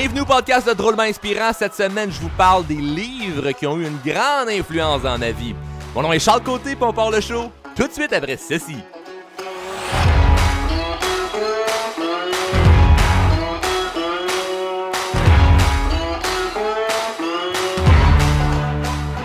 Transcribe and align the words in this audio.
Bienvenue 0.00 0.20
au 0.20 0.26
podcast 0.26 0.64
de 0.64 0.74
Drôlement 0.74 1.02
Inspirant. 1.02 1.52
Cette 1.52 1.74
semaine, 1.74 2.12
je 2.12 2.20
vous 2.20 2.28
parle 2.28 2.64
des 2.64 2.76
livres 2.76 3.50
qui 3.50 3.66
ont 3.66 3.76
eu 3.78 3.84
une 3.84 3.98
grande 4.06 4.48
influence 4.48 5.02
dans 5.02 5.18
ma 5.18 5.32
vie. 5.32 5.56
Mon 5.92 6.02
nom 6.02 6.12
est 6.12 6.20
Charles 6.20 6.44
Côté, 6.44 6.76
puis 6.76 6.84
on 6.84 6.92
part 6.92 7.10
le 7.10 7.20
show 7.20 7.50
tout 7.74 7.88
de 7.88 7.92
suite 7.92 8.12
après 8.12 8.36
ceci. 8.36 8.76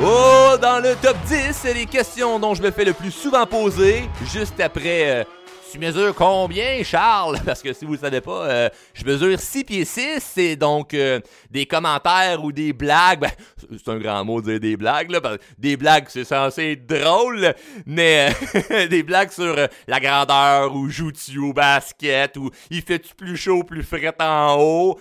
Oh, 0.04 0.58
dans 0.60 0.82
le 0.82 0.96
top 1.00 1.18
10, 1.28 1.52
c'est 1.52 1.76
les 1.76 1.86
questions 1.86 2.40
dont 2.40 2.56
je 2.56 2.64
me 2.64 2.72
fais 2.72 2.84
le 2.84 2.94
plus 2.94 3.12
souvent 3.12 3.46
poser, 3.46 4.10
juste 4.26 4.60
après 4.60 5.20
euh, 5.20 5.24
tu 5.74 5.80
mesures 5.80 6.14
combien, 6.14 6.84
Charles? 6.84 7.40
Parce 7.46 7.64
que 7.64 7.74
si 7.74 7.84
vous 7.84 7.94
ne 7.94 7.98
savez 7.98 8.22
pas, 8.22 8.46
euh, 8.46 8.70
je 8.94 9.04
mesure 9.06 9.40
6 9.40 9.64
pieds 9.64 9.86
6. 9.86 10.20
C'est 10.20 10.56
donc 10.56 10.94
euh, 10.94 11.20
des 11.50 11.66
commentaires 11.66 12.44
ou 12.44 12.52
des 12.52 12.74
blagues. 12.74 13.22
Ben, 13.22 13.32
c'est 13.72 13.90
un 13.90 13.98
grand 13.98 14.24
mot 14.24 14.40
de 14.40 14.52
dire 14.52 14.60
des 14.60 14.78
blagues, 14.78 15.10
là. 15.10 15.20
des 15.58 15.76
blagues, 15.76 16.06
c'est 16.10 16.26
censé 16.26 16.74
être 16.74 16.86
drôle, 16.86 17.56
mais 17.88 18.30
des 18.90 19.02
blagues 19.02 19.32
sur 19.32 19.56
la 19.88 20.00
grandeur 20.00 20.76
ou 20.76 20.90
joues-tu 20.90 21.40
au 21.40 21.54
basket 21.54 22.38
ou 22.38 22.52
il 22.70 22.84
fait-tu 22.84 23.16
plus 23.16 23.36
chaud, 23.36 23.64
plus 23.64 23.82
frais 23.82 24.14
en 24.20 24.56
haut. 24.60 25.00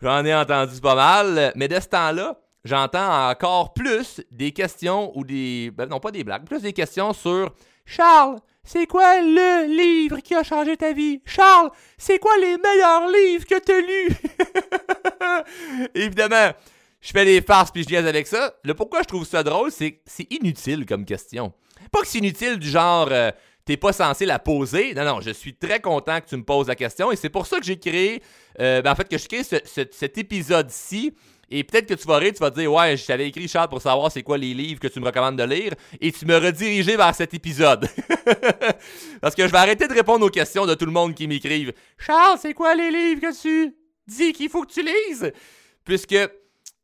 J'en 0.00 0.24
ai 0.24 0.34
entendu 0.34 0.80
pas 0.80 0.94
mal, 0.94 1.52
mais 1.56 1.68
de 1.68 1.78
ce 1.78 1.88
temps-là, 1.88 2.38
j'entends 2.64 3.28
encore 3.28 3.74
plus 3.74 4.22
des 4.30 4.52
questions 4.52 5.12
ou 5.14 5.24
des. 5.24 5.70
Ben 5.76 5.86
non, 5.86 6.00
pas 6.00 6.10
des 6.10 6.24
blagues, 6.24 6.44
plus 6.44 6.62
des 6.62 6.72
questions 6.72 7.12
sur 7.12 7.52
Charles, 7.84 8.38
c'est 8.66 8.86
quoi 8.86 9.22
le 9.22 9.66
livre 9.68 10.18
qui 10.18 10.34
a 10.34 10.42
changé 10.42 10.76
ta 10.76 10.92
vie? 10.92 11.20
Charles, 11.24 11.70
c'est 11.96 12.18
quoi 12.18 12.36
les 12.38 12.58
meilleurs 12.58 13.08
livres 13.08 13.46
que 13.46 13.58
t'as 13.58 13.80
lus? 13.80 15.88
Évidemment, 15.94 16.50
je 17.00 17.10
fais 17.12 17.24
des 17.24 17.40
farces 17.40 17.70
puis 17.70 17.84
je 17.84 17.88
niaise 17.88 18.06
avec 18.06 18.26
ça. 18.26 18.54
Le 18.64 18.74
pourquoi 18.74 19.02
je 19.02 19.06
trouve 19.06 19.24
ça 19.24 19.42
drôle, 19.42 19.70
c'est 19.70 19.92
que 19.92 20.00
c'est 20.04 20.30
inutile 20.32 20.84
comme 20.84 21.04
question. 21.04 21.52
Pas 21.92 22.00
que 22.00 22.08
c'est 22.08 22.18
inutile 22.18 22.58
du 22.58 22.68
genre 22.68 23.08
euh, 23.12 23.30
t'es 23.64 23.76
pas 23.76 23.92
censé 23.92 24.26
la 24.26 24.38
poser. 24.38 24.94
Non, 24.94 25.04
non, 25.04 25.20
je 25.20 25.30
suis 25.30 25.54
très 25.54 25.80
content 25.80 26.20
que 26.20 26.28
tu 26.28 26.36
me 26.36 26.44
poses 26.44 26.68
la 26.68 26.74
question 26.74 27.12
et 27.12 27.16
c'est 27.16 27.28
pour 27.28 27.46
ça 27.46 27.58
que 27.58 27.64
j'ai 27.64 27.78
créé, 27.78 28.22
euh, 28.60 28.82
ben, 28.82 28.92
en 28.92 28.94
fait, 28.94 29.08
que 29.08 29.16
j'ai 29.16 29.26
créé 29.26 29.42
cet 29.44 30.18
épisode-ci 30.18 31.14
et 31.48 31.62
peut-être 31.62 31.86
que 31.86 31.94
tu 31.94 32.06
vas 32.06 32.18
rire, 32.18 32.32
tu 32.32 32.40
vas 32.40 32.50
te 32.50 32.58
dire 32.58 32.72
Ouais, 32.72 32.96
je 32.96 33.06
t'avais 33.06 33.28
écrit 33.28 33.46
Charles 33.46 33.68
pour 33.68 33.80
savoir 33.80 34.10
c'est 34.10 34.22
quoi 34.22 34.36
les 34.36 34.52
livres 34.52 34.80
que 34.80 34.88
tu 34.88 34.98
me 34.98 35.06
recommandes 35.06 35.36
de 35.36 35.44
lire. 35.44 35.72
Et 36.00 36.10
tu 36.10 36.26
me 36.26 36.36
rediriger 36.36 36.96
vers 36.96 37.14
cet 37.14 37.34
épisode. 37.34 37.88
Parce 39.20 39.34
que 39.34 39.46
je 39.46 39.52
vais 39.52 39.58
arrêter 39.58 39.86
de 39.86 39.94
répondre 39.94 40.26
aux 40.26 40.30
questions 40.30 40.66
de 40.66 40.74
tout 40.74 40.86
le 40.86 40.92
monde 40.92 41.14
qui 41.14 41.28
m'écrivent 41.28 41.72
Charles, 41.98 42.38
c'est 42.40 42.54
quoi 42.54 42.74
les 42.74 42.90
livres 42.90 43.20
que 43.20 43.40
tu 43.40 43.74
dis 44.08 44.32
qu'il 44.32 44.48
faut 44.48 44.64
que 44.64 44.72
tu 44.72 44.82
lises? 44.82 45.32
Puisque 45.84 46.16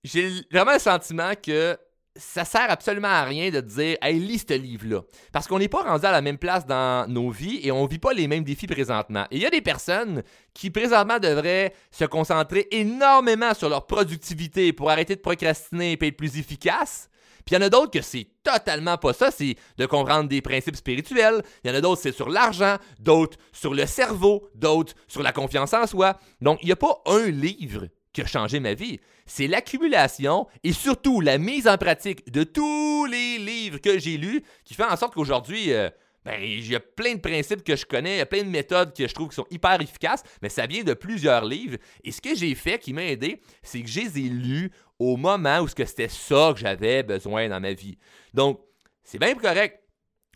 j'ai 0.05 0.31
vraiment 0.51 0.75
le 0.75 0.79
sentiment 0.79 1.33
que 1.35 1.77
ça 2.17 2.45
sert 2.45 2.71
absolument 2.71 3.09
à 3.09 3.25
rien 3.25 3.51
de 3.51 3.61
dire 3.61 3.97
Hey, 4.03 4.19
lis 4.19 4.45
ce 4.47 4.55
livre-là. 4.55 5.03
Parce 5.33 5.47
qu'on 5.47 5.59
n'est 5.59 5.69
pas 5.69 5.83
rendu 5.83 6.05
à 6.05 6.13
la 6.13 6.21
même 6.21 6.39
place 6.39 6.67
dans 6.67 7.09
nos 7.11 7.31
vies 7.31 7.61
et 7.63 7.73
on 7.73 7.85
ne 7.85 7.89
vit 7.89 7.99
pas 7.99 8.13
les 8.13 8.29
mêmes 8.29 8.45
défis 8.45 8.67
présentement. 8.67 9.27
Et 9.31 9.37
il 9.37 9.43
y 9.43 9.47
a 9.47 9.51
des 9.51 9.61
personnes 9.61 10.23
qui 10.55 10.71
présentement 10.71 11.19
devraient 11.19 11.75
se 11.91 12.05
concentrer 12.05 12.69
énormément 12.71 13.55
sur 13.55 13.69
leur 13.69 13.87
productivité 13.87 14.73
pour 14.73 14.91
arrêter 14.91 15.17
de 15.17 15.21
procrastiner 15.21 15.93
et 15.93 16.07
être 16.07 16.17
plus 16.17 16.39
efficaces. 16.39 17.09
Puis 17.45 17.57
il 17.57 17.59
y 17.59 17.63
en 17.63 17.67
a 17.67 17.71
d'autres 17.71 17.91
que 17.91 18.03
c'est 18.03 18.29
totalement 18.45 18.99
pas 18.99 19.13
ça, 19.13 19.31
c'est 19.31 19.57
de 19.79 19.87
comprendre 19.87 20.29
des 20.29 20.43
principes 20.43 20.77
spirituels. 20.77 21.43
Il 21.65 21.71
y 21.71 21.75
en 21.75 21.77
a 21.77 21.81
d'autres, 21.81 22.03
c'est 22.03 22.13
sur 22.13 22.29
l'argent, 22.29 22.77
d'autres 23.01 23.37
sur 23.53 23.75
le 23.75 23.87
cerveau, 23.87 24.49
d'autres 24.55 24.95
sur 25.09 25.23
la 25.23 25.33
confiance 25.33 25.75
en 25.75 25.87
soi. 25.87 26.19
Donc, 26.41 26.59
il 26.63 26.67
n'y 26.67 26.73
a 26.73 26.77
pas 26.77 27.03
un 27.07 27.27
livre 27.27 27.89
qui 28.13 28.21
a 28.21 28.27
changé 28.27 28.61
ma 28.61 28.75
vie. 28.75 29.01
C'est 29.27 29.47
l'accumulation 29.47 30.47
et 30.65 30.73
surtout 30.73 31.21
la 31.21 31.39
mise 31.39 31.69
en 31.69 31.79
pratique 31.79 32.31
de 32.31 32.45
tous 32.45 33.07
les 33.07 33.39
livres 33.39 33.79
que 33.79 33.99
j'ai 33.99 34.17
lus 34.17 34.43
qui 34.65 34.75
fait 34.75 34.85
en 34.85 34.97
sorte 34.97 35.15
qu'aujourd'hui, 35.15 35.73
euh, 35.73 35.91
ben, 36.25 36.41
il 36.41 36.67
y 36.69 36.77
a 36.77 36.81
plein 36.81 37.15
de 37.15 37.21
principes 37.21 37.65
que 37.65 37.75
je 37.75 37.85
connais, 37.85 38.17
il 38.17 38.19
y 38.19 38.23
a 38.23 38.27
plein 38.27 38.45
de 38.45 38.49
méthodes 38.49 38.95
que 38.97 39.09
je 39.09 39.15
trouve 39.15 39.29
qui 39.29 39.35
sont 39.35 39.47
hyper 39.51 39.81
efficaces, 39.81 40.23
mais 40.41 40.49
ça 40.49 40.67
vient 40.67 40.85
de 40.85 40.95
plusieurs 40.95 41.45
livres. 41.45 41.79
Et 42.05 42.13
ce 42.13 42.21
que 42.21 42.35
j'ai 42.35 42.55
fait 42.55 42.79
qui 42.79 42.93
m'a 42.93 43.05
aidé, 43.05 43.41
c'est 43.63 43.83
que 43.83 43.89
je 43.89 44.01
les 44.01 44.19
ai 44.19 44.29
lus 44.29 44.71
au 44.99 45.17
moment 45.17 45.61
où 45.61 45.69
c'était 45.69 46.09
ça 46.09 46.53
que 46.55 46.61
j'avais 46.61 47.03
besoin 47.03 47.49
dans 47.49 47.61
ma 47.61 47.73
vie. 47.73 47.99
Donc, 48.35 48.61
c'est 49.03 49.19
bien 49.19 49.35
correct 49.35 49.81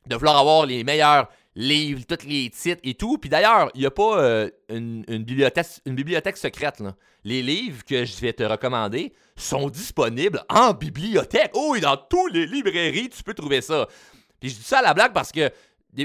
de 0.06 0.16
vouloir 0.16 0.38
avoir 0.38 0.66
les 0.66 0.82
meilleurs 0.82 1.28
livres, 1.56 2.02
tous 2.06 2.24
les 2.26 2.50
titres 2.50 2.80
et 2.84 2.94
tout. 2.94 3.18
Puis 3.18 3.30
d'ailleurs, 3.30 3.70
il 3.74 3.80
n'y 3.80 3.86
a 3.86 3.90
pas 3.90 4.20
euh, 4.20 4.50
une, 4.68 5.02
bibliothèque, 5.24 5.66
une 5.86 5.94
bibliothèque 5.94 6.36
secrète. 6.36 6.82
Les 7.24 7.42
livres 7.42 7.82
que 7.84 8.04
je 8.04 8.20
vais 8.20 8.32
te 8.32 8.44
recommander 8.44 9.12
sont 9.36 9.68
disponibles 9.68 10.44
en 10.48 10.72
bibliothèque. 10.74 11.50
Oh, 11.54 11.74
et 11.74 11.80
dans 11.80 11.96
toutes 11.96 12.34
les 12.34 12.46
librairies, 12.46 13.08
tu 13.08 13.22
peux 13.22 13.34
trouver 13.34 13.62
ça. 13.62 13.88
Puis 14.38 14.50
je 14.50 14.56
dis 14.56 14.62
ça 14.62 14.78
à 14.78 14.82
la 14.82 14.94
blague 14.94 15.12
parce 15.12 15.32
que 15.32 15.50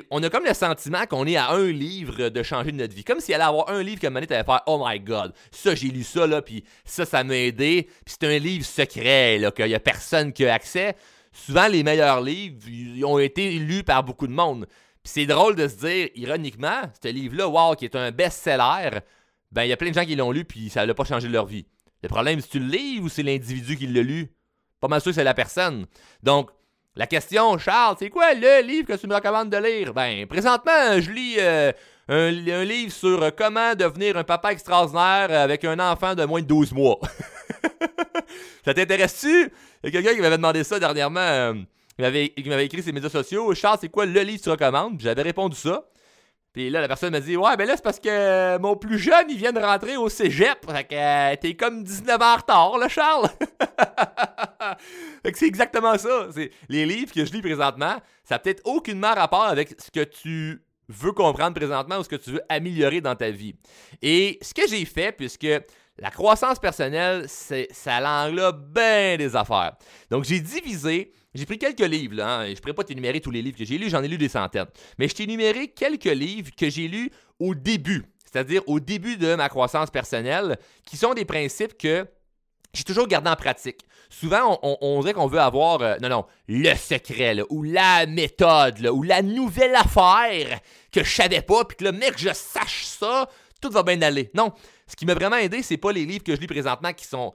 on 0.09 0.23
a 0.23 0.29
comme 0.29 0.45
le 0.45 0.53
sentiment 0.53 1.05
qu'on 1.05 1.27
est 1.27 1.35
à 1.35 1.51
un 1.51 1.69
livre 1.69 2.29
de 2.29 2.43
changer 2.43 2.71
de 2.71 2.77
notre 2.77 2.95
vie. 2.95 3.03
Comme 3.03 3.19
s'il 3.19 3.35
allait 3.35 3.43
avoir 3.43 3.69
un 3.69 3.83
livre 3.83 3.99
que 3.99 4.07
Mané 4.07 4.25
allait 4.29 4.45
faire 4.45 4.61
Oh 4.65 4.81
my 4.85 4.99
god, 5.01 5.33
ça 5.51 5.75
j'ai 5.75 5.89
lu 5.89 6.03
ça 6.03 6.25
là, 6.27 6.41
puis 6.41 6.63
ça, 6.85 7.05
ça 7.05 7.25
m'a 7.25 7.35
aidé. 7.35 7.89
Puis 8.05 8.15
c'est 8.19 8.27
un 8.27 8.39
livre 8.39 8.65
secret, 8.65 9.37
là, 9.37 9.51
qu'il 9.51 9.65
n'y 9.65 9.75
a 9.75 9.81
personne 9.81 10.31
qui 10.31 10.45
a 10.45 10.53
accès. 10.53 10.95
Souvent, 11.33 11.67
les 11.67 11.83
meilleurs 11.83 12.21
livres, 12.21 12.57
ils 12.67 13.03
ont 13.05 13.19
été 13.19 13.51
lus 13.51 13.83
par 13.83 14.03
beaucoup 14.03 14.27
de 14.27 14.33
monde. 14.33 14.65
Puis 15.03 15.13
c'est 15.13 15.25
drôle 15.25 15.55
de 15.55 15.67
se 15.67 15.75
dire, 15.75 16.09
ironiquement, 16.15 16.81
ce 17.03 17.09
livre-là, 17.09 17.47
wow, 17.47 17.75
qui 17.75 17.85
est 17.85 17.95
un 17.95 18.11
best-seller, 18.11 18.99
ben 19.51 19.63
il 19.63 19.69
y 19.69 19.73
a 19.73 19.77
plein 19.77 19.89
de 19.89 19.95
gens 19.95 20.05
qui 20.05 20.15
l'ont 20.15 20.31
lu 20.31 20.45
puis 20.45 20.69
ça 20.69 20.85
n'a 20.85 20.93
pas 20.93 21.05
changé 21.05 21.27
leur 21.27 21.45
vie. 21.45 21.65
Le 22.03 22.09
problème, 22.09 22.39
c'est 22.41 22.49
tu 22.49 22.59
le 22.59 22.67
lis 22.67 22.99
ou 22.99 23.09
c'est 23.09 23.23
l'individu 23.23 23.77
qui 23.77 23.87
l'a 23.87 24.01
lu? 24.01 24.31
Pas 24.79 24.87
mal 24.87 25.01
sûr 25.01 25.11
que 25.11 25.15
c'est 25.15 25.23
la 25.23 25.33
personne. 25.33 25.85
Donc, 26.23 26.49
la 26.95 27.07
question, 27.07 27.57
Charles, 27.57 27.95
c'est 27.99 28.09
quoi 28.09 28.33
le 28.33 28.65
livre 28.65 28.87
que 28.87 28.99
tu 28.99 29.07
me 29.07 29.15
recommandes 29.15 29.49
de 29.49 29.57
lire? 29.57 29.93
Ben, 29.93 30.25
présentement, 30.25 30.99
je 30.99 31.11
lis 31.11 31.35
euh, 31.37 31.71
un, 32.09 32.29
livre 32.29 32.91
sur 32.91 33.33
comment 33.35 33.75
devenir 33.75 34.17
un 34.17 34.23
papa 34.23 34.51
extraordinaire 34.51 35.31
avec 35.31 35.63
un 35.63 35.79
enfant 35.79 36.15
de 36.15 36.25
moins 36.25 36.41
de 36.41 36.47
12 36.47 36.73
mois. 36.73 36.99
ça 38.65 38.73
t'intéresse-tu? 38.73 39.51
Il 39.83 39.85
y 39.85 39.87
a 39.87 39.91
quelqu'un 39.91 40.15
qui 40.15 40.21
m'avait 40.21 40.37
demandé 40.37 40.63
ça 40.63 40.79
dernièrement. 40.79 41.19
Euh, 41.19 41.53
il 41.99 42.49
m'avait 42.49 42.65
écrit 42.65 42.83
ses 42.83 42.91
médias 42.91 43.09
sociaux. 43.09 43.53
Charles, 43.53 43.77
c'est 43.81 43.89
quoi 43.89 44.05
le 44.05 44.21
livre 44.21 44.39
que 44.39 44.43
tu 44.43 44.49
recommandes? 44.49 44.99
J'avais 44.99 45.21
répondu 45.21 45.57
ça. 45.57 45.85
Puis 46.53 46.69
là, 46.69 46.81
la 46.81 46.87
personne 46.87 47.11
m'a 47.11 47.21
dit 47.21 47.37
Ouais, 47.37 47.55
ben 47.55 47.65
là, 47.65 47.75
c'est 47.75 47.83
parce 47.83 47.99
que 47.99 48.57
mon 48.57 48.75
plus 48.75 48.99
jeune, 48.99 49.29
il 49.29 49.37
vient 49.37 49.53
de 49.53 49.59
rentrer 49.59 49.95
au 49.95 50.09
cégep. 50.09 50.65
Fait 50.69 50.83
que 50.83 50.95
euh, 50.95 51.35
t'es 51.39 51.55
comme 51.55 51.83
19 51.83 52.21
ans 52.21 52.33
en 52.33 52.35
retard, 52.35 52.77
là, 52.77 52.89
Charles. 52.89 53.29
fait 55.23 55.31
que 55.31 55.37
c'est 55.37 55.47
exactement 55.47 55.97
ça. 55.97 56.27
C'est, 56.33 56.51
les 56.67 56.85
livres 56.85 57.13
que 57.13 57.23
je 57.23 57.31
lis 57.31 57.41
présentement, 57.41 57.95
ça 58.23 58.35
n'a 58.35 58.39
peut-être 58.39 58.61
aucunement 58.65 59.13
rapport 59.13 59.45
avec 59.45 59.75
ce 59.79 59.91
que 59.91 60.03
tu 60.03 60.61
veux 60.89 61.13
comprendre 61.13 61.55
présentement 61.55 61.99
ou 61.99 62.03
ce 62.03 62.09
que 62.09 62.17
tu 62.17 62.31
veux 62.31 62.41
améliorer 62.49 62.99
dans 62.99 63.15
ta 63.15 63.31
vie. 63.31 63.55
Et 64.01 64.37
ce 64.41 64.53
que 64.53 64.67
j'ai 64.67 64.83
fait, 64.83 65.13
puisque 65.13 65.47
la 65.97 66.11
croissance 66.11 66.59
personnelle, 66.59 67.25
c'est, 67.29 67.69
ça 67.71 68.01
l'englobe 68.01 68.73
bien 68.73 69.15
des 69.15 69.37
affaires. 69.37 69.77
Donc, 70.09 70.25
j'ai 70.25 70.41
divisé 70.41 71.13
j'ai 71.33 71.45
pris 71.45 71.57
quelques 71.57 71.79
livres, 71.79 72.21
hein, 72.21 72.45
je 72.45 72.51
ne 72.51 72.55
pourrais 72.55 72.73
pas 72.73 72.83
t'énumérer 72.83 73.21
tous 73.21 73.31
les 73.31 73.41
livres 73.41 73.57
que 73.57 73.65
j'ai 73.65 73.77
lus, 73.77 73.89
j'en 73.89 74.03
ai 74.03 74.07
lu 74.07 74.17
des 74.17 74.29
centaines. 74.29 74.67
Mais 74.97 75.07
je 75.07 75.15
t'ai 75.15 75.67
quelques 75.69 76.03
livres 76.05 76.51
que 76.57 76.69
j'ai 76.69 76.87
lus 76.87 77.09
au 77.39 77.55
début, 77.55 78.03
c'est-à-dire 78.25 78.61
au 78.67 78.79
début 78.79 79.17
de 79.17 79.35
ma 79.35 79.47
croissance 79.47 79.89
personnelle, 79.89 80.57
qui 80.85 80.97
sont 80.97 81.13
des 81.13 81.25
principes 81.25 81.77
que 81.77 82.05
j'ai 82.73 82.83
toujours 82.83 83.07
gardé 83.07 83.29
en 83.29 83.35
pratique. 83.35 83.79
Souvent, 84.09 84.59
on, 84.61 84.99
dirait 84.99 85.13
qu'on 85.13 85.27
veut 85.27 85.39
avoir, 85.39 85.81
euh, 85.81 85.95
non, 86.01 86.09
non, 86.09 86.25
le 86.49 86.75
secret, 86.75 87.37
ou 87.49 87.63
la 87.63 88.05
méthode, 88.05 88.85
ou 88.87 89.03
la 89.03 89.21
nouvelle 89.21 89.75
affaire 89.75 90.59
que 90.91 91.01
je 91.01 91.09
savais 91.09 91.41
pas, 91.41 91.63
puis 91.63 91.77
que 91.77 91.85
le 91.85 91.93
mec, 91.93 92.15
je 92.17 92.33
sache 92.33 92.83
ça, 92.83 93.29
tout 93.61 93.69
va 93.69 93.83
bien 93.83 94.01
aller. 94.01 94.29
Non, 94.33 94.51
ce 94.85 94.97
qui 94.97 95.05
m'a 95.05 95.13
vraiment 95.13 95.37
aidé, 95.37 95.63
c'est 95.63 95.77
pas 95.77 95.93
les 95.93 96.05
livres 96.05 96.25
que 96.25 96.35
je 96.35 96.41
lis 96.41 96.47
présentement 96.47 96.91
qui 96.91 97.05
sont 97.05 97.33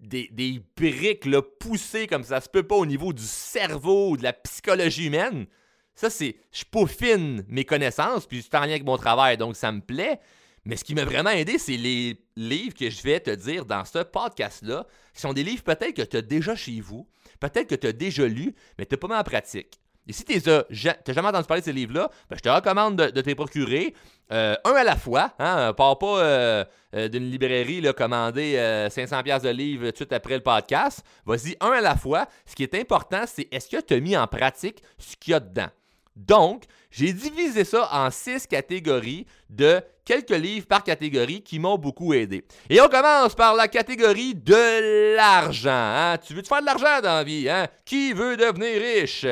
des, 0.00 0.28
des, 0.30 0.62
briques 0.76 1.28
poussées 1.58 2.06
comme 2.06 2.22
ça 2.22 2.40
se 2.40 2.48
peut 2.48 2.62
pas 2.62 2.76
au 2.76 2.86
niveau 2.86 3.12
du 3.12 3.22
cerveau 3.22 4.16
de 4.16 4.22
la 4.22 4.32
psychologie 4.32 5.06
humaine. 5.06 5.46
Ça, 5.94 6.10
c'est. 6.10 6.36
Je 6.52 6.64
peaufine 6.70 7.44
mes 7.48 7.64
connaissances, 7.64 8.26
puis 8.26 8.42
c'est 8.42 8.54
en 8.56 8.60
lien 8.60 8.70
avec 8.70 8.84
mon 8.84 8.98
travail, 8.98 9.36
donc 9.36 9.56
ça 9.56 9.72
me 9.72 9.80
plaît. 9.80 10.20
Mais 10.64 10.76
ce 10.76 10.84
qui 10.84 10.94
m'a 10.94 11.04
vraiment 11.04 11.30
aidé, 11.30 11.58
c'est 11.58 11.76
les 11.76 12.20
livres 12.34 12.74
que 12.74 12.90
je 12.90 13.02
vais 13.02 13.20
te 13.20 13.30
dire 13.30 13.64
dans 13.64 13.84
ce 13.84 14.00
podcast-là, 14.00 14.86
qui 15.14 15.20
sont 15.20 15.32
des 15.32 15.44
livres 15.44 15.62
peut-être 15.62 15.94
que 15.94 16.02
tu 16.02 16.16
as 16.16 16.22
déjà 16.22 16.56
chez 16.56 16.80
vous, 16.80 17.08
peut-être 17.40 17.68
que 17.68 17.76
tu 17.76 17.86
as 17.86 17.92
déjà 17.92 18.26
lu, 18.26 18.54
mais 18.76 18.84
tu 18.84 18.94
n'as 18.94 18.98
pas 18.98 19.08
mis 19.08 19.14
en 19.14 19.22
pratique. 19.22 19.78
Et 20.06 20.12
si 20.12 20.24
tu 20.24 20.34
n'as 20.34 20.64
jamais 21.08 21.28
entendu 21.28 21.46
parler 21.46 21.60
de 21.60 21.66
ces 21.66 21.72
livres-là, 21.72 22.10
ben, 22.30 22.36
je 22.36 22.42
te 22.42 22.48
recommande 22.48 22.96
de, 22.96 23.10
de 23.10 23.20
te 23.20 23.26
les 23.26 23.34
procurer. 23.34 23.94
Euh, 24.32 24.56
un 24.64 24.72
à 24.72 24.84
la 24.84 24.96
fois, 24.96 25.32
hein, 25.38 25.72
part 25.72 25.98
pas 25.98 26.18
euh, 26.18 26.64
euh, 26.94 27.08
d'une 27.08 27.30
librairie 27.30 27.80
là, 27.80 27.92
commander 27.92 28.56
500$ 28.90 29.42
de 29.42 29.48
livres 29.50 29.86
tout 29.86 29.90
de 29.90 29.96
suite 29.96 30.12
après 30.12 30.34
le 30.34 30.42
podcast. 30.42 31.04
Vas-y, 31.24 31.56
un 31.60 31.70
à 31.70 31.80
la 31.80 31.96
fois. 31.96 32.26
Ce 32.44 32.54
qui 32.54 32.64
est 32.64 32.74
important, 32.74 33.24
c'est 33.26 33.48
est-ce 33.52 33.68
que 33.68 33.80
tu 33.80 33.94
as 33.94 34.00
mis 34.00 34.16
en 34.16 34.26
pratique 34.26 34.82
ce 34.98 35.16
qu'il 35.16 35.32
y 35.32 35.34
a 35.34 35.40
dedans? 35.40 35.68
Donc, 36.16 36.64
j'ai 36.90 37.12
divisé 37.12 37.64
ça 37.64 37.88
en 37.92 38.10
six 38.10 38.46
catégories 38.46 39.26
de 39.50 39.82
quelques 40.04 40.30
livres 40.30 40.66
par 40.66 40.82
catégorie 40.82 41.42
qui 41.42 41.58
m'ont 41.58 41.76
beaucoup 41.76 42.14
aidé. 42.14 42.42
Et 42.70 42.80
on 42.80 42.88
commence 42.88 43.34
par 43.34 43.54
la 43.54 43.68
catégorie 43.68 44.34
de 44.34 45.14
l'argent. 45.14 45.70
Hein? 45.70 46.16
Tu 46.26 46.32
veux 46.32 46.40
te 46.40 46.48
faire 46.48 46.62
de 46.62 46.66
l'argent 46.66 47.00
dans 47.02 47.16
la 47.16 47.24
vie? 47.24 47.50
Hein? 47.50 47.66
Qui 47.84 48.14
veut 48.14 48.36
devenir 48.36 48.80
riche? 48.80 49.26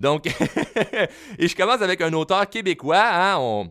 Donc, 0.00 0.26
et 1.38 1.48
je 1.48 1.56
commence 1.56 1.82
avec 1.82 2.00
un 2.00 2.12
auteur 2.12 2.48
québécois. 2.48 3.08
Hein? 3.10 3.36
On, 3.38 3.70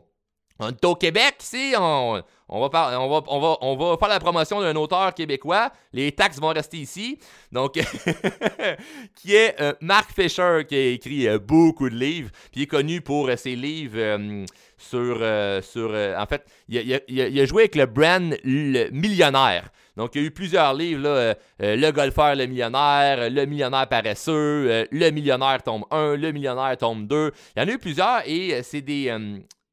on 0.60 0.70
est 0.70 0.86
au 0.86 0.96
Québec 0.96 1.36
ici, 1.42 1.74
on, 1.78 2.22
va, 2.48 2.98
on, 2.98 3.76
va, 3.76 3.98
faire 3.98 4.08
la 4.08 4.20
promotion 4.22 4.62
d'un 4.62 4.76
auteur 4.78 5.14
québécois. 5.14 5.70
Les 5.92 6.14
taxes 6.14 6.40
vont 6.40 6.54
rester 6.54 6.78
ici. 6.78 7.20
Donc, 7.52 7.74
qui 9.16 9.36
est 9.36 9.60
euh, 9.60 9.74
Mark 9.82 10.12
Fisher, 10.16 10.62
qui 10.68 10.76
a 10.76 10.86
écrit 10.92 11.28
euh, 11.28 11.40
beaucoup 11.40 11.90
de 11.90 11.96
livres. 11.96 12.30
Puis 12.52 12.62
il 12.62 12.64
est 12.64 12.68
connu 12.68 13.02
pour 13.02 13.28
euh, 13.28 13.36
ses 13.36 13.58
livres 13.58 14.46
sur. 14.78 15.18
sur 15.62 15.90
en 15.90 16.26
fait, 16.26 16.46
il 16.70 17.42
a, 17.42 17.46
joué 17.46 17.64
avec 17.64 17.76
le 17.76 17.86
brand 17.86 18.38
Millionnaire. 18.46 19.70
Donc, 19.98 20.12
il 20.16 20.22
y 20.22 20.24
a 20.24 20.28
eu 20.28 20.32
plusieurs 20.32 20.74
livres, 20.74 21.02
là, 21.02 21.36
Le 21.60 21.92
golfeur, 21.92 22.36
le 22.36 22.46
millionnaire, 22.46 23.30
Le 23.30 23.46
millionnaire 23.46 23.88
paresseux, 23.88 24.88
Le 24.92 25.10
millionnaire 25.12 25.64
tombe 25.64 25.86
1, 25.92 26.18
Le 26.18 26.32
millionnaire 26.32 26.76
tombe 26.78 27.08
2. 27.08 27.32
Il 27.56 27.62
y 27.62 27.66
en 27.66 27.68
a 27.68 27.72
eu 27.72 27.80
plusieurs 27.80 28.22
et 28.28 28.62
c'est 28.64 28.82
des, 28.82 29.10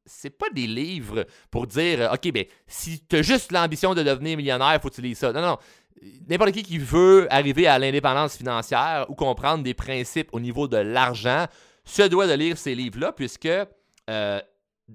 c'est 0.05 0.29
pas 0.29 0.49
des 0.49 0.67
livres 0.67 1.25
pour 1.49 1.67
dire 1.67 2.01
euh, 2.01 2.13
OK, 2.13 2.31
ben 2.31 2.45
si 2.67 3.05
tu 3.05 3.17
as 3.17 3.21
juste 3.21 3.51
l'ambition 3.51 3.93
de 3.93 4.03
devenir 4.03 4.37
millionnaire, 4.37 4.79
faut 4.81 4.89
que 4.89 4.95
tu 4.95 5.01
lises 5.01 5.19
ça. 5.19 5.31
Non, 5.31 5.41
non. 5.41 5.57
N'importe 6.27 6.51
qui 6.51 6.63
qui 6.63 6.77
veut 6.77 7.27
arriver 7.31 7.67
à 7.67 7.79
l'indépendance 7.79 8.37
financière 8.37 9.05
ou 9.09 9.15
comprendre 9.15 9.63
des 9.63 9.73
principes 9.73 10.29
au 10.33 10.39
niveau 10.39 10.67
de 10.67 10.77
l'argent 10.77 11.45
se 11.85 12.01
doit 12.03 12.27
de 12.27 12.33
lire 12.33 12.57
ces 12.57 12.75
livres-là, 12.75 13.11
puisque 13.11 13.47
euh, 14.09 14.41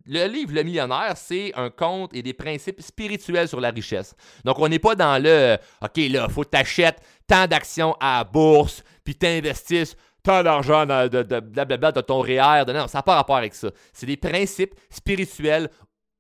le 0.07 0.27
livre 0.27 0.53
Le 0.53 0.63
Millionnaire, 0.63 1.15
c'est 1.17 1.53
un 1.55 1.71
conte 1.71 2.15
et 2.15 2.23
des 2.23 2.35
principes 2.35 2.81
spirituels 2.81 3.49
sur 3.49 3.61
la 3.61 3.71
richesse. 3.71 4.15
Donc, 4.45 4.59
on 4.59 4.69
n'est 4.69 4.79
pas 4.79 4.95
dans 4.95 5.23
le 5.23 5.57
OK, 5.83 5.97
là, 6.11 6.29
faut 6.29 6.45
que 6.45 6.51
tu 6.51 6.59
achètes 6.59 7.01
tant 7.27 7.47
d'actions 7.47 7.95
à 8.01 8.19
la 8.19 8.25
bourse, 8.25 8.83
puis 9.05 9.15
t'investisses 9.15 9.97
tant 10.23 10.43
d'argent 10.43 10.85
de, 10.85 11.09
de, 11.09 11.23
de, 11.23 12.01
ton 12.01 12.21
REER. 12.21 12.65
non, 12.67 12.87
ça 12.87 12.99
n'a 12.99 13.03
pas 13.03 13.15
rapport 13.15 13.37
avec 13.37 13.55
ça. 13.55 13.71
C'est 13.93 14.07
des 14.07 14.17
principes 14.17 14.75
spirituels 14.91 15.71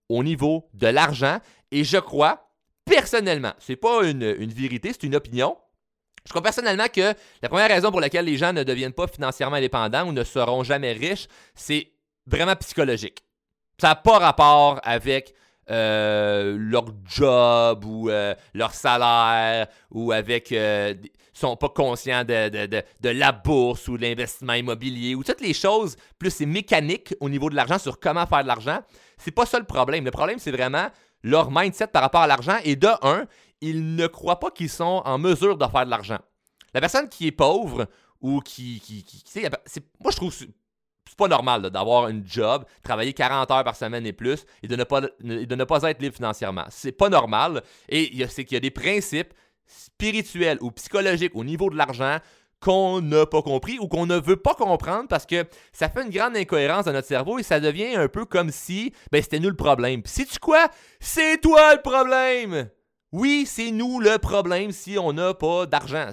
au 0.08 0.22
niveau 0.22 0.68
de 0.72 0.86
l'argent. 0.86 1.38
Et 1.70 1.84
je 1.84 1.98
crois, 1.98 2.50
personnellement, 2.86 3.52
c'est 3.58 3.76
pas 3.76 4.04
une, 4.04 4.22
une 4.22 4.50
vérité, 4.50 4.92
c'est 4.92 5.02
une 5.02 5.16
opinion. 5.16 5.56
Je 6.24 6.30
crois 6.30 6.42
personnellement 6.42 6.88
que 6.92 7.14
la 7.42 7.48
première 7.48 7.68
raison 7.68 7.90
pour 7.90 8.00
laquelle 8.00 8.24
les 8.24 8.36
gens 8.36 8.52
ne 8.52 8.62
deviennent 8.62 8.92
pas 8.92 9.06
financièrement 9.06 9.56
indépendants 9.56 10.06
ou 10.06 10.12
ne 10.12 10.24
seront 10.24 10.62
jamais 10.62 10.92
riches, 10.92 11.26
c'est 11.54 11.92
vraiment 12.26 12.56
psychologique. 12.56 13.24
Ça 13.80 13.88
n'a 13.88 13.94
pas 13.94 14.18
rapport 14.18 14.80
avec 14.82 15.34
euh, 15.70 16.56
leur 16.58 16.86
job 17.04 17.84
ou 17.84 18.08
euh, 18.08 18.34
leur 18.54 18.72
salaire 18.72 19.68
ou 19.90 20.10
avec 20.12 20.50
euh, 20.50 20.94
sont 21.32 21.56
pas 21.56 21.68
conscients 21.68 22.24
de, 22.24 22.48
de, 22.48 23.08
la 23.08 23.30
bourse 23.32 23.86
ou 23.86 23.96
de 23.96 24.02
l'investissement 24.02 24.54
immobilier 24.54 25.14
ou 25.14 25.22
toutes 25.22 25.42
les 25.42 25.52
choses 25.52 25.96
plus 26.18 26.30
c'est 26.30 26.46
mécanique 26.46 27.14
au 27.20 27.28
niveau 27.28 27.50
de 27.50 27.54
l'argent 27.54 27.78
sur 27.78 28.00
comment 28.00 28.26
faire 28.26 28.42
de 28.42 28.48
l'argent. 28.48 28.80
C'est 29.18 29.30
pas 29.30 29.46
ça 29.46 29.58
le 29.58 29.64
problème. 29.64 30.04
Le 30.04 30.10
problème 30.10 30.38
c'est 30.38 30.50
vraiment 30.50 30.88
leur 31.22 31.50
mindset 31.50 31.88
par 31.88 32.02
rapport 32.02 32.22
à 32.22 32.26
l'argent 32.26 32.56
et 32.64 32.74
de 32.74 32.88
un, 33.02 33.26
ils 33.60 33.94
ne 33.94 34.06
croient 34.06 34.40
pas 34.40 34.50
qu'ils 34.50 34.70
sont 34.70 35.02
en 35.04 35.18
mesure 35.18 35.56
de 35.56 35.66
faire 35.66 35.84
de 35.84 35.90
l'argent. 35.90 36.18
La 36.74 36.80
personne 36.80 37.08
qui 37.08 37.28
est 37.28 37.32
pauvre 37.32 37.86
ou 38.20 38.40
qui, 38.40 38.80
qui, 38.80 39.04
qui 39.04 39.40
moi 40.00 40.10
je 40.10 40.16
trouve 40.16 40.34
c'est 41.08 41.16
pas 41.16 41.28
normal 41.28 41.62
d'avoir 41.70 42.06
un 42.06 42.20
job, 42.24 42.64
travailler 42.82 43.12
40 43.12 43.50
heures 43.50 43.64
par 43.64 43.76
semaine 43.76 44.06
et 44.06 44.12
plus 44.12 44.44
et 44.62 44.68
de 44.68 44.76
ne 44.76 44.84
pas, 44.84 45.00
de 45.00 45.54
ne 45.54 45.64
pas 45.64 45.82
être 45.82 46.00
libre 46.00 46.14
financièrement. 46.14 46.64
C'est 46.70 46.92
pas 46.92 47.08
normal. 47.08 47.62
Et 47.88 48.26
c'est 48.28 48.44
qu'il 48.44 48.54
y 48.54 48.58
a 48.58 48.60
des 48.60 48.70
principes 48.70 49.32
spirituels 49.66 50.58
ou 50.60 50.70
psychologiques 50.70 51.34
au 51.34 51.44
niveau 51.44 51.70
de 51.70 51.76
l'argent 51.76 52.18
qu'on 52.60 53.00
n'a 53.00 53.24
pas 53.24 53.42
compris 53.42 53.78
ou 53.78 53.86
qu'on 53.86 54.06
ne 54.06 54.16
veut 54.16 54.36
pas 54.36 54.54
comprendre 54.54 55.06
parce 55.08 55.26
que 55.26 55.44
ça 55.72 55.88
fait 55.88 56.02
une 56.02 56.10
grande 56.10 56.36
incohérence 56.36 56.86
dans 56.86 56.92
notre 56.92 57.06
cerveau 57.06 57.38
et 57.38 57.42
ça 57.42 57.60
devient 57.60 57.94
un 57.94 58.08
peu 58.08 58.24
comme 58.24 58.50
si 58.50 58.92
ben, 59.12 59.22
c'était 59.22 59.38
nous 59.38 59.50
le 59.50 59.56
problème. 59.56 60.02
Puis 60.02 60.12
sais-tu 60.12 60.38
quoi? 60.38 60.68
C'est 60.98 61.40
toi 61.40 61.74
le 61.74 61.82
problème! 61.82 62.68
Oui, 63.10 63.46
c'est 63.46 63.70
nous 63.70 64.00
le 64.00 64.18
problème 64.18 64.70
si 64.70 64.98
on 64.98 65.14
n'a 65.14 65.32
pas 65.32 65.64
d'argent. 65.64 66.10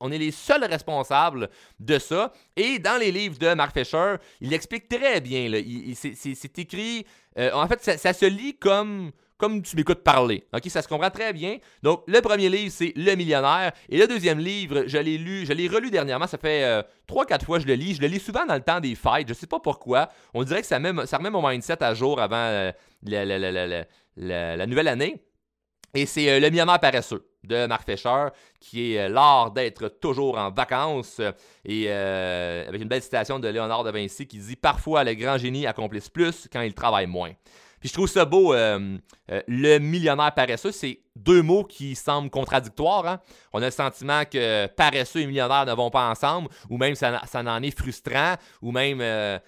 on 0.00 0.10
est 0.10 0.16
les 0.16 0.30
seuls 0.30 0.64
responsables 0.64 1.50
de 1.80 1.98
ça. 1.98 2.32
Et 2.56 2.78
dans 2.78 2.98
les 2.98 3.12
livres 3.12 3.38
de 3.38 3.52
Mark 3.52 3.76
Fisher, 3.76 4.14
il 4.40 4.54
explique 4.54 4.88
très 4.88 5.20
bien. 5.20 5.50
c'est, 5.94 6.58
écrit. 6.58 7.04
Euh, 7.38 7.50
en 7.52 7.68
fait, 7.68 7.98
ça, 7.98 8.12
se 8.14 8.24
lit 8.24 8.56
comme, 8.56 9.10
comme 9.36 9.60
tu 9.60 9.76
m'écoutes 9.76 10.02
parler. 10.02 10.46
Ok, 10.54 10.62
Ça 10.68 10.80
se 10.80 10.88
comprend 10.88 11.10
très 11.10 11.34
bien. 11.34 11.58
Donc, 11.82 12.04
le 12.06 12.22
premier 12.22 12.48
livre, 12.48 12.72
c'est 12.74 12.94
Le 12.96 13.14
millionnaire. 13.14 13.72
Et 13.90 13.98
le 13.98 14.06
deuxième 14.06 14.38
livre, 14.38 14.84
je 14.86 14.96
l'ai 14.96 15.18
lu, 15.18 15.44
je 15.44 15.52
l'ai 15.52 15.68
relu 15.68 15.90
dernièrement. 15.90 16.26
Ça 16.26 16.38
fait 16.38 16.64
euh, 16.64 16.82
trois, 17.06 17.26
4 17.26 17.28
quatre 17.28 17.44
fois 17.44 17.58
que 17.58 17.64
je 17.64 17.68
le 17.68 17.74
lis. 17.74 17.96
Je 17.96 18.00
le 18.00 18.06
lis 18.08 18.18
souvent 18.20 18.46
dans 18.46 18.54
le 18.54 18.62
temps 18.62 18.80
des 18.80 18.94
fêtes. 18.94 19.28
Je 19.28 19.34
sais 19.34 19.46
pas 19.46 19.60
pourquoi. 19.60 20.08
On 20.32 20.42
dirait 20.42 20.62
que 20.62 20.66
ça, 20.66 20.78
met, 20.78 21.04
ça 21.04 21.18
remet 21.18 21.28
mon 21.28 21.46
mindset 21.46 21.82
à 21.82 21.92
jour 21.92 22.18
avant 22.18 22.36
euh, 22.36 22.72
la 23.02 24.66
nouvelle 24.66 24.88
année. 24.88 25.22
Et 25.94 26.06
c'est 26.06 26.28
euh, 26.28 26.40
Le 26.40 26.50
millionnaire 26.50 26.80
paresseux 26.80 27.24
de 27.44 27.66
Marc 27.66 27.88
Fisher, 27.88 28.26
qui 28.60 28.94
est 28.94 29.00
euh, 29.00 29.08
l'art 29.08 29.52
d'être 29.52 29.88
toujours 29.88 30.36
en 30.36 30.50
vacances. 30.50 31.20
et 31.64 31.86
euh, 31.88 32.68
avec 32.68 32.82
une 32.82 32.88
belle 32.88 33.02
citation 33.02 33.38
de 33.38 33.48
Léonard 33.48 33.84
de 33.84 33.90
Vinci 33.90 34.26
qui 34.26 34.38
dit 34.38 34.56
Parfois, 34.56 35.04
les 35.04 35.16
grands 35.16 35.38
génies 35.38 35.66
accomplissent 35.66 36.10
plus 36.10 36.48
quand 36.52 36.60
ils 36.60 36.74
travaillent 36.74 37.06
moins. 37.06 37.32
Puis 37.80 37.90
je 37.90 37.94
trouve 37.94 38.08
ça 38.08 38.24
beau, 38.24 38.54
le 38.54 39.78
millionnaire 39.78 40.34
paresseux, 40.34 40.72
c'est 40.72 40.98
deux 41.14 41.42
mots 41.42 41.62
qui 41.62 41.94
semblent 41.94 42.28
contradictoires. 42.28 43.06
Hein. 43.06 43.20
On 43.52 43.62
a 43.62 43.66
le 43.66 43.70
sentiment 43.70 44.24
que 44.24 44.66
paresseux 44.66 45.20
et 45.20 45.26
millionnaire 45.26 45.64
ne 45.64 45.72
vont 45.74 45.88
pas 45.88 46.10
ensemble, 46.10 46.48
ou 46.68 46.76
même 46.76 46.96
ça, 46.96 47.22
ça 47.26 47.38
en 47.38 47.62
est 47.62 47.78
frustrant, 47.78 48.34
ou 48.62 48.72
même... 48.72 48.98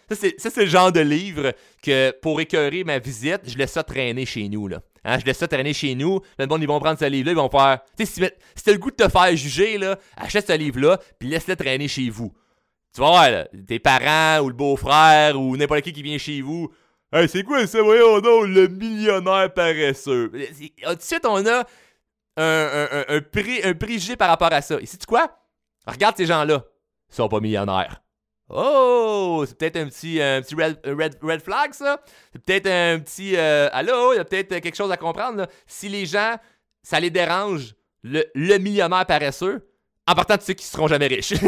ça, 0.09 0.15
c'est 0.39 0.57
le 0.59 0.67
genre 0.67 0.93
de 0.93 1.01
livre 1.01 1.53
que 1.83 2.13
pour 2.23 2.41
écœurer 2.41 2.85
ma 2.85 3.01
visite, 3.01 3.41
je 3.49 3.59
laisse 3.59 3.73
ça 3.73 3.83
traîner 3.83 4.25
chez 4.25 4.49
nous. 4.49 4.69
Là. 4.69 4.81
Hein, 5.05 5.19
je 5.19 5.25
laisse 5.25 5.39
ça 5.39 5.49
traîner 5.49 5.73
chez 5.73 5.95
nous. 5.95 6.21
Le 6.39 6.47
monde, 6.47 6.63
ils 6.63 6.69
vont 6.69 6.81
prendre 6.81 6.99
ce 6.99 7.05
livre-là, 7.05 7.33
ils 7.33 7.37
vont 7.37 7.49
faire. 7.49 7.81
Tu 7.97 8.05
sais, 8.07 8.37
si, 8.55 8.63
t'as 8.65 8.73
le 8.73 8.79
goût 8.79 8.91
de 8.91 8.97
te 8.97 9.09
faire 9.09 9.35
juger, 9.37 9.79
achète 10.17 10.47
ce 10.47 10.53
livre-là, 10.53 10.99
puis 11.19 11.29
laisse-le 11.29 11.57
traîner 11.57 11.89
chez 11.89 12.11
vous. 12.11 12.33
Tu 12.95 13.01
vas 13.01 13.09
voir, 13.09 13.31
là, 13.31 13.49
tes 13.67 13.79
parents 13.79 14.45
ou 14.45 14.49
le 14.49 14.55
beau-frère 14.55 15.41
ou 15.41 15.57
n'importe 15.57 15.83
qui 15.83 15.93
qui 15.93 16.03
vient 16.03 16.19
chez 16.19 16.41
vous. 16.41 16.71
Hey, 17.13 17.29
c'est 17.29 17.43
quoi 17.43 17.67
ça, 17.67 17.83
voyons 17.83 18.21
non, 18.21 18.43
le 18.43 18.69
millionnaire 18.69 19.53
paresseux. 19.53 20.31
Tout 20.31 20.95
de 20.95 21.03
suite, 21.03 21.27
on 21.27 21.45
a 21.47 21.65
un, 22.37 22.87
un, 23.09 23.17
un, 23.17 24.17
par 24.17 24.29
rapport 24.29 24.53
à 24.53 24.63
ça. 24.63 24.79
Et 24.81 24.87
sais 24.87 24.97
tu 24.97 25.07
quoi? 25.07 25.29
Regarde 25.87 26.17
ces 26.17 26.27
gens-là. 26.27 26.65
Ils 27.11 27.15
sont 27.15 27.29
pas 27.29 27.41
millionnaires. 27.41 28.03
Oh, 28.53 29.45
c'est 29.47 29.57
peut-être 29.57 29.77
un 29.77 29.87
petit, 29.87 30.21
un 30.21 30.43
petit 30.43 30.55
red, 30.57 30.79
red, 31.23 31.41
flag, 31.41 31.73
ça. 31.73 32.01
C'est 32.33 32.43
peut-être 32.45 32.67
un 32.67 32.99
petit. 32.99 33.37
Euh, 33.37 33.69
allô, 33.73 34.13
il 34.13 34.17
y 34.17 34.19
a 34.19 34.25
peut-être 34.25 34.59
quelque 34.59 34.77
chose 34.77 34.91
à 34.91 34.97
comprendre. 34.97 35.47
Si 35.67 35.89
les 35.89 36.05
gens, 36.05 36.37
ça 36.83 36.99
les 36.99 37.11
dérange, 37.11 37.75
le, 38.03 38.25
le 38.35 38.59
millionnaire 38.59 39.07
paresseux, 39.07 39.69
en 40.07 40.15
partant, 40.15 40.37
tu 40.37 40.45
sais 40.45 40.55
qu'ils 40.55 40.67
seront 40.67 40.89
jamais 40.89 41.07
riches. 41.07 41.29
tu 41.35 41.45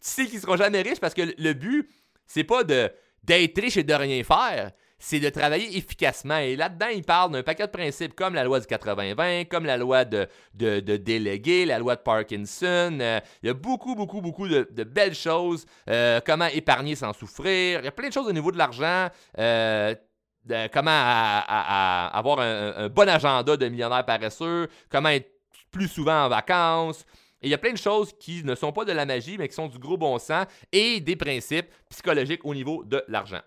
sais 0.00 0.26
qu'ils 0.26 0.40
seront 0.40 0.56
jamais 0.56 0.82
riches 0.82 1.00
parce 1.00 1.14
que 1.14 1.22
le 1.36 1.52
but, 1.52 1.88
c'est 2.26 2.44
pas 2.44 2.62
de 2.62 2.90
d'être 3.24 3.60
riche 3.60 3.76
et 3.76 3.82
de 3.82 3.94
rien 3.94 4.22
faire 4.22 4.70
c'est 4.98 5.20
de 5.20 5.28
travailler 5.28 5.76
efficacement. 5.76 6.38
Et 6.38 6.56
là-dedans, 6.56 6.88
il 6.94 7.02
parle 7.02 7.32
d'un 7.32 7.42
paquet 7.42 7.66
de 7.66 7.72
principes 7.72 8.14
comme 8.14 8.34
la 8.34 8.44
loi 8.44 8.60
du 8.60 8.66
80-20, 8.66 9.48
comme 9.48 9.66
la 9.66 9.76
loi 9.76 10.04
de, 10.04 10.28
de, 10.54 10.96
déléguer, 10.96 11.66
la 11.66 11.78
loi 11.78 11.96
de 11.96 12.00
Parkinson. 12.00 12.98
Euh, 13.00 13.20
il 13.42 13.46
y 13.46 13.50
a 13.50 13.54
beaucoup, 13.54 13.94
beaucoup, 13.94 14.20
beaucoup 14.20 14.48
de, 14.48 14.84
belles 14.84 15.14
choses. 15.14 15.66
Euh, 15.90 16.20
comment 16.24 16.46
épargner 16.46 16.94
sans 16.94 17.12
souffrir. 17.12 17.80
Il 17.80 17.84
y 17.84 17.88
a 17.88 17.92
plein 17.92 18.08
de 18.08 18.12
choses 18.12 18.26
au 18.26 18.32
niveau 18.32 18.52
de 18.52 18.58
l'argent. 18.58 19.08
Euh, 19.38 19.94
comment 20.72 20.90
avoir 20.90 22.40
un, 22.40 22.88
bon 22.88 23.08
agenda 23.08 23.56
de 23.56 23.68
millionnaire 23.68 24.04
paresseux. 24.04 24.68
Comment 24.88 25.10
être 25.10 25.30
plus 25.70 25.88
souvent 25.88 26.24
en 26.24 26.28
vacances. 26.28 27.04
Et 27.42 27.48
il 27.48 27.50
y 27.50 27.54
a 27.54 27.58
plein 27.58 27.72
de 27.72 27.78
choses 27.78 28.12
qui 28.18 28.42
ne 28.42 28.54
sont 28.54 28.72
pas 28.72 28.86
de 28.86 28.92
la 28.92 29.04
magie, 29.04 29.36
mais 29.36 29.48
qui 29.48 29.54
sont 29.54 29.68
du 29.68 29.78
gros 29.78 29.98
bon 29.98 30.18
sens 30.18 30.46
et 30.72 31.00
des 31.00 31.16
principes 31.16 31.66
psychologiques 31.90 32.44
au 32.44 32.54
niveau 32.54 32.84
de 32.84 33.04
l'argent. 33.08 33.42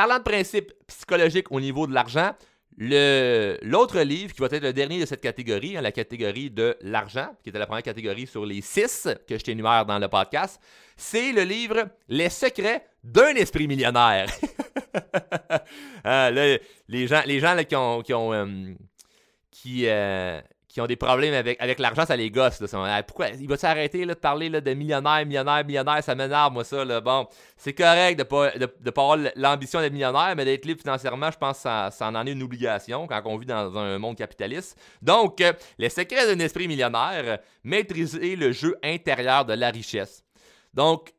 Parlant 0.00 0.16
de 0.16 0.22
principes 0.22 0.72
psychologiques 0.86 1.52
au 1.52 1.60
niveau 1.60 1.86
de 1.86 1.92
l'argent, 1.92 2.32
l'autre 2.78 4.00
livre 4.00 4.32
qui 4.32 4.40
va 4.40 4.46
être 4.46 4.62
le 4.62 4.72
dernier 4.72 4.98
de 4.98 5.04
cette 5.04 5.20
catégorie, 5.20 5.76
hein, 5.76 5.82
la 5.82 5.92
catégorie 5.92 6.48
de 6.48 6.74
l'argent, 6.80 7.36
qui 7.42 7.50
était 7.50 7.58
la 7.58 7.66
première 7.66 7.82
catégorie 7.82 8.26
sur 8.26 8.46
les 8.46 8.62
six 8.62 9.06
que 9.28 9.36
je 9.36 9.44
t'énumère 9.44 9.84
dans 9.84 9.98
le 9.98 10.08
podcast, 10.08 10.58
c'est 10.96 11.32
le 11.32 11.42
livre 11.42 11.90
Les 12.08 12.30
secrets 12.30 12.86
d'un 13.04 13.34
esprit 13.34 13.68
millionnaire. 13.68 14.30
Ah, 16.02 16.30
les 16.30 17.06
gens, 17.06 17.22
les 17.26 17.38
gens 17.38 17.54
qui 18.02 18.14
ont, 18.14 18.36
qui, 19.50 19.86
euh, 19.86 19.90
euh, 19.90 20.40
qui 20.70 20.80
ont 20.80 20.86
des 20.86 20.94
problèmes 20.94 21.34
avec, 21.34 21.60
avec 21.60 21.80
l'argent, 21.80 22.06
ça 22.06 22.14
les 22.14 22.30
gosse. 22.30 22.60
Là. 22.60 23.02
Pourquoi? 23.02 23.30
Il 23.30 23.48
va 23.48 23.56
s'arrêter 23.56 24.06
de 24.06 24.14
parler 24.14 24.48
là, 24.48 24.60
de 24.60 24.72
millionnaire, 24.72 25.26
millionnaire, 25.26 25.64
millionnaire 25.64 26.02
Ça 26.04 26.14
m'énerve, 26.14 26.52
moi, 26.52 26.62
ça. 26.62 26.84
Là. 26.84 27.00
Bon, 27.00 27.26
c'est 27.56 27.72
correct 27.72 28.16
de 28.16 28.22
pas, 28.22 28.52
de, 28.52 28.66
pas 28.66 29.02
avoir 29.02 29.18
l'ambition 29.34 29.80
d'être 29.80 29.92
millionnaire, 29.92 30.34
mais 30.36 30.44
d'être 30.44 30.64
libre 30.64 30.80
financièrement, 30.80 31.28
je 31.32 31.38
pense 31.38 31.56
que 31.56 31.62
ça, 31.62 31.90
ça, 31.90 32.06
en 32.06 32.24
est 32.24 32.30
une 32.30 32.44
obligation 32.44 33.08
quand 33.08 33.20
on 33.24 33.36
vit 33.36 33.46
dans 33.46 33.76
un 33.76 33.98
monde 33.98 34.16
capitaliste. 34.16 34.78
Donc, 35.02 35.40
euh, 35.40 35.52
les 35.76 35.88
secrets 35.88 36.32
d'un 36.32 36.38
esprit 36.38 36.68
millionnaire, 36.68 37.40
maîtriser 37.64 38.36
le 38.36 38.52
jeu 38.52 38.78
intérieur 38.84 39.44
de 39.44 39.54
la 39.54 39.70
richesse. 39.70 40.24
Donc, 40.72 41.12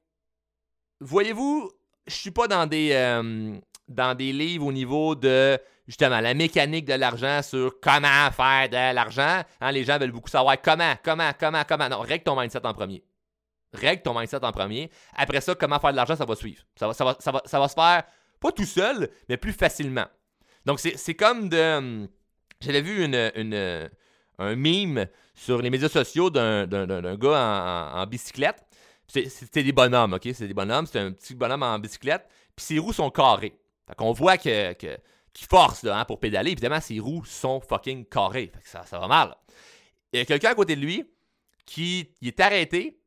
voyez-vous, 1.01 1.70
je 2.08 2.15
suis 2.15 2.31
pas 2.31 2.48
dans 2.48 2.67
des, 2.67 2.91
euh, 2.93 3.58
dans 3.89 4.15
des 4.15 4.31
livres 4.31 4.67
au 4.67 4.72
niveau 4.72 5.13
de 5.13 5.60
justement 5.88 6.20
la 6.20 6.34
mécanique 6.34 6.86
de 6.86 6.94
l'argent 6.94 7.42
sur 7.42 7.80
comment 7.82 8.32
faire 8.32 8.70
de 8.70 8.96
l'argent. 8.96 9.42
Hein, 9.60 9.72
les 9.72 9.84
gens 9.84 9.98
veulent 9.98 10.12
beaucoup 10.12 10.30
savoir 10.30 10.62
comment, 10.62 10.94
comment, 11.04 11.32
comment, 11.40 11.64
comment. 11.68 11.90
Non, 11.90 12.00
règle 12.00 12.24
ton 12.24 12.40
mindset 12.40 12.66
en 12.66 12.74
premier. 12.74 13.04
Règle 13.74 14.02
ton 14.02 14.18
mindset 14.18 14.44
en 14.44 14.52
premier. 14.52 14.90
Après 15.16 15.42
ça, 15.42 15.56
comment 15.56 15.80
faire 15.80 15.92
de 15.92 15.96
l'argent, 15.96 16.16
ça 16.16 16.26
va 16.26 16.36
suivre. 16.36 16.64
Ça 16.76 16.88
va, 16.88 16.94
ça, 16.94 17.06
va, 17.06 17.18
ça, 17.20 17.32
va, 17.32 17.42
ça 17.46 17.60
va 17.60 17.68
se 17.68 17.74
faire, 17.74 18.04
pas 18.40 18.52
tout 18.52 18.66
seul, 18.66 19.10
mais 19.30 19.38
plus 19.38 19.54
facilement. 19.54 20.08
Donc, 20.66 20.80
c'est 20.80 21.16
comme 21.16 21.50
de. 21.50 21.78
Hum, 21.78 22.08
j'avais 22.60 22.82
vu 22.82 23.04
une, 23.04 23.32
une, 23.36 23.90
un 24.38 24.56
meme 24.56 25.08
sur 25.34 25.62
les 25.62 25.70
médias 25.70 25.90
sociaux 25.90 26.30
d'un 26.30 26.66
gars 26.68 27.94
en, 27.96 28.06
bicyclette. 28.06 28.64
C'était 29.08 29.64
des 29.64 29.72
bonhommes, 29.72 30.14
OK? 30.14 30.30
C'est 30.34 30.48
des 30.48 30.54
bonhommes. 30.54 30.86
C'est 30.86 31.00
un 31.00 31.12
petit 31.12 31.36
bonhomme 31.36 31.64
en 31.64 31.80
bicyclette. 31.80 32.28
Puis 32.56 32.66
ses 32.66 32.80
roues 32.80 32.94
sont 32.94 33.10
carrées. 33.10 33.58
Fait 33.88 33.96
qu'on 33.96 34.12
voit 34.12 34.38
que 34.38 34.74
qui 35.34 35.46
force 35.46 35.84
là, 35.84 36.00
hein, 36.00 36.06
pour 36.06 36.20
pédaler. 36.20 36.52
Évidemment, 36.52 36.82
ses 36.82 37.00
roues 37.00 37.26
sont 37.26 37.62
fucking 37.62 38.06
carrées. 38.06 38.52
ça, 38.64 38.86
ça 38.86 39.00
va 39.00 39.08
mal. 39.08 39.36
Il 40.14 40.20
y 40.20 40.22
a 40.22 40.26
quelqu'un 40.26 40.50
à 40.50 40.56
côté 40.56 40.76
de 40.76 40.82
lui 40.82 41.06
qui 41.66 42.10
est 42.22 42.40
arrêté, 42.40 43.00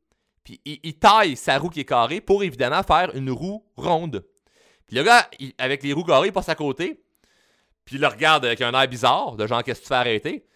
puis 0.43 0.61
il, 0.65 0.99
taille 0.99 1.37
sa 1.37 1.59
roue 1.59 1.69
qui 1.69 1.81
est 1.81 1.85
carrée 1.85 2.21
pour 2.21 2.43
évidemment 2.43 2.83
faire 2.83 3.15
une 3.15 3.31
roue 3.31 3.65
ronde. 3.77 4.27
Puis 4.87 4.97
le 4.97 5.03
gars, 5.03 5.29
avec 5.59 5.83
les 5.83 5.93
roues 5.93 6.05
carrées, 6.05 6.29
il 6.29 6.33
passe 6.33 6.49
à 6.49 6.55
côté, 6.55 7.03
puis 7.85 7.97
il 7.97 8.01
le 8.01 8.07
regarde 8.07 8.45
avec 8.45 8.61
un 8.61 8.73
air 8.73 8.89
bizarre, 8.89 9.37
de 9.37 9.47
genre, 9.47 9.63
qu'est-ce 9.63 9.81
que 9.81 9.85
tu 9.85 9.89
fais 9.89 9.95
arrêter? 9.95 10.47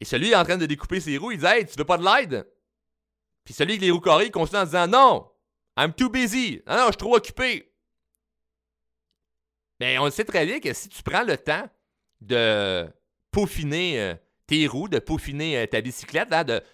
Et 0.00 0.04
celui 0.04 0.34
en 0.34 0.44
train 0.44 0.56
de 0.56 0.66
découper 0.66 1.00
ses 1.00 1.16
roues, 1.16 1.32
il 1.32 1.38
dit, 1.38 1.46
hey, 1.46 1.66
tu 1.66 1.76
veux 1.76 1.84
pas 1.84 1.98
de 1.98 2.04
l'aide? 2.04 2.46
Puis 3.44 3.54
celui 3.54 3.72
avec 3.72 3.82
les 3.82 3.90
roues 3.90 4.00
carrées, 4.00 4.26
il 4.26 4.30
continue 4.30 4.60
en 4.60 4.64
disant, 4.64 4.86
non, 4.86 5.30
I'm 5.76 5.92
too 5.92 6.08
busy. 6.08 6.62
Non, 6.66 6.74
non, 6.74 6.86
je 6.86 6.92
suis 6.92 6.96
trop 6.96 7.16
occupé. 7.16 7.72
Mais 9.80 9.98
on 9.98 10.10
sait 10.10 10.24
très 10.24 10.46
bien 10.46 10.60
que 10.60 10.72
si 10.72 10.88
tu 10.88 11.02
prends 11.02 11.22
le 11.22 11.36
temps 11.36 11.68
de 12.20 12.86
peaufiner 13.30 14.00
euh, 14.00 14.14
tes 14.46 14.66
roues, 14.66 14.88
de 14.88 14.98
peaufiner 14.98 15.58
euh, 15.58 15.66
ta 15.66 15.80
bicyclette, 15.80 16.30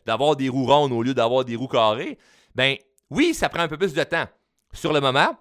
d'avoir 0.07 0.37
des 0.37 0.49
roues 0.49 0.67
rondes 0.67 0.93
au 0.93 1.03
lieu 1.03 1.15
d'avoir 1.15 1.45
des 1.45 1.57
roues 1.57 1.69
carrées, 1.69 2.19
ben 2.55 2.77
oui, 3.11 3.35
ça 3.35 3.49
prend 3.49 3.63
un 3.63 3.69
peu 3.69 3.79
plus 3.79 3.95
de 3.95 4.05
temps 4.05 4.27
sur 4.73 4.93
le 4.93 5.01
moment, 5.01 5.37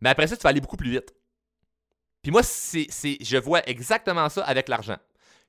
mais 0.00 0.10
après 0.10 0.26
ça, 0.26 0.36
tu 0.36 0.42
vas 0.42 0.50
aller 0.50 0.60
beaucoup 0.60 0.76
plus 0.76 0.90
vite. 0.90 1.14
Puis 2.22 2.30
moi, 2.30 2.42
c'est, 2.42 2.88
je 3.20 3.36
vois 3.38 3.66
exactement 3.68 4.28
ça 4.28 4.44
avec 4.44 4.68
l'argent. 4.68 4.98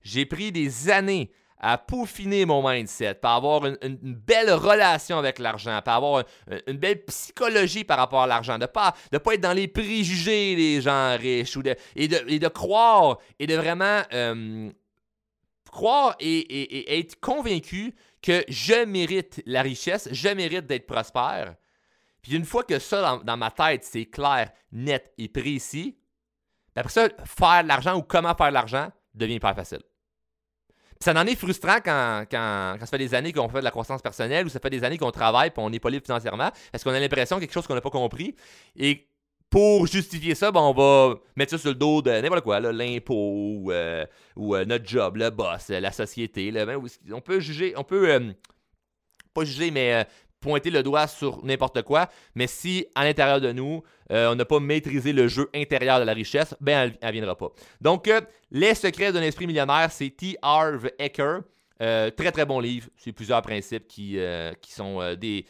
J'ai 0.01 0.25
pris 0.25 0.51
des 0.51 0.89
années 0.89 1.31
à 1.61 1.77
peaufiner 1.77 2.45
mon 2.45 2.67
mindset, 2.67 3.13
par 3.15 3.35
avoir 3.35 3.65
une, 3.65 3.77
belle 4.01 4.51
relation 4.51 5.19
avec 5.19 5.37
l'argent, 5.37 5.79
par 5.83 5.97
avoir 5.97 6.23
une, 6.65 6.77
belle 6.77 7.05
psychologie 7.05 7.83
par 7.83 7.99
rapport 7.99 8.23
à 8.23 8.27
l'argent, 8.27 8.55
de 8.55 8.63
ne 8.63 8.65
pas, 8.65 8.95
de 9.11 9.19
pas 9.19 9.35
être 9.35 9.41
dans 9.41 9.53
les 9.53 9.67
préjugés 9.67 10.55
des 10.55 10.81
gens 10.81 11.15
riches, 11.17 11.55
et, 11.95 12.07
de, 12.07 12.47
croire, 12.47 13.19
et 13.39 13.45
de 13.45 13.55
vraiment 13.55 14.01
euh, 14.11 14.71
croire 15.71 16.15
et, 16.19 16.99
être 16.99 17.19
convaincu 17.19 17.93
que 18.23 18.43
je 18.49 18.83
mérite 18.85 19.43
la 19.45 19.61
richesse, 19.61 20.09
je 20.11 20.29
mérite 20.29 20.65
d'être 20.65 20.87
prospère. 20.87 21.55
Puis 22.23 22.35
une 22.35 22.45
fois 22.45 22.63
que 22.63 22.79
ça, 22.79 23.21
dans, 23.23 23.37
ma 23.37 23.51
tête, 23.51 23.83
c'est 23.83 24.05
clair, 24.05 24.51
net 24.71 25.13
et 25.19 25.27
précis, 25.27 25.95
après 26.75 26.91
ça, 26.91 27.07
faire 27.25 27.63
de 27.63 27.67
l'argent 27.67 27.97
ou 27.97 28.01
comment 28.01 28.33
faire 28.33 28.49
de 28.49 28.53
l'argent 28.53 28.91
devient 29.13 29.39
pas 29.39 29.53
facile 29.53 29.81
ça 31.03 31.13
en 31.13 31.25
est 31.25 31.35
frustrant 31.35 31.77
quand, 31.83 32.25
quand, 32.29 32.77
ça 32.79 32.85
fait 32.85 32.97
des 32.97 33.13
années 33.13 33.33
qu'on 33.33 33.49
fait 33.49 33.59
de 33.59 33.63
la 33.63 33.71
croissance 33.71 34.01
personnelle 34.01 34.45
ou 34.45 34.49
ça 34.49 34.59
fait 34.59 34.69
des 34.69 34.83
années 34.83 34.97
qu'on 34.97 35.11
travaille 35.11 35.49
et 35.49 35.53
on 35.57 35.69
n'est 35.69 35.79
pas 35.79 35.89
libre 35.89 36.05
financièrement 36.05 36.51
parce 36.71 36.83
qu'on 36.83 36.91
a 36.91 36.99
l'impression 36.99 37.39
quelque 37.39 37.53
chose 37.53 37.67
qu'on 37.67 37.75
n'a 37.75 37.81
pas 37.81 37.89
compris? 37.89 38.35
Et 38.75 39.07
pour 39.51 39.85
justifier 39.85 40.33
ça, 40.33 40.51
ben, 40.51 40.61
on 40.61 40.73
va 40.73 41.15
mettre 41.35 41.51
ça 41.51 41.57
sur 41.57 41.69
le 41.69 41.75
dos 41.75 42.01
de 42.01 42.09
n'importe 42.09 42.43
quoi, 42.43 42.59
l'impôt 42.59 43.13
ou, 43.13 43.71
euh, 43.71 44.05
euh, 44.37 44.65
notre 44.65 44.87
job, 44.87 45.17
le 45.17 45.29
boss, 45.29 45.67
la 45.69 45.91
société. 45.91 46.51
Ben, 46.51 46.81
on 47.11 47.21
peut 47.21 47.41
juger, 47.41 47.73
on 47.75 47.83
peut 47.83 48.09
euh, 48.09 48.31
pas 49.33 49.43
juger, 49.43 49.69
mais 49.69 50.07
pointer 50.41 50.71
le 50.71 50.83
doigt 50.83 51.07
sur 51.07 51.45
n'importe 51.45 51.83
quoi, 51.83 52.09
mais 52.35 52.47
si 52.47 52.85
à 52.95 53.05
l'intérieur 53.05 53.39
de 53.39 53.51
nous, 53.51 53.83
euh, 54.11 54.31
on 54.31 54.35
n'a 54.35 54.43
pas 54.43 54.59
maîtrisé 54.59 55.13
le 55.13 55.27
jeu 55.27 55.49
intérieur 55.53 55.99
de 55.99 56.03
la 56.03 56.13
richesse, 56.13 56.55
ben 56.59 56.91
elle 56.99 57.07
ne 57.07 57.13
viendra 57.13 57.37
pas. 57.37 57.49
Donc, 57.79 58.07
euh, 58.07 58.19
Les 58.51 58.75
secrets 58.75 59.13
d'un 59.13 59.21
esprit 59.21 59.47
millionnaire, 59.47 59.89
c'est 59.91 60.09
T. 60.09 60.35
Harv 60.41 60.89
Eker. 60.99 61.41
Euh, 61.81 62.11
très 62.11 62.31
très 62.31 62.45
bon 62.45 62.59
livre. 62.59 62.89
C'est 62.95 63.11
plusieurs 63.11 63.41
principes 63.41 63.87
qui, 63.87 64.19
sont 64.67 65.15
des. 65.15 65.45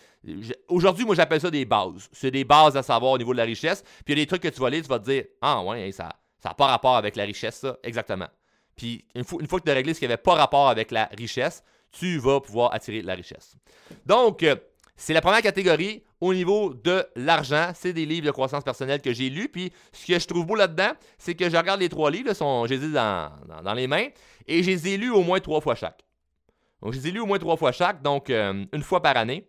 Aujourd'hui, 0.70 1.04
moi 1.04 1.16
j'appelle 1.16 1.42
ça 1.42 1.50
des 1.50 1.66
bases. 1.66 2.08
C'est 2.12 2.32
des 2.32 2.44
bases 2.44 2.78
à 2.78 2.84
savoir 2.84 3.14
au 3.14 3.18
niveau 3.18 3.34
de 3.34 3.38
la 3.38 3.44
richesse. 3.44 3.84
Puis 4.06 4.14
il 4.14 4.20
y 4.20 4.22
a 4.22 4.24
des 4.24 4.28
trucs 4.28 4.44
que 4.44 4.48
tu 4.48 4.62
vas 4.62 4.70
lire, 4.70 4.84
tu 4.84 4.88
vas 4.88 5.00
te 5.00 5.10
dire 5.10 5.24
Ah 5.42 5.62
ouais, 5.64 5.92
ça 5.92 6.10
n'a 6.46 6.54
pas 6.54 6.68
rapport 6.68 6.96
avec 6.96 7.16
la 7.16 7.24
richesse, 7.24 7.56
ça. 7.56 7.78
Exactement. 7.84 8.28
Puis 8.76 9.04
une 9.16 9.24
fois, 9.24 9.42
une 9.42 9.48
fois 9.48 9.60
que 9.60 9.66
tu 9.66 9.72
as 9.72 9.74
réglé 9.74 9.94
ce 9.94 10.00
qui 10.00 10.06
n'avait 10.06 10.18
pas 10.18 10.36
rapport 10.36 10.70
avec 10.70 10.92
la 10.92 11.10
richesse, 11.18 11.64
tu 11.92 12.18
vas 12.18 12.40
pouvoir 12.40 12.74
attirer 12.74 13.02
la 13.02 13.16
richesse. 13.16 13.56
Donc, 14.06 14.46
c'est 14.96 15.14
la 15.14 15.22
première 15.22 15.42
catégorie 15.42 16.04
au 16.20 16.34
niveau 16.34 16.74
de 16.74 17.06
l'argent. 17.16 17.72
C'est 17.74 17.94
des 17.94 18.06
livres 18.06 18.28
de 18.28 18.32
croissance 18.32 18.64
personnelle 18.64 19.02
que 19.02 19.14
j'ai 19.14 19.30
lus. 19.30 19.50
Puis 19.50 19.72
ce 19.92 20.06
que 20.06 20.20
je 20.20 20.28
trouve 20.28 20.46
beau 20.46 20.56
là-dedans, 20.56 20.92
c'est 21.18 21.36
que 21.36 21.50
je 21.50 21.58
regarde 21.58 21.80
les 21.80 21.90
trois 21.90 22.12
livres, 22.12 22.34
sont, 22.34 22.68
je 22.68 22.76
les 22.76 22.86
ai 22.86 22.92
dans, 22.92 23.74
les 23.76 23.88
mains, 23.88 24.08
et 24.48 24.64
je 24.64 24.70
les 24.70 24.88
ai 24.90 24.98
lus 24.98 25.12
au 25.12 25.24
moins 25.24 25.40
trois 25.40 25.62
fois 25.62 25.76
chaque. 25.76 26.06
Donc 26.82 26.94
je 26.94 27.00
les 27.00 27.08
ai 27.08 27.12
lus 27.12 27.20
au 27.20 27.26
moins 27.26 27.40
trois 27.40 27.58
fois 27.58 27.72
chaque, 27.72 28.02
donc 28.02 28.30
euh, 28.30 28.66
une 28.72 28.84
fois 28.84 29.02
par 29.02 29.18
année. 29.18 29.48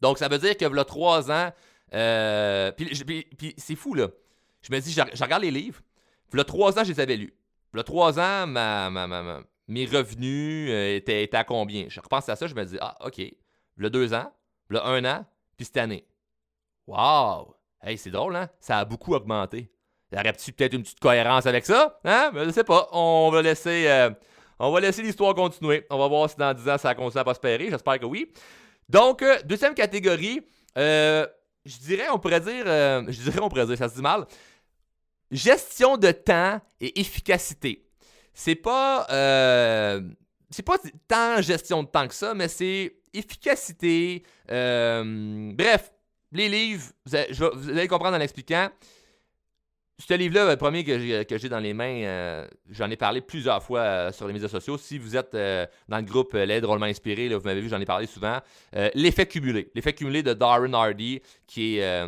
Donc 0.00 0.18
ça 0.18 0.28
veut 0.28 0.38
dire 0.38 0.56
que 0.56 0.64
voilà 0.64 0.84
trois 0.84 1.30
ans. 1.30 1.50
Euh, 1.92 2.70
puis, 2.72 3.56
c'est 3.56 3.74
fou, 3.74 3.94
là. 3.94 4.08
Je 4.62 4.72
me 4.72 4.78
dis, 4.80 4.92
je, 4.92 5.22
regarde 5.22 5.42
les 5.42 5.50
livres. 5.50 5.80
Voilà 6.30 6.44
trois 6.44 6.78
ans, 6.78 6.84
je 6.84 6.92
les 6.92 7.00
avais 7.00 7.16
lus. 7.16 7.34
Voilà 7.72 7.84
trois 7.84 8.18
ans, 8.20 8.46
mes 8.46 9.86
revenus 9.86 10.70
euh, 10.70 10.96
étaient, 10.96 11.34
à 11.34 11.44
combien? 11.44 11.86
Je 11.88 12.00
repense 12.00 12.28
à 12.28 12.36
ça, 12.36 12.46
je 12.46 12.54
me 12.54 12.64
dis, 12.64 12.76
ah, 12.80 12.96
OK. 13.04 13.20
Le 13.76 13.90
deux 13.90 14.12
ans, 14.12 14.30
le 14.70 14.84
un 14.84 15.04
an, 15.04 15.26
puis 15.56 15.66
cette 15.66 15.76
année. 15.76 16.06
Wow! 16.86 17.54
Hey, 17.82 17.98
c'est 17.98 18.10
drôle, 18.10 18.36
hein? 18.36 18.48
Ça 18.60 18.78
a 18.78 18.84
beaucoup 18.84 19.14
augmenté. 19.14 19.70
Y 20.12 20.18
aurait-tu 20.18 20.52
peut-être 20.52 20.74
une 20.74 20.82
petite 20.82 21.00
cohérence 21.00 21.46
avec 21.46 21.64
ça? 21.64 22.00
Hein? 22.04 22.30
Mais 22.34 22.44
je 22.44 22.50
sais 22.50 22.64
pas. 22.64 22.88
On 22.92 23.30
va 23.30 23.42
laisser, 23.42 23.88
euh, 23.88 24.10
on 24.58 24.70
va 24.70 24.80
laisser 24.80 25.02
l'histoire 25.02 25.34
continuer. 25.34 25.86
On 25.90 25.98
va 25.98 26.08
voir 26.08 26.28
si 26.28 26.36
dans 26.36 26.52
10 26.52 26.68
ans 26.68 26.78
ça 26.78 26.94
continue 26.94 27.20
à 27.20 27.24
prospérer. 27.24 27.70
J'espère 27.70 27.98
que 27.98 28.06
oui. 28.06 28.32
Donc, 28.88 29.22
euh, 29.22 29.38
deuxième 29.44 29.74
catégorie, 29.74 30.40
euh, 30.76 31.26
je 31.64 31.78
dirais, 31.78 32.08
on 32.10 32.18
pourrait 32.18 32.40
dire, 32.40 32.64
je 32.66 33.22
dirais, 33.22 33.38
on 33.40 33.48
pourrait 33.48 33.66
dire, 33.66 33.78
ça 33.78 33.88
se 33.88 33.94
dit 33.94 34.02
mal. 34.02 34.26
Gestion 35.30 35.96
de 35.96 36.10
temps 36.10 36.60
et 36.80 37.00
efficacité. 37.00 37.86
C'est 38.34 38.56
pas, 38.56 39.06
c'est 40.50 40.62
pas 40.64 40.76
tant 41.06 41.40
gestion 41.40 41.84
de 41.84 41.88
temps 41.88 42.08
que 42.08 42.14
ça, 42.14 42.34
mais 42.34 42.48
c'est 42.48 42.99
efficacité. 43.14 44.22
Euh, 44.50 45.52
bref, 45.54 45.92
les 46.32 46.48
livres, 46.48 46.84
vous 47.04 47.16
allez, 47.16 47.88
comprendre 47.88 48.16
en 48.16 48.18
l'expliquant. 48.18 48.68
Ce 49.98 50.14
livre-là, 50.14 50.48
le 50.50 50.56
premier 50.56 50.82
que 50.82 51.36
j'ai 51.36 51.48
dans 51.50 51.58
les 51.58 51.74
mains, 51.74 52.04
euh, 52.04 52.48
j'en 52.70 52.90
ai 52.90 52.96
parlé 52.96 53.20
plusieurs 53.20 53.62
fois 53.62 53.80
euh, 53.80 54.12
sur 54.12 54.26
les 54.26 54.32
médias 54.32 54.48
sociaux. 54.48 54.78
Si 54.78 54.98
vous 54.98 55.14
êtes 55.14 55.32
dans 55.32 55.98
le 55.98 56.04
groupe 56.04 56.32
L'aide 56.32 56.62
drôlement 56.62 56.86
inspiré, 56.86 57.28
vous 57.28 57.44
m'avez 57.44 57.60
vu, 57.60 57.68
j'en 57.68 57.80
ai 57.80 57.84
parlé 57.84 58.06
souvent. 58.06 58.38
L'effet 58.94 59.26
cumulé. 59.26 59.70
L'effet 59.74 59.92
cumulé 59.92 60.22
de 60.22 60.32
Darren 60.32 60.72
Hardy, 60.72 61.20
qui 61.46 61.78
est 61.78 62.06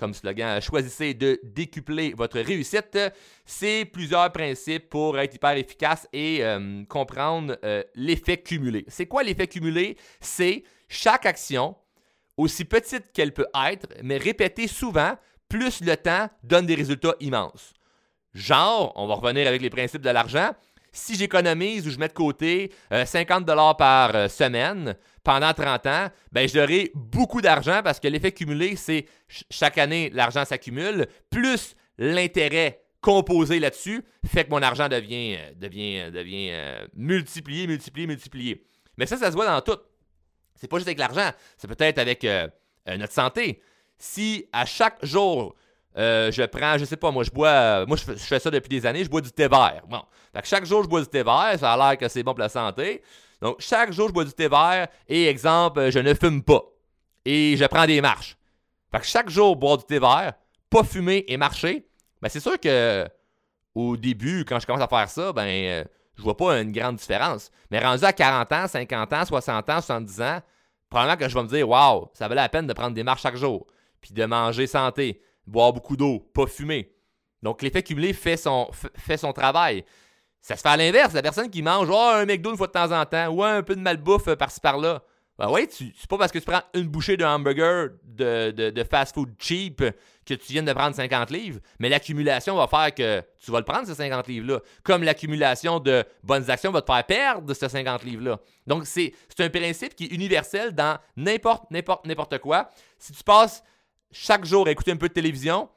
comme 0.00 0.14
slogan, 0.14 0.62
choisissez 0.62 1.12
de 1.12 1.38
décupler 1.44 2.14
votre 2.16 2.40
réussite. 2.40 2.98
C'est 3.44 3.84
plusieurs 3.84 4.32
principes 4.32 4.88
pour 4.88 5.18
être 5.18 5.34
hyper 5.34 5.58
efficace 5.58 6.08
et 6.14 6.42
euh, 6.42 6.82
comprendre 6.88 7.58
euh, 7.64 7.84
l'effet 7.94 8.38
cumulé. 8.38 8.86
C'est 8.88 9.04
quoi 9.04 9.22
l'effet 9.22 9.46
cumulé? 9.46 9.98
C'est 10.18 10.64
chaque 10.88 11.26
action, 11.26 11.76
aussi 12.38 12.64
petite 12.64 13.12
qu'elle 13.12 13.34
peut 13.34 13.48
être, 13.68 13.88
mais 14.02 14.16
répétée 14.16 14.68
souvent, 14.68 15.12
plus 15.50 15.82
le 15.82 15.94
temps 15.98 16.30
donne 16.42 16.64
des 16.64 16.76
résultats 16.76 17.14
immenses. 17.20 17.74
Genre, 18.32 18.92
on 18.96 19.06
va 19.06 19.14
revenir 19.14 19.46
avec 19.46 19.60
les 19.60 19.70
principes 19.70 20.00
de 20.00 20.10
l'argent. 20.10 20.52
Si 20.92 21.16
j'économise 21.16 21.86
ou 21.86 21.90
je 21.90 21.98
mets 21.98 22.08
de 22.08 22.12
côté 22.12 22.72
50 22.90 23.42
euh, 23.42 23.44
dollars 23.44 23.76
par 23.76 24.30
semaine, 24.30 24.96
pendant 25.22 25.52
30 25.52 25.86
ans, 25.86 26.08
ben, 26.32 26.48
j'aurai 26.48 26.90
beaucoup 26.94 27.40
d'argent 27.40 27.80
parce 27.84 28.00
que 28.00 28.08
l'effet 28.08 28.32
cumulé, 28.32 28.76
c'est 28.76 29.06
chaque 29.50 29.78
année, 29.78 30.10
l'argent 30.12 30.44
s'accumule, 30.44 31.06
plus 31.30 31.76
l'intérêt 31.98 32.82
composer 33.00 33.60
là-dessus, 33.60 34.04
fait 34.26 34.44
que 34.44 34.50
mon 34.50 34.62
argent 34.62 34.88
devient, 34.88 35.36
euh, 35.38 35.54
devient, 35.54 36.00
euh, 36.00 36.10
devient 36.10 36.52
multiplié, 36.94 37.66
multiplié, 37.66 38.06
multiplié. 38.06 38.66
Mais 38.98 39.06
ça, 39.06 39.16
ça 39.16 39.30
se 39.30 39.36
voit 39.36 39.46
dans 39.46 39.60
tout. 39.60 39.80
C'est 40.56 40.68
pas 40.68 40.76
juste 40.76 40.88
avec 40.88 40.98
l'argent, 40.98 41.30
c'est 41.56 41.68
peut-être 41.68 41.98
avec 41.98 42.26
notre 42.86 43.12
santé. 43.14 43.62
Si 43.96 44.46
à 44.52 44.66
chaque 44.66 45.02
jour, 45.02 45.54
je 45.96 46.46
prends, 46.46 46.78
je 46.78 46.84
sais 46.84 46.96
pas, 46.96 47.10
moi 47.10 47.24
je 47.24 47.30
bois, 47.30 47.84
moi 47.86 47.96
je 47.96 48.14
fais, 48.14 48.38
ça 48.38 48.50
depuis 48.50 48.68
des 48.68 48.86
années, 48.86 49.04
je 49.04 49.10
bois 49.10 49.20
du 49.20 49.32
thé 49.32 49.48
vert. 49.48 49.82
Bon, 49.88 50.02
fait 50.34 50.42
que 50.42 50.48
chaque 50.48 50.64
jour 50.64 50.82
je 50.82 50.88
bois 50.88 51.00
du 51.00 51.08
thé 51.08 51.22
vert, 51.22 51.56
ça 51.58 51.72
a 51.72 51.76
l'air 51.76 51.98
que 51.98 52.08
c'est 52.08 52.22
bon 52.22 52.32
pour 52.32 52.40
la 52.40 52.48
santé. 52.48 53.02
Donc 53.40 53.56
chaque 53.60 53.92
jour 53.92 54.08
je 54.08 54.12
bois 54.12 54.24
du 54.24 54.32
thé 54.32 54.48
vert 54.48 54.88
et 55.08 55.26
exemple, 55.26 55.90
je 55.90 55.98
ne 55.98 56.14
fume 56.14 56.42
pas 56.42 56.62
et 57.24 57.56
je 57.56 57.64
prends 57.64 57.86
des 57.86 58.00
marches. 58.00 58.36
Fait 58.92 59.00
que 59.00 59.06
chaque 59.06 59.30
jour 59.30 59.56
boire 59.56 59.78
du 59.78 59.84
thé 59.84 59.98
vert, 59.98 60.32
pas 60.68 60.84
fumer 60.84 61.24
et 61.28 61.36
marcher, 61.36 61.86
ben 62.20 62.28
c'est 62.28 62.40
sûr 62.40 62.58
que 62.58 63.06
au 63.74 63.96
début, 63.96 64.44
quand 64.44 64.58
je 64.58 64.66
commence 64.66 64.82
à 64.82 64.88
faire 64.88 65.08
ça, 65.08 65.32
ben 65.32 65.46
euh, 65.46 65.84
je 66.16 66.22
vois 66.22 66.36
pas 66.36 66.60
une 66.60 66.72
grande 66.72 66.96
différence. 66.96 67.50
Mais 67.70 67.78
rendu 67.78 68.04
à 68.04 68.12
40 68.12 68.52
ans, 68.52 68.66
50 68.66 69.12
ans, 69.12 69.24
60 69.24 69.70
ans, 69.70 69.80
70 69.80 70.20
ans, 70.22 70.40
probablement 70.88 71.16
que 71.16 71.28
je 71.28 71.34
vais 71.34 71.42
me 71.42 71.48
dire 71.48 71.68
Waouh, 71.68 72.08
ça 72.12 72.28
valait 72.28 72.42
la 72.42 72.48
peine 72.48 72.66
de 72.66 72.72
prendre 72.72 72.94
des 72.94 73.04
marches 73.04 73.22
chaque 73.22 73.36
jour, 73.36 73.66
puis 74.00 74.12
de 74.12 74.24
manger 74.24 74.66
santé, 74.66 75.22
boire 75.50 75.72
beaucoup 75.72 75.96
d'eau, 75.96 76.20
pas 76.32 76.46
fumer. 76.46 76.92
Donc 77.42 77.62
l'effet 77.62 77.82
cumulé 77.82 78.12
fait 78.12 78.36
son, 78.36 78.70
travail. 79.34 79.84
Ça 80.40 80.56
se 80.56 80.62
fait 80.62 80.68
à 80.68 80.76
l'inverse, 80.76 81.12
la 81.12 81.22
personne 81.22 81.50
qui 81.50 81.62
mange 81.62 81.88
oh, 81.90 82.10
un 82.14 82.24
McDo 82.24 82.50
une 82.50 82.56
fois 82.56 82.66
de 82.66 82.72
temps 82.72 82.92
en 82.92 83.04
temps, 83.04 83.28
ou 83.28 83.42
un 83.42 83.62
peu 83.62 83.74
de 83.74 83.80
malbouffe 83.80 84.28
euh, 84.28 84.36
par-ci 84.36 84.60
par-là. 84.60 85.02
Ben 85.38 85.48
oui, 85.50 85.66
c'est 85.70 86.06
pas 86.06 86.18
parce 86.18 86.32
que 86.32 86.38
tu 86.38 86.44
prends 86.44 86.60
une 86.74 86.86
bouchée 86.86 87.16
de 87.16 87.24
hamburger 87.24 87.88
de, 88.04 88.50
de, 88.50 88.84
fast-food 88.84 89.30
cheap 89.38 89.82
que 90.26 90.34
tu 90.34 90.52
viens 90.52 90.62
de 90.62 90.72
prendre 90.74 90.94
50 90.94 91.30
livres, 91.30 91.60
mais 91.78 91.88
l'accumulation 91.88 92.56
va 92.56 92.66
faire 92.66 92.94
que 92.94 93.22
tu 93.42 93.50
vas 93.50 93.58
le 93.58 93.64
prendre, 93.64 93.86
ces 93.86 93.94
50 93.94 94.28
livres-là. 94.28 94.60
Comme 94.82 95.02
l'accumulation 95.02 95.80
de 95.80 96.04
bonnes 96.22 96.50
actions 96.50 96.70
va 96.70 96.82
te 96.82 96.92
faire 96.92 97.06
perdre 97.06 97.54
ces 97.54 97.70
50 97.70 98.04
livres-là. 98.04 98.38
Donc, 98.66 98.84
c'est 98.84 99.14
un 99.38 99.48
principe 99.48 99.94
qui 99.94 100.04
est 100.04 100.12
universel 100.12 100.74
dans 100.74 100.98
n'importe, 101.16 101.70
n'importe, 101.70 102.06
n'importe 102.06 102.36
quoi. 102.36 102.68
Si 102.98 103.14
tu 103.14 103.24
passes 103.24 103.62
chaque 104.12 104.44
jour 104.44 104.66
à 104.66 104.70
écouter 104.70 104.92
un 104.92 104.96
peu 104.96 105.08
de 105.08 105.14
télévision, 105.14 105.68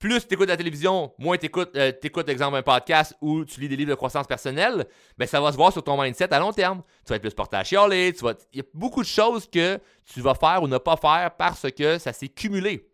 plus 0.00 0.26
tu 0.26 0.34
écoutes 0.34 0.48
la 0.48 0.56
télévision, 0.56 1.12
moins 1.18 1.36
tu 1.36 1.46
écoutes, 1.46 1.76
euh, 1.76 1.92
exemple, 2.26 2.56
un 2.56 2.62
podcast 2.62 3.14
ou 3.20 3.44
tu 3.44 3.60
lis 3.60 3.68
des 3.68 3.76
livres 3.76 3.90
de 3.90 3.94
croissance 3.94 4.26
personnelle, 4.26 4.86
ben, 5.18 5.28
ça 5.28 5.42
va 5.42 5.52
se 5.52 5.56
voir 5.56 5.72
sur 5.72 5.84
ton 5.84 6.00
mindset 6.00 6.32
à 6.32 6.38
long 6.38 6.52
terme. 6.52 6.82
Tu 7.04 7.10
vas 7.10 7.16
être 7.16 7.22
plus 7.22 7.34
porté 7.34 7.58
à 7.58 7.64
chialer, 7.64 8.14
tu 8.14 8.24
vas... 8.24 8.32
il 8.52 8.58
y 8.58 8.60
a 8.62 8.64
beaucoup 8.72 9.02
de 9.02 9.06
choses 9.06 9.48
que 9.48 9.78
tu 10.06 10.22
vas 10.22 10.34
faire 10.34 10.62
ou 10.62 10.68
ne 10.68 10.78
pas 10.78 10.96
faire 10.96 11.36
parce 11.36 11.70
que 11.70 11.98
ça 11.98 12.14
s'est 12.14 12.28
cumulé. 12.28 12.90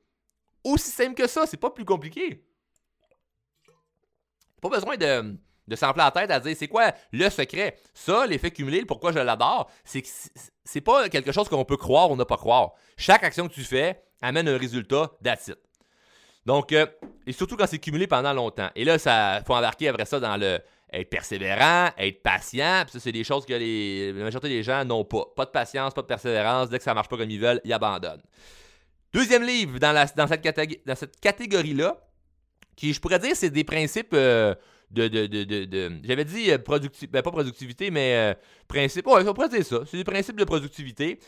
Aussi 0.65 0.91
simple 0.91 1.15
que 1.15 1.29
ça, 1.29 1.47
c'est 1.47 1.57
pas 1.57 1.71
plus 1.71 1.85
compliqué. 1.85 2.45
Pas 4.61 4.69
besoin 4.69 4.97
de, 4.97 5.39
de 5.69 5.77
s'en 5.77 5.93
la 5.93 6.11
tête 6.11 6.33
à 6.33 6.41
dire 6.41 6.57
c'est 6.59 6.67
quoi 6.67 6.93
le 7.13 7.31
secret? 7.31 7.79
Ça, 7.95 8.27
l'effet 8.27 8.51
cumulé, 8.51 8.85
pourquoi 8.85 9.13
je 9.13 9.21
l'adore, 9.21 9.71
c'est 9.85 10.03
que 10.03 10.09
c'est 10.65 10.81
pas 10.81 11.09
quelque 11.09 11.31
chose 11.31 11.49
qu'on 11.49 11.65
peut 11.65 11.77
croire 11.77 12.11
ou 12.11 12.17
ne 12.17 12.25
pas 12.25 12.37
croire. 12.37 12.73
Chaque 12.97 13.23
action 13.23 13.47
que 13.47 13.55
tu 13.55 13.63
fais 13.63 14.03
amène 14.23 14.49
un 14.49 14.59
résultat 14.59 15.11
that's 15.23 15.51
donc, 16.47 16.73
euh, 16.73 16.87
et 17.27 17.33
surtout 17.33 17.57
quand 17.57 17.67
c'est 17.67 17.81
cumulé 17.81 18.07
pendant 18.07 18.33
longtemps. 18.33 18.71
Et 18.77 18.85
là, 18.85 18.99
ça 18.99 19.43
faut 19.45 19.55
embarquer 19.55 19.89
après 19.89 20.05
ça 20.05 20.21
dans 20.21 20.37
le 20.37 20.61
être 20.93 21.11
persévérant, 21.11 21.91
être 21.99 22.23
patient. 22.23 22.83
Puis 22.85 22.93
ça, 22.93 23.01
c'est 23.01 23.13
des 23.13 23.25
choses 23.25 23.45
que 23.45 23.53
la 23.53 24.25
majorité 24.25 24.49
des 24.49 24.63
gens 24.63 24.85
n'ont 24.85 25.05
pas. 25.05 25.25
Pas 25.35 25.45
de 25.45 25.51
patience, 25.51 25.93
pas 25.93 26.03
de 26.03 26.07
persévérance. 26.07 26.71
Dès 26.71 26.79
que 26.79 26.85
ça 26.85 26.95
marche 26.95 27.09
pas 27.09 27.17
comme 27.17 27.29
ils 27.29 27.41
veulent, 27.41 27.61
ils 27.65 27.73
abandonnent. 27.73 28.23
Deuxième 29.13 29.43
livre 29.43 29.81
dans, 29.81 30.29
cette, 30.29 31.21
catégorie-là, 31.21 32.01
qui 32.77 32.93
je 32.93 33.01
pourrais 33.01 33.19
dire, 33.19 33.35
c'est 33.35 33.51
des 33.51 33.65
principes 33.65 34.13
euh, 34.15 34.55
de, 34.93 36.01
J'avais 36.05 36.25
dit 36.25 36.53
euh, 36.53 36.59
productivité, 36.59 37.09
ben, 37.09 37.23
pas 37.23 37.33
productivité, 37.33 37.91
mais 37.91 38.37
principes. 38.69 39.09
Ouais, 39.09 39.27
on 39.27 39.35
pourrait 39.35 39.49
dire 39.49 39.67
ça. 39.67 39.81
C'est 39.91 39.97
des 39.97 40.05
principes 40.05 40.37
de 40.37 40.45
productivité 40.45 41.19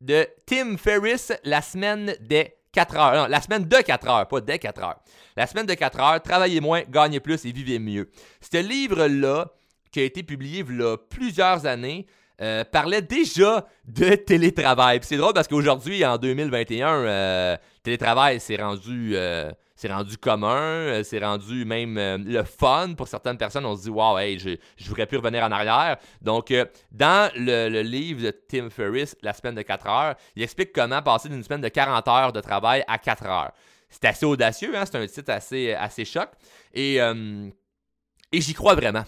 de 0.00 0.26
Tim 0.46 0.76
Ferriss, 0.76 1.32
la 1.44 1.62
semaine 1.62 2.14
des 2.20 2.54
4 2.72 2.96
heures. 2.96 3.14
Non, 3.14 3.26
la 3.28 3.40
semaine 3.40 3.64
de 3.64 3.76
4 3.76 4.08
heures, 4.08 4.28
pas 4.28 4.40
des 4.40 4.58
4 4.58 4.82
heures. 4.82 5.00
La 5.36 5.46
semaine 5.46 5.66
de 5.66 5.74
4 5.74 6.00
heures, 6.00 6.22
travaillez 6.22 6.60
moins, 6.60 6.82
gagnez 6.88 7.20
plus 7.20 7.44
et 7.44 7.52
vivez 7.52 7.78
mieux. 7.78 8.10
Ce 8.40 8.58
livre-là, 8.58 9.50
qui 9.90 10.00
a 10.00 10.04
été 10.04 10.22
publié 10.22 10.64
il 10.68 10.80
y 10.80 10.82
a 10.82 10.96
plusieurs 10.96 11.66
années, 11.66 12.06
euh, 12.40 12.64
parlait 12.64 13.02
déjà 13.02 13.66
de 13.86 14.14
télétravail. 14.14 15.00
c'est 15.02 15.18
drôle 15.18 15.34
parce 15.34 15.48
qu'aujourd'hui, 15.48 16.04
en 16.06 16.16
2021, 16.16 16.88
euh, 16.88 17.56
télétravail 17.82 18.40
s'est 18.40 18.56
rendu, 18.56 19.12
euh, 19.14 19.50
rendu 19.88 20.16
commun, 20.16 21.02
c'est 21.04 21.18
rendu 21.18 21.64
même 21.64 21.96
le 22.24 22.42
fun 22.44 22.94
pour 22.96 23.08
certaines 23.08 23.38
personnes. 23.38 23.64
On 23.64 23.76
se 23.76 23.82
dit, 23.82 23.90
wow, 23.90 24.18
hey, 24.18 24.38
je, 24.38 24.50
je 24.76 24.88
voudrais 24.88 25.06
plus 25.06 25.18
revenir 25.18 25.44
en 25.44 25.50
arrière. 25.50 25.96
Donc, 26.20 26.52
dans 26.90 27.30
le, 27.34 27.82
livre 27.82 28.22
de 28.22 28.30
Tim 28.30 28.70
Ferriss, 28.70 29.16
La 29.22 29.32
semaine 29.32 29.54
de 29.54 29.62
4 29.62 29.86
heures, 29.86 30.14
il 30.36 30.42
explique 30.42 30.72
comment 30.72 31.02
passer 31.02 31.28
d'une 31.28 31.42
semaine 31.42 31.60
de 31.60 31.68
40 31.68 32.08
heures 32.08 32.32
de 32.32 32.40
travail 32.40 32.84
à 32.86 32.98
4 32.98 33.26
heures. 33.26 33.52
C'est 33.88 34.04
assez 34.04 34.26
audacieux, 34.26 34.76
hein? 34.76 34.84
c'est 34.86 34.96
un 34.96 35.06
titre 35.06 35.32
assez, 35.32 36.04
choc. 36.04 36.30
Et 36.72 37.00
j'y 38.32 38.54
crois 38.54 38.74
vraiment. 38.74 39.04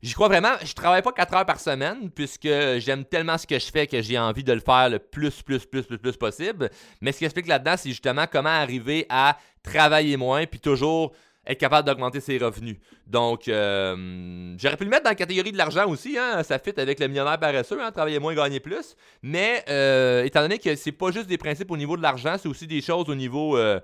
J'y 0.00 0.14
crois 0.14 0.28
vraiment. 0.28 0.52
Je 0.64 0.72
travaille 0.74 1.02
pas 1.02 1.12
4 1.12 1.34
heures 1.34 1.46
par 1.46 1.58
semaine 1.58 2.10
puisque 2.10 2.48
j'aime 2.78 3.04
tellement 3.04 3.36
ce 3.36 3.46
que 3.46 3.58
je 3.58 3.66
fais 3.66 3.86
que 3.86 4.00
j'ai 4.00 4.18
envie 4.18 4.44
de 4.44 4.52
le 4.52 4.60
faire 4.60 4.88
le 4.88 5.00
plus, 5.00 5.42
plus, 5.42 5.64
plus, 5.66 5.82
plus, 5.82 5.98
plus 5.98 6.16
possible. 6.16 6.70
Mais 7.00 7.10
ce 7.10 7.18
qui 7.18 7.24
explique 7.24 7.48
là-dedans, 7.48 7.74
c'est 7.76 7.88
justement 7.88 8.26
comment 8.30 8.48
arriver 8.48 9.06
à 9.08 9.36
travailler 9.62 10.16
moins 10.16 10.46
puis 10.46 10.60
toujours 10.60 11.12
être 11.48 11.58
capable 11.58 11.86
d'augmenter 11.86 12.20
ses 12.20 12.38
revenus. 12.38 12.76
Donc, 13.06 13.48
euh, 13.48 14.54
j'aurais 14.58 14.76
pu 14.76 14.84
le 14.84 14.90
mettre 14.90 15.04
dans 15.04 15.10
la 15.10 15.16
catégorie 15.16 15.50
de 15.50 15.56
l'argent 15.56 15.88
aussi. 15.88 16.16
Hein? 16.18 16.42
Ça 16.42 16.58
fit 16.58 16.78
avec 16.78 17.00
le 17.00 17.08
millionnaire 17.08 17.38
paresseux, 17.38 17.82
hein? 17.82 17.90
travailler 17.90 18.18
moins, 18.18 18.34
gagner 18.34 18.60
plus. 18.60 18.94
Mais 19.22 19.64
euh, 19.68 20.24
étant 20.24 20.42
donné 20.42 20.58
que 20.58 20.76
c'est 20.76 20.92
pas 20.92 21.10
juste 21.10 21.26
des 21.26 21.38
principes 21.38 21.70
au 21.70 21.76
niveau 21.76 21.96
de 21.96 22.02
l'argent, 22.02 22.36
c'est 22.38 22.48
aussi 22.48 22.66
des 22.66 22.82
choses 22.82 23.08
au 23.08 23.14
niveau 23.14 23.56
euh, 23.56 23.80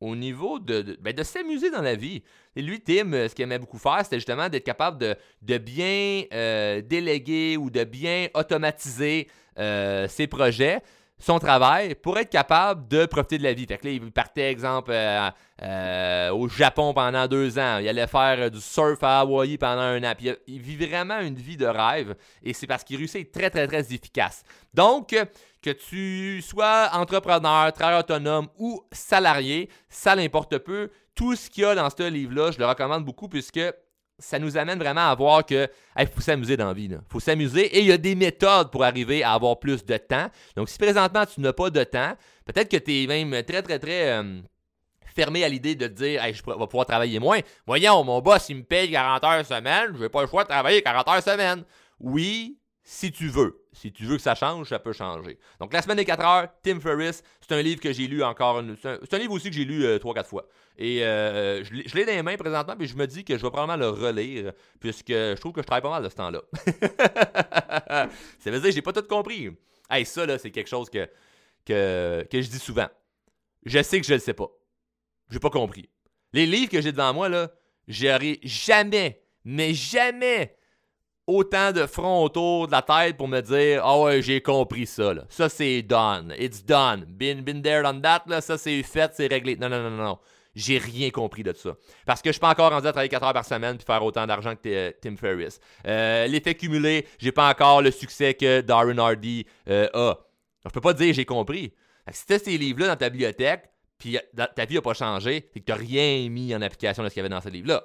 au 0.00 0.14
niveau 0.14 0.58
de, 0.58 0.96
ben, 1.00 1.14
de, 1.14 1.22
s'amuser 1.22 1.70
dans 1.70 1.82
la 1.82 1.94
vie. 1.94 2.22
Et 2.56 2.62
lui, 2.62 2.80
Tim, 2.80 3.12
euh, 3.12 3.28
ce 3.28 3.34
qu'il 3.34 3.42
aimait 3.44 3.58
beaucoup 3.58 3.78
faire, 3.78 4.00
c'était 4.04 4.16
justement 4.16 4.48
d'être 4.48 4.64
capable 4.64 4.98
de, 4.98 5.16
de 5.42 5.58
bien 5.58 6.24
euh, 6.32 6.80
déléguer 6.80 7.56
ou 7.56 7.70
de 7.70 7.84
bien 7.84 8.28
automatiser 8.34 9.28
euh, 9.58 10.06
ses 10.08 10.26
projets, 10.26 10.80
son 11.18 11.38
travail, 11.38 11.94
pour 11.96 12.16
être 12.18 12.30
capable 12.30 12.86
de 12.88 13.04
profiter 13.06 13.38
de 13.38 13.42
la 13.42 13.52
vie. 13.52 13.66
Fait 13.66 13.78
que 13.78 13.88
il 13.88 14.12
partait, 14.12 14.50
exemple, 14.50 14.92
au 15.60 16.48
Japon 16.48 16.94
pendant 16.94 17.26
deux 17.26 17.58
ans. 17.58 17.78
Il 17.78 17.88
allait 17.88 18.06
faire 18.06 18.50
du 18.50 18.60
surf 18.60 19.02
à 19.02 19.20
Hawaii 19.20 19.58
pendant 19.58 19.80
un 19.80 20.04
an. 20.04 20.14
Il 20.46 20.60
vit 20.60 20.76
vraiment 20.76 21.18
une 21.20 21.34
vie 21.34 21.56
de 21.56 21.66
rêve. 21.66 22.14
Et 22.42 22.52
c'est 22.52 22.66
parce 22.66 22.84
qu'il 22.84 22.98
réussit 22.98 23.32
très, 23.32 23.50
très, 23.50 23.66
très 23.66 23.92
efficace. 23.92 24.44
Donc, 24.72 25.16
que 25.60 25.70
tu 25.70 26.40
sois 26.40 26.90
entrepreneur, 26.92 27.72
travailleur 27.72 28.00
autonome 28.00 28.46
ou 28.56 28.80
salarié, 28.92 29.68
ça 29.88 30.14
n'importe 30.14 30.58
peu. 30.58 30.90
Tout 31.16 31.34
ce 31.34 31.50
qu'il 31.50 31.64
y 31.64 31.66
a 31.66 31.74
dans 31.74 31.90
ce 31.90 32.08
livre-là, 32.08 32.52
je 32.52 32.58
le 32.60 32.66
recommande 32.66 33.04
beaucoup 33.04 33.28
puisque 33.28 33.60
ça 34.18 34.38
nous 34.38 34.56
amène 34.56 34.78
vraiment 34.78 35.08
à 35.08 35.14
voir 35.14 35.44
que 35.44 35.68
faut 36.14 36.20
s'amuser 36.20 36.56
dans 36.56 36.66
la 36.66 36.74
vie. 36.74 36.88
Il 36.90 36.98
faut 37.08 37.20
s'amuser 37.20 37.66
et 37.76 37.80
il 37.80 37.86
y 37.86 37.92
a 37.92 37.98
des 37.98 38.14
méthodes 38.14 38.70
pour 38.70 38.84
arriver 38.84 39.22
à 39.22 39.32
avoir 39.32 39.58
plus 39.58 39.84
de 39.84 39.96
temps. 39.96 40.28
Donc, 40.56 40.68
si 40.68 40.78
présentement 40.78 41.24
tu 41.26 41.40
n'as 41.40 41.52
pas 41.52 41.70
de 41.70 41.84
temps, 41.84 42.14
peut-être 42.44 42.70
que 42.70 42.76
tu 42.76 43.02
es 43.02 43.06
même 43.06 43.30
très, 43.44 43.62
très, 43.62 43.78
très 43.78 44.10
euh, 44.10 44.40
fermé 45.14 45.44
à 45.44 45.48
l'idée 45.48 45.74
de 45.74 45.86
dire 45.86 46.22
je 46.32 46.42
vais 46.42 46.66
pouvoir 46.66 46.86
travailler 46.86 47.18
moins. 47.18 47.40
Voyons, 47.66 48.04
mon 48.04 48.20
boss, 48.20 48.48
il 48.48 48.56
me 48.56 48.62
paye 48.62 48.90
40 48.90 49.24
heures 49.24 49.46
semaine, 49.46 49.92
je 49.94 50.02
n'ai 50.02 50.08
pas 50.08 50.22
le 50.22 50.28
choix 50.28 50.44
de 50.44 50.48
travailler 50.48 50.82
40 50.82 51.08
heures 51.08 51.22
semaine. 51.22 51.64
Oui, 52.00 52.58
si 52.82 53.12
tu 53.12 53.28
veux. 53.28 53.64
Si 53.78 53.92
tu 53.92 54.04
veux 54.06 54.16
que 54.16 54.22
ça 54.22 54.34
change, 54.34 54.70
ça 54.70 54.80
peut 54.80 54.92
changer. 54.92 55.38
Donc, 55.60 55.72
La 55.72 55.80
semaine 55.82 55.98
des 55.98 56.04
4 56.04 56.24
heures, 56.24 56.48
Tim 56.64 56.80
Ferriss, 56.80 57.22
c'est 57.40 57.54
un 57.54 57.62
livre 57.62 57.80
que 57.80 57.92
j'ai 57.92 58.08
lu 58.08 58.24
encore. 58.24 58.60
C'est 58.82 59.14
un, 59.14 59.18
livre 59.18 59.32
aussi 59.32 59.50
que 59.50 59.54
j'ai 59.54 59.64
lu 59.64 59.84
3-4 59.84 60.18
euh, 60.18 60.24
fois. 60.24 60.48
Et 60.76 61.04
euh, 61.04 61.62
je 61.62 61.94
l'ai 61.94 62.04
dans 62.04 62.12
les 62.12 62.22
mains 62.22 62.36
présentement, 62.36 62.74
mais 62.76 62.86
je 62.86 62.96
me 62.96 63.06
dis 63.06 63.22
que 63.22 63.38
je 63.38 63.42
vais 63.42 63.50
probablement 63.50 63.78
le 63.78 63.88
relire, 63.88 64.52
puisque 64.80 65.10
je 65.10 65.36
trouve 65.36 65.52
que 65.52 65.62
je 65.62 65.66
travaille 65.66 65.82
pas 65.82 65.90
mal 65.90 66.02
de 66.02 66.08
ce 66.08 66.16
temps-là. 66.16 66.42
ça 68.40 68.50
veut 68.50 68.58
dire 68.58 68.62
que 68.62 68.70
j'ai 68.72 68.82
pas 68.82 68.92
tout 68.92 69.02
compris. 69.02 69.48
Hey, 69.88 70.04
ça, 70.04 70.26
là, 70.26 70.38
c'est 70.38 70.50
quelque 70.50 70.68
chose 70.68 70.90
que, 70.90 71.08
que, 71.64 72.26
que 72.28 72.42
je 72.42 72.48
dis 72.48 72.58
souvent. 72.58 72.88
Je 73.64 73.80
sais 73.80 74.00
que 74.00 74.06
je 74.06 74.14
le 74.14 74.20
sais 74.20 74.34
pas. 74.34 74.48
J'ai 75.30 75.38
pas 75.38 75.50
compris. 75.50 75.88
Les 76.32 76.46
livres 76.46 76.70
que 76.70 76.80
j'ai 76.80 76.90
devant 76.90 77.14
moi, 77.14 77.28
là, 77.28 77.52
j'aurais 77.86 78.40
jamais, 78.42 79.22
mais 79.44 79.72
jamais 79.72 80.57
autant 81.28 81.70
de 81.70 81.86
front 81.86 82.24
autour 82.24 82.66
de 82.66 82.72
la 82.72 82.82
tête 82.82 83.16
pour 83.16 83.28
me 83.28 83.40
dire 83.40 83.82
Ah 83.84 84.00
ouais, 84.00 84.22
j'ai 84.22 84.40
compris 84.40 84.86
ça. 84.86 85.14
Là. 85.14 85.24
Ça, 85.28 85.48
c'est 85.48 85.82
done. 85.82 86.34
It's 86.36 86.64
done. 86.64 87.04
Been, 87.06 87.42
been 87.42 87.62
there, 87.62 87.82
done 87.82 88.02
that. 88.02 88.24
Là. 88.26 88.40
Ça, 88.40 88.58
c'est 88.58 88.82
fait, 88.82 89.12
c'est 89.14 89.28
réglé. 89.28 89.56
Non, 89.56 89.68
non, 89.68 89.82
non, 89.82 89.90
non. 89.90 90.02
non. 90.02 90.18
J'ai 90.54 90.78
rien 90.78 91.10
compris 91.10 91.44
de 91.44 91.52
ça. 91.52 91.76
Parce 92.04 92.20
que 92.20 92.30
je 92.30 92.32
suis 92.32 92.40
pas 92.40 92.50
encore 92.50 92.72
rendu 92.72 92.86
à 92.86 92.90
travailler 92.90 93.08
4 93.08 93.22
heures 93.22 93.32
par 93.32 93.44
semaine 93.44 93.76
puis 93.76 93.86
faire 93.86 94.02
autant 94.02 94.26
d'argent 94.26 94.56
que 94.56 94.68
euh, 94.68 94.90
Tim 95.00 95.14
Ferriss. 95.16 95.60
Euh, 95.86 96.26
l'effet 96.26 96.54
cumulé, 96.56 97.06
j'ai 97.18 97.30
pas 97.30 97.48
encore 97.48 97.80
le 97.80 97.92
succès 97.92 98.34
que 98.34 98.60
Darren 98.60 98.98
Hardy 98.98 99.46
euh, 99.68 99.88
a. 99.94 100.18
Je 100.64 100.70
peux 100.70 100.80
pas 100.80 100.94
dire 100.94 101.14
j'ai 101.14 101.24
compris. 101.24 101.72
Si 102.10 102.26
tu 102.26 102.38
ces 102.38 102.58
livres-là 102.58 102.88
dans 102.88 102.96
ta 102.96 103.10
bibliothèque, 103.10 103.70
puis 103.98 104.18
ta 104.34 104.64
vie 104.64 104.76
n'a 104.76 104.82
pas 104.82 104.94
changé, 104.94 105.48
c'est 105.52 105.60
que 105.60 105.72
tu 105.72 105.78
rien 105.78 106.28
mis 106.28 106.54
en 106.54 106.62
application 106.62 107.02
de 107.02 107.08
ce 107.08 107.14
qu'il 107.14 107.20
y 107.20 107.24
avait 107.26 107.34
dans 107.34 107.40
ce 107.40 107.50
livre-là. 107.50 107.84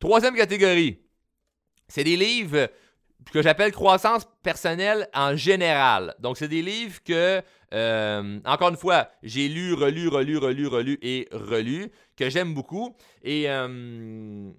Troisième 0.00 0.34
catégorie, 0.34 1.01
c'est 1.92 2.04
des 2.04 2.16
livres 2.16 2.70
que 3.34 3.42
j'appelle 3.42 3.70
croissance 3.70 4.26
personnelle 4.42 5.10
en 5.12 5.36
général. 5.36 6.14
Donc, 6.20 6.38
c'est 6.38 6.48
des 6.48 6.62
livres 6.62 7.02
que, 7.04 7.42
euh, 7.74 8.40
encore 8.46 8.70
une 8.70 8.78
fois, 8.78 9.10
j'ai 9.22 9.46
lu, 9.46 9.74
relu, 9.74 10.08
relu, 10.08 10.38
relu, 10.38 10.66
relu 10.68 10.98
et 11.02 11.28
relu, 11.32 11.92
que 12.16 12.30
j'aime 12.30 12.54
beaucoup. 12.54 12.96
Et 13.22 13.44
euh, 13.50 14.50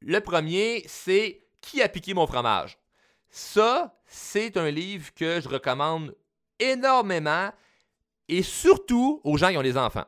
le 0.00 0.20
premier, 0.20 0.82
c'est 0.88 1.44
Qui 1.60 1.80
a 1.82 1.88
piqué 1.88 2.14
mon 2.14 2.26
fromage? 2.26 2.76
Ça, 3.30 3.96
c'est 4.04 4.56
un 4.56 4.72
livre 4.72 5.14
que 5.14 5.40
je 5.40 5.48
recommande 5.48 6.16
énormément 6.58 7.52
et 8.28 8.42
surtout 8.42 9.20
aux 9.22 9.36
gens 9.36 9.50
qui 9.50 9.56
ont 9.56 9.62
des 9.62 9.78
enfants. 9.78 10.06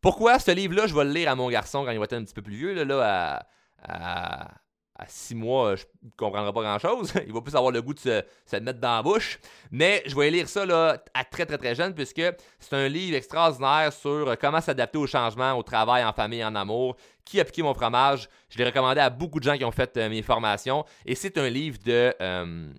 Pourquoi 0.00 0.38
ce 0.38 0.52
livre-là, 0.52 0.86
je 0.86 0.94
vais 0.94 1.04
le 1.04 1.12
lire 1.12 1.30
à 1.30 1.34
mon 1.34 1.50
garçon 1.50 1.84
quand 1.84 1.90
il 1.90 1.98
va 1.98 2.04
être 2.04 2.14
un 2.14 2.24
petit 2.24 2.32
peu 2.32 2.40
plus 2.40 2.56
vieux, 2.56 2.82
là, 2.82 3.46
à 3.86 4.63
six 5.08 5.34
mois, 5.34 5.76
je 5.76 5.84
ne 6.02 6.10
comprendrai 6.16 6.52
pas 6.52 6.62
grand-chose. 6.62 7.12
Il 7.26 7.32
va 7.32 7.40
plus 7.40 7.54
avoir 7.54 7.72
le 7.72 7.82
goût 7.82 7.94
de 7.94 7.98
se, 7.98 8.56
mettre 8.56 8.78
dans 8.78 8.96
la 8.96 9.02
bouche. 9.02 9.38
Mais 9.70 10.02
je 10.06 10.14
vais 10.14 10.30
lire 10.30 10.48
ça 10.48 10.64
là, 10.64 11.02
à 11.14 11.24
très, 11.24 11.46
très, 11.46 11.58
très 11.58 11.74
jeune, 11.74 11.94
puisque 11.94 12.22
c'est 12.60 12.74
un 12.74 12.88
livre 12.88 13.16
extraordinaire 13.16 13.92
sur 13.92 14.36
comment 14.38 14.60
s'adapter 14.60 14.98
au 14.98 15.06
changement, 15.06 15.52
au 15.54 15.62
travail, 15.62 16.04
en 16.04 16.12
famille, 16.12 16.44
en 16.44 16.54
amour. 16.54 16.96
Qui 17.24 17.40
a 17.40 17.44
piqué 17.44 17.62
mon 17.62 17.74
fromage? 17.74 18.28
Je 18.50 18.58
l'ai 18.58 18.64
recommandé 18.64 19.00
à 19.00 19.10
beaucoup 19.10 19.40
de 19.40 19.44
gens 19.44 19.56
qui 19.56 19.64
ont 19.64 19.72
fait 19.72 19.96
euh, 19.96 20.08
mes 20.08 20.22
formations. 20.22 20.84
Et 21.06 21.14
c'est 21.14 21.38
un 21.38 21.48
livre 21.48 21.78
de, 21.84 22.14
euh, 22.20 22.72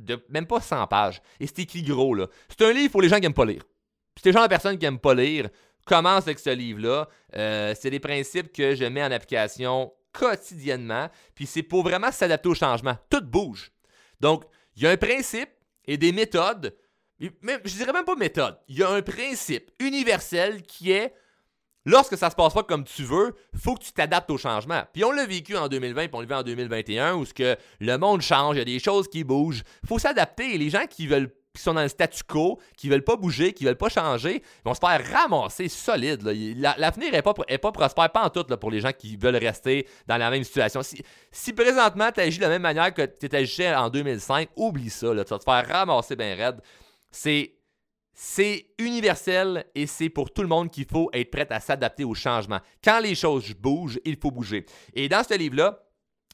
de 0.00 0.24
même 0.28 0.46
pas 0.46 0.60
100 0.60 0.86
pages. 0.86 1.20
Et 1.38 1.46
c'est 1.46 1.60
écrit 1.60 1.82
gros. 1.82 2.14
là. 2.14 2.26
C'est 2.48 2.66
un 2.66 2.72
livre 2.72 2.90
pour 2.90 3.02
les 3.02 3.08
gens 3.08 3.16
qui 3.16 3.22
n'aiment 3.22 3.34
pas 3.34 3.44
lire. 3.44 3.62
c'est 4.16 4.26
les 4.26 4.32
gens 4.32 4.42
de 4.42 4.48
personnes 4.48 4.78
qui 4.78 4.84
n'aiment 4.84 4.98
pas 4.98 5.14
lire, 5.14 5.48
commence 5.84 6.24
avec 6.24 6.38
ce 6.38 6.50
livre-là. 6.50 7.08
Euh, 7.36 7.74
c'est 7.78 7.90
des 7.90 8.00
principes 8.00 8.52
que 8.52 8.74
je 8.74 8.84
mets 8.84 9.04
en 9.04 9.12
application 9.12 9.92
quotidiennement. 10.18 11.08
Puis 11.34 11.46
c'est 11.46 11.62
pour 11.62 11.82
vraiment 11.82 12.12
s'adapter 12.12 12.48
au 12.48 12.54
changement. 12.54 12.96
Tout 13.10 13.22
bouge. 13.22 13.70
Donc, 14.20 14.44
il 14.76 14.82
y 14.82 14.86
a 14.86 14.90
un 14.90 14.96
principe 14.96 15.50
et 15.86 15.96
des 15.96 16.12
méthodes. 16.12 16.76
Même, 17.42 17.60
je 17.64 17.74
dirais 17.74 17.92
même 17.92 18.04
pas 18.04 18.16
méthode. 18.16 18.58
Il 18.68 18.76
y 18.76 18.82
a 18.82 18.90
un 18.90 19.02
principe 19.02 19.70
universel 19.80 20.62
qui 20.62 20.92
est 20.92 21.14
lorsque 21.86 22.18
ça 22.18 22.28
se 22.28 22.34
passe 22.34 22.52
pas 22.52 22.64
comme 22.64 22.84
tu 22.84 23.04
veux, 23.04 23.34
faut 23.56 23.74
que 23.74 23.84
tu 23.84 23.92
t'adaptes 23.92 24.30
au 24.30 24.36
changement. 24.36 24.82
Puis 24.92 25.04
on 25.04 25.12
l'a 25.12 25.24
vécu 25.24 25.56
en 25.56 25.68
2020, 25.68 26.08
puis 26.08 26.10
on 26.12 26.20
le 26.20 26.26
vit 26.26 26.34
en 26.34 26.42
2021, 26.42 27.14
où 27.14 27.24
ce 27.24 27.32
que 27.32 27.56
le 27.80 27.96
monde 27.96 28.20
change, 28.20 28.56
il 28.56 28.58
y 28.58 28.62
a 28.62 28.64
des 28.64 28.78
choses 28.78 29.08
qui 29.08 29.24
bougent. 29.24 29.62
Faut 29.86 29.98
s'adapter. 29.98 30.58
Les 30.58 30.68
gens 30.68 30.86
qui 30.86 31.06
veulent 31.06 31.32
qui 31.56 31.62
sont 31.62 31.74
dans 31.74 31.82
le 31.82 31.88
statu 31.88 32.22
quo, 32.24 32.60
qui 32.76 32.88
veulent 32.88 33.04
pas 33.04 33.16
bouger, 33.16 33.52
qui 33.52 33.64
veulent 33.64 33.76
pas 33.76 33.88
changer, 33.88 34.42
ils 34.42 34.62
vont 34.64 34.74
se 34.74 34.80
faire 34.80 35.02
ramasser 35.12 35.68
solide. 35.68 36.22
L'avenir 36.22 37.12
n'est 37.12 37.22
pas, 37.22 37.34
est 37.48 37.58
pas 37.58 37.72
prospère, 37.72 38.10
pas 38.10 38.24
en 38.24 38.30
tout 38.30 38.44
pour 38.56 38.70
les 38.70 38.80
gens 38.80 38.92
qui 38.92 39.16
veulent 39.16 39.36
rester 39.36 39.86
dans 40.06 40.16
la 40.16 40.30
même 40.30 40.44
situation. 40.44 40.82
Si, 40.82 41.02
si 41.30 41.52
présentement 41.52 42.10
tu 42.12 42.20
agis 42.20 42.38
de 42.38 42.42
la 42.42 42.50
même 42.50 42.62
manière 42.62 42.92
que 42.92 43.02
tu 43.02 43.34
agissais 43.34 43.74
en 43.74 43.90
2005, 43.90 44.48
oublie 44.56 44.90
ça. 44.90 45.12
Là, 45.12 45.24
tu 45.24 45.30
vas 45.30 45.38
te 45.38 45.44
faire 45.44 45.68
ramasser 45.68 46.16
bien 46.16 46.34
raide. 46.34 46.60
C'est 47.10 47.56
c'est 48.18 48.68
universel 48.78 49.66
et 49.74 49.86
c'est 49.86 50.08
pour 50.08 50.32
tout 50.32 50.40
le 50.40 50.48
monde 50.48 50.70
qu'il 50.70 50.86
faut 50.86 51.10
être 51.12 51.30
prêt 51.30 51.46
à 51.50 51.60
s'adapter 51.60 52.02
au 52.02 52.14
changement. 52.14 52.60
Quand 52.82 52.98
les 52.98 53.14
choses 53.14 53.52
bougent, 53.52 54.00
il 54.06 54.16
faut 54.16 54.30
bouger. 54.30 54.64
Et 54.94 55.06
dans 55.06 55.22
ce 55.22 55.36
livre-là, 55.36 55.85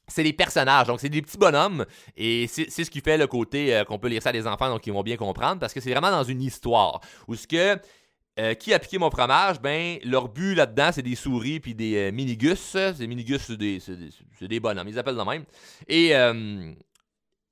c'est 0.08 0.22
des 0.22 0.32
personnages, 0.32 0.86
donc 0.86 1.00
c'est 1.00 1.08
des 1.08 1.22
petits 1.22 1.38
bonhommes, 1.38 1.84
et 2.16 2.46
c'est 2.48 2.68
ce 2.70 2.90
qui 2.90 3.00
fait 3.00 3.16
le 3.16 3.26
côté 3.26 3.74
euh, 3.74 3.84
qu'on 3.84 3.98
peut 3.98 4.08
lire 4.08 4.22
ça 4.22 4.30
à 4.30 4.32
des 4.32 4.46
enfants, 4.46 4.68
donc 4.68 4.86
ils 4.86 4.92
vont 4.92 5.02
bien 5.02 5.16
comprendre, 5.16 5.60
parce 5.60 5.72
que 5.72 5.80
c'est 5.80 5.90
vraiment 5.90 6.10
dans 6.10 6.24
une 6.24 6.42
histoire, 6.42 7.00
où 7.28 7.34
ce 7.34 7.46
que, 7.46 7.78
euh, 8.40 8.54
qui 8.54 8.74
a 8.74 8.78
piqué 8.78 8.98
mon 8.98 9.10
fromage, 9.10 9.60
ben, 9.60 9.98
leur 10.04 10.28
but 10.28 10.54
là-dedans, 10.54 10.90
c'est 10.92 11.02
des 11.02 11.14
souris 11.14 11.60
puis 11.60 11.74
des 11.74 11.96
euh, 11.96 12.12
minigus, 12.12 12.76
des 12.76 13.06
minigus, 13.06 13.42
c'est 13.42 13.56
des, 13.56 13.80
des, 14.40 14.60
bonhommes, 14.60 14.88
ils 14.88 14.98
appellent 14.98 15.16
de 15.16 15.22
même, 15.22 15.44
et 15.88 16.12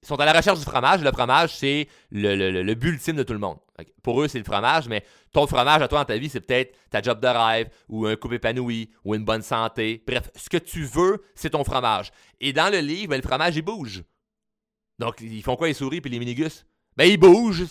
ils 0.03 0.07
sont 0.07 0.17
à 0.17 0.25
la 0.25 0.33
recherche 0.33 0.59
du 0.59 0.65
fromage. 0.65 1.03
Le 1.03 1.13
fromage, 1.13 1.57
c'est 1.57 1.87
le, 2.11 2.73
ultime 2.87 3.17
de 3.17 3.23
tout 3.23 3.35
le 3.35 3.39
monde. 3.39 3.59
Pour 4.03 4.23
eux, 4.23 4.29
c'est 4.29 4.39
le 4.39 4.45
fromage, 4.45 4.89
mais 4.89 5.05
ton 5.33 5.47
fromage 5.47 5.83
à 5.83 5.89
toi 5.89 6.01
dans 6.01 6.05
ta 6.07 6.17
vie, 6.17 6.29
c'est 6.29 6.41
peut-être 6.41 6.75
ta 6.91 7.03
job 7.03 7.21
de 7.21 7.27
rêve, 7.27 7.69
ou 7.89 8.07
un 8.07 8.17
couple 8.17 8.37
épanoui, 8.37 8.91
ou 9.05 9.15
une 9.15 9.25
bonne 9.25 9.43
santé. 9.43 10.03
Bref, 10.07 10.31
ce 10.37 10.49
que 10.49 10.57
tu 10.57 10.85
veux, 10.85 11.23
c'est 11.35 11.51
ton 11.51 11.65
fromage. 11.65 12.13
Et 12.41 12.53
dans 12.53 12.73
le 12.73 12.79
livre, 12.79 13.11
ben, 13.11 13.17
le 13.17 13.27
fromage, 13.27 13.57
il 13.57 13.63
bouge. 13.63 14.03
Donc, 14.99 15.21
ils 15.21 15.43
font 15.43 15.57
quoi 15.57 15.69
les 15.69 15.75
souris 15.75 16.01
et 16.05 16.09
les 16.09 16.19
minigus? 16.19 16.67
Ben, 16.97 17.05
ils 17.05 17.19
bougent. 17.19 17.67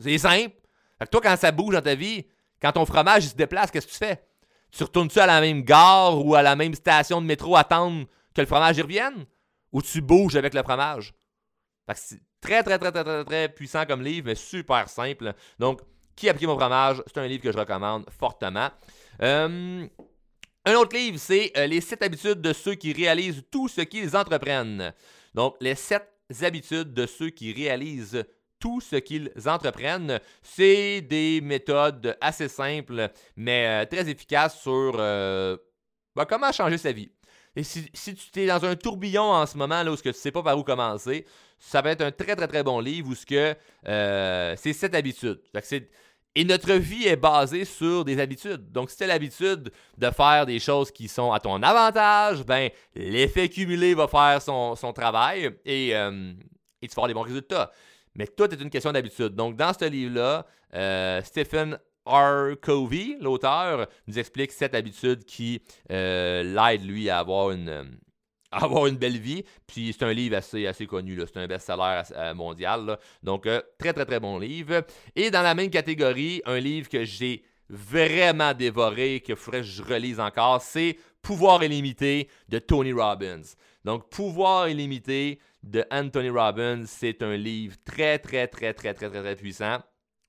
C'est 0.00 0.18
simple. 0.18 0.54
Fait 0.98 1.04
que 1.04 1.10
toi, 1.10 1.20
quand 1.20 1.36
ça 1.36 1.52
bouge 1.52 1.74
dans 1.74 1.82
ta 1.82 1.94
vie, 1.94 2.26
quand 2.60 2.72
ton 2.72 2.86
fromage 2.86 3.24
il 3.24 3.30
se 3.30 3.34
déplace, 3.34 3.70
qu'est-ce 3.70 3.86
que 3.86 3.92
tu 3.92 3.98
fais? 3.98 4.22
Tu 4.70 4.82
retournes-tu 4.82 5.18
à 5.18 5.26
la 5.26 5.40
même 5.40 5.62
gare 5.62 6.24
ou 6.24 6.34
à 6.34 6.42
la 6.42 6.56
même 6.56 6.74
station 6.74 7.20
de 7.20 7.26
métro 7.26 7.56
attendre 7.56 8.06
que 8.34 8.40
le 8.40 8.46
fromage 8.46 8.76
y 8.78 8.82
revienne? 8.82 9.26
Ou 9.72 9.82
tu 9.82 10.00
bouges 10.00 10.36
avec 10.36 10.54
le 10.54 10.62
fromage? 10.62 11.14
C'est 11.92 12.20
très, 12.40 12.62
très, 12.62 12.78
très, 12.78 12.90
très, 12.90 13.04
très, 13.04 13.24
très 13.24 13.48
puissant 13.48 13.84
comme 13.84 14.02
livre, 14.02 14.26
mais 14.26 14.34
super 14.34 14.88
simple. 14.88 15.34
Donc, 15.58 15.80
Qui 16.16 16.28
a 16.28 16.34
pris 16.34 16.46
mon 16.46 16.56
fromage? 16.56 17.02
C'est 17.06 17.18
un 17.18 17.26
livre 17.26 17.42
que 17.42 17.52
je 17.52 17.58
recommande 17.58 18.08
fortement. 18.08 18.70
Euh, 19.20 19.86
un 20.64 20.74
autre 20.74 20.96
livre, 20.96 21.18
c'est 21.18 21.52
euh, 21.56 21.66
Les 21.66 21.80
7 21.80 22.02
habitudes 22.02 22.40
de 22.40 22.52
ceux 22.52 22.76
qui 22.76 22.92
réalisent 22.92 23.42
tout 23.50 23.68
ce 23.68 23.80
qu'ils 23.80 24.16
entreprennent. 24.16 24.92
Donc, 25.34 25.56
les 25.60 25.74
7 25.74 26.02
habitudes 26.42 26.94
de 26.94 27.06
ceux 27.06 27.30
qui 27.30 27.52
réalisent 27.52 28.24
tout 28.60 28.80
ce 28.80 28.96
qu'ils 28.96 29.30
entreprennent. 29.46 30.20
C'est 30.40 31.00
des 31.00 31.40
méthodes 31.40 32.16
assez 32.20 32.48
simples, 32.48 33.10
mais 33.36 33.66
euh, 33.66 33.84
très 33.84 34.08
efficaces 34.08 34.60
sur 34.60 34.92
ben, 34.96 36.24
comment 36.28 36.52
changer 36.52 36.78
sa 36.78 36.92
vie. 36.92 37.10
Et 37.56 37.62
si, 37.62 37.90
tu 37.92 38.40
es 38.40 38.46
dans 38.46 38.64
un 38.64 38.74
tourbillon 38.74 39.22
en 39.22 39.46
ce 39.46 39.56
moment, 39.56 39.82
là, 39.82 39.92
où 39.92 39.96
tu 39.96 40.08
ne 40.08 40.12
sais 40.12 40.32
pas 40.32 40.42
par 40.42 40.58
où 40.58 40.64
commencer, 40.64 41.24
ça 41.66 41.80
va 41.82 41.90
être 41.90 42.02
un 42.02 42.12
très, 42.12 42.36
très, 42.36 42.46
très 42.46 42.62
bon 42.62 42.78
livre 42.78 43.08
où 43.08 43.14
ce 43.14 43.24
que 43.24 43.54
euh, 43.86 44.54
c'est 44.56 44.72
cette 44.72 44.94
habitude. 44.94 45.40
et 46.36 46.44
notre 46.44 46.74
vie 46.74 47.06
est 47.06 47.16
basée 47.16 47.64
sur 47.64 48.04
des 48.04 48.20
habitudes. 48.20 48.70
Donc, 48.70 48.90
si 48.90 48.96
tu 48.96 49.04
as 49.04 49.06
l'habitude 49.06 49.72
de 49.96 50.10
faire 50.10 50.46
des 50.46 50.58
choses 50.58 50.90
qui 50.90 51.08
sont 51.08 51.32
à 51.32 51.40
ton 51.40 51.62
avantage, 51.62 52.44
ben, 52.44 52.70
l'effet 52.94 53.48
cumulé 53.48 53.94
va 53.94 54.08
faire 54.08 54.42
son, 54.42 54.92
travail 54.94 55.50
et, 55.64 55.96
euh, 55.96 56.32
et, 56.82 56.88
tu 56.88 56.94
vas 56.94 57.02
avoir 57.02 57.08
des 57.08 57.14
bons 57.14 57.22
résultats. 57.22 57.70
Mais 58.14 58.26
tout 58.26 58.44
est 58.44 58.60
une 58.60 58.70
question 58.70 58.92
d'habitude. 58.92 59.34
Donc, 59.34 59.56
dans 59.56 59.72
ce 59.72 59.86
livre-là, 59.86 60.46
euh, 60.74 61.22
Stephen 61.22 61.78
R. 62.06 62.54
Covey, 62.60 63.16
l'auteur, 63.20 63.88
nous 64.06 64.18
explique 64.18 64.52
cette 64.52 64.74
habitude 64.74 65.24
qui 65.24 65.62
euh, 65.90 66.42
l'aide, 66.42 66.84
lui, 66.84 67.08
à 67.08 67.18
avoir 67.18 67.50
une, 67.50 67.68
euh, 67.68 67.84
avoir 68.62 68.86
une 68.86 68.96
belle 68.96 69.18
vie. 69.18 69.44
Puis 69.66 69.94
c'est 69.96 70.04
un 70.04 70.12
livre 70.12 70.36
assez, 70.36 70.86
connu, 70.86 71.20
c'est 71.26 71.38
un 71.38 71.46
best-seller 71.46 72.02
euh, 72.12 72.34
mondial. 72.34 72.98
Donc, 73.22 73.48
très, 73.78 73.92
très, 73.92 74.04
très 74.04 74.20
bon 74.20 74.38
livre. 74.38 74.84
Et 75.16 75.30
dans 75.30 75.42
la 75.42 75.54
même 75.54 75.70
catégorie, 75.70 76.42
un 76.46 76.58
livre 76.58 76.88
que 76.88 77.04
j'ai 77.04 77.44
vraiment 77.68 78.54
dévoré, 78.54 79.20
qu'il 79.20 79.36
faudrait 79.36 79.60
que 79.60 79.66
je 79.66 79.82
relise 79.82 80.20
encore, 80.20 80.60
c'est 80.60 80.96
Pouvoir 81.22 81.64
illimité 81.64 82.28
de 82.50 82.58
Tony 82.58 82.92
Robbins. 82.92 83.40
Donc, 83.82 84.10
Pouvoir 84.10 84.68
illimité 84.68 85.40
de 85.62 85.82
Anthony 85.90 86.28
Robbins, 86.28 86.84
c'est 86.86 87.22
un 87.22 87.34
livre 87.34 87.76
très, 87.84 88.18
très, 88.18 88.46
très, 88.46 88.74
très, 88.74 88.92
très, 88.92 89.08
très, 89.08 89.22
très 89.22 89.36
puissant 89.36 89.78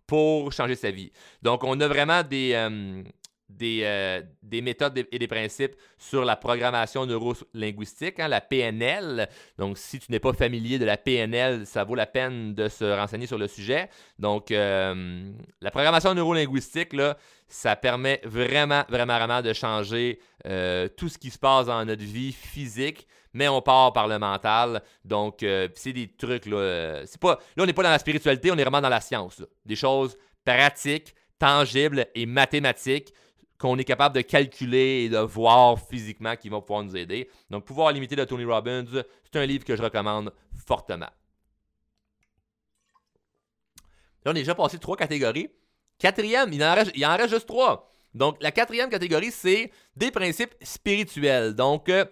pour 0.07 0.53
changer 0.53 0.75
sa 0.75 0.91
vie. 0.91 1.11
Donc, 1.41 1.65
on 1.65 1.79
a 1.81 1.87
vraiment 1.89 2.23
des, 2.23 2.53
euh, 2.53 3.03
des, 3.49 3.81
euh, 3.83 4.21
des, 4.41 4.61
méthodes 4.61 4.97
et 5.11 5.19
des 5.19 5.27
principes 5.27 5.75
sur 5.97 6.25
la 6.25 6.35
programmation 6.35 7.05
neurolinguistique, 7.05 8.19
hein, 8.19 8.27
la 8.27 8.41
PNL. 8.41 9.29
Donc, 9.57 9.77
si 9.77 9.99
tu 9.99 10.11
n'es 10.11 10.19
pas 10.19 10.33
familier 10.33 10.79
de 10.79 10.85
la 10.85 10.97
PNL, 10.97 11.65
ça 11.65 11.83
vaut 11.83 11.95
la 11.95 12.05
peine 12.05 12.53
de 12.53 12.67
se 12.67 12.85
renseigner 12.85 13.27
sur 13.27 13.37
le 13.37 13.47
sujet. 13.47 13.89
Donc, 14.19 14.51
euh, 14.51 15.31
la 15.61 15.71
programmation 15.71 16.13
neurolinguistique, 16.13 16.93
là, 16.93 17.17
ça 17.47 17.75
permet 17.75 18.21
vraiment, 18.23 18.83
vraiment, 18.89 19.17
vraiment 19.17 19.41
de 19.41 19.53
changer 19.53 20.19
tout 20.97 21.09
ce 21.09 21.17
qui 21.17 21.31
se 21.31 21.39
passe 21.39 21.67
dans 21.67 21.83
notre 21.85 22.03
vie 22.03 22.31
physique, 22.31 23.07
mais 23.35 23.49
on 23.49 23.61
part 23.61 23.91
par 23.93 24.07
le 24.07 24.17
mental. 24.17 24.81
Donc, 25.03 25.43
euh, 25.43 25.67
c'est 25.75 25.91
des 25.91 26.07
trucs, 26.07 26.45
là. 26.45 26.57
Euh, 26.57 27.03
c'est 27.05 27.19
pas, 27.19 27.37
là, 27.55 27.63
on 27.63 27.65
n'est 27.65 27.73
pas 27.73 27.83
dans 27.83 27.89
la 27.89 27.99
spiritualité, 27.99 28.49
on 28.49 28.55
est 28.55 28.61
vraiment 28.61 28.81
dans 28.81 28.89
la 28.89 29.01
science. 29.01 29.43
Des 29.65 29.75
choses 29.75 30.17
pratiques, 30.45 31.13
tangibles 31.37 32.07
et 32.15 32.25
mathématiques 32.25 33.13
qu'on 33.65 33.79
est 33.79 33.83
capable 33.83 34.15
de 34.15 34.21
calculer 34.21 35.05
et 35.05 35.09
de 35.09 35.17
voir 35.17 35.79
physiquement 35.79 36.35
qui 36.35 36.49
vont 36.49 36.61
pouvoir 36.61 36.83
nous 36.83 36.95
aider. 36.95 37.27
Donc, 37.49 37.65
Pouvoir 37.65 37.91
limiter 37.91 38.15
de 38.15 38.23
Tony 38.23 38.45
Robbins, 38.45 38.85
c'est 39.23 39.39
un 39.39 39.45
livre 39.45 39.65
que 39.65 39.75
je 39.75 39.81
recommande 39.81 40.31
fortement. 40.67 41.09
Là, 44.23 44.27
on 44.27 44.29
a 44.29 44.33
déjà 44.33 44.53
passé 44.53 44.77
trois 44.77 44.95
catégories. 44.95 45.49
Quatrième, 45.97 46.53
il 46.53 46.63
en 46.63 46.75
reste, 46.75 46.91
en 47.03 47.17
reste 47.17 47.33
juste 47.33 47.47
trois. 47.47 47.91
Donc, 48.13 48.37
la 48.39 48.51
quatrième 48.51 48.89
catégorie, 48.89 49.31
c'est 49.31 49.71
des 49.95 50.11
principes 50.11 50.53
spirituels. 50.61 51.55
Donc, 51.55 51.89
euh, 51.89 52.05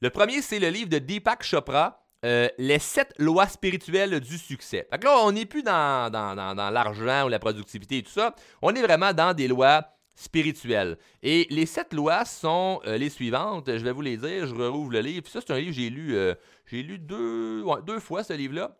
le 0.00 0.10
premier, 0.10 0.40
c'est 0.40 0.60
le 0.60 0.68
livre 0.68 0.88
de 0.88 0.98
Deepak 0.98 1.42
Chopra, 1.42 2.06
euh, 2.24 2.48
Les 2.58 2.78
sept 2.78 3.12
lois 3.18 3.48
spirituelles 3.48 4.20
du 4.20 4.38
succès. 4.38 4.86
Fait 4.88 5.02
là, 5.02 5.18
on 5.18 5.32
n'est 5.32 5.46
plus 5.46 5.64
dans, 5.64 6.10
dans, 6.12 6.70
l'argent 6.70 7.26
ou 7.26 7.28
la 7.28 7.40
productivité 7.40 7.98
et 7.98 8.02
tout 8.04 8.12
ça. 8.12 8.36
On 8.62 8.72
est 8.74 8.82
vraiment 8.82 9.12
dans 9.12 9.34
des 9.34 9.48
lois 9.48 9.95
spirituelles. 10.16 10.96
Et 11.22 11.46
les 11.50 11.66
sept 11.66 11.92
lois 11.92 12.24
sont 12.24 12.80
euh, 12.86 12.96
les 12.96 13.10
suivantes. 13.10 13.66
Je 13.66 13.84
vais 13.84 13.92
vous 13.92 14.00
les 14.00 14.16
dire. 14.16 14.46
Je 14.46 14.54
rouvre 14.54 14.90
le 14.90 15.00
livre. 15.00 15.28
ça, 15.28 15.40
c'est 15.40 15.52
un 15.52 15.58
livre 15.58 15.70
que 15.70 15.76
j'ai 15.76 15.90
lu, 15.90 16.16
euh, 16.16 16.34
j'ai 16.66 16.82
lu 16.82 16.98
deux, 16.98 17.62
fois, 18.00 18.24
ce 18.24 18.32
livre-là. 18.32 18.76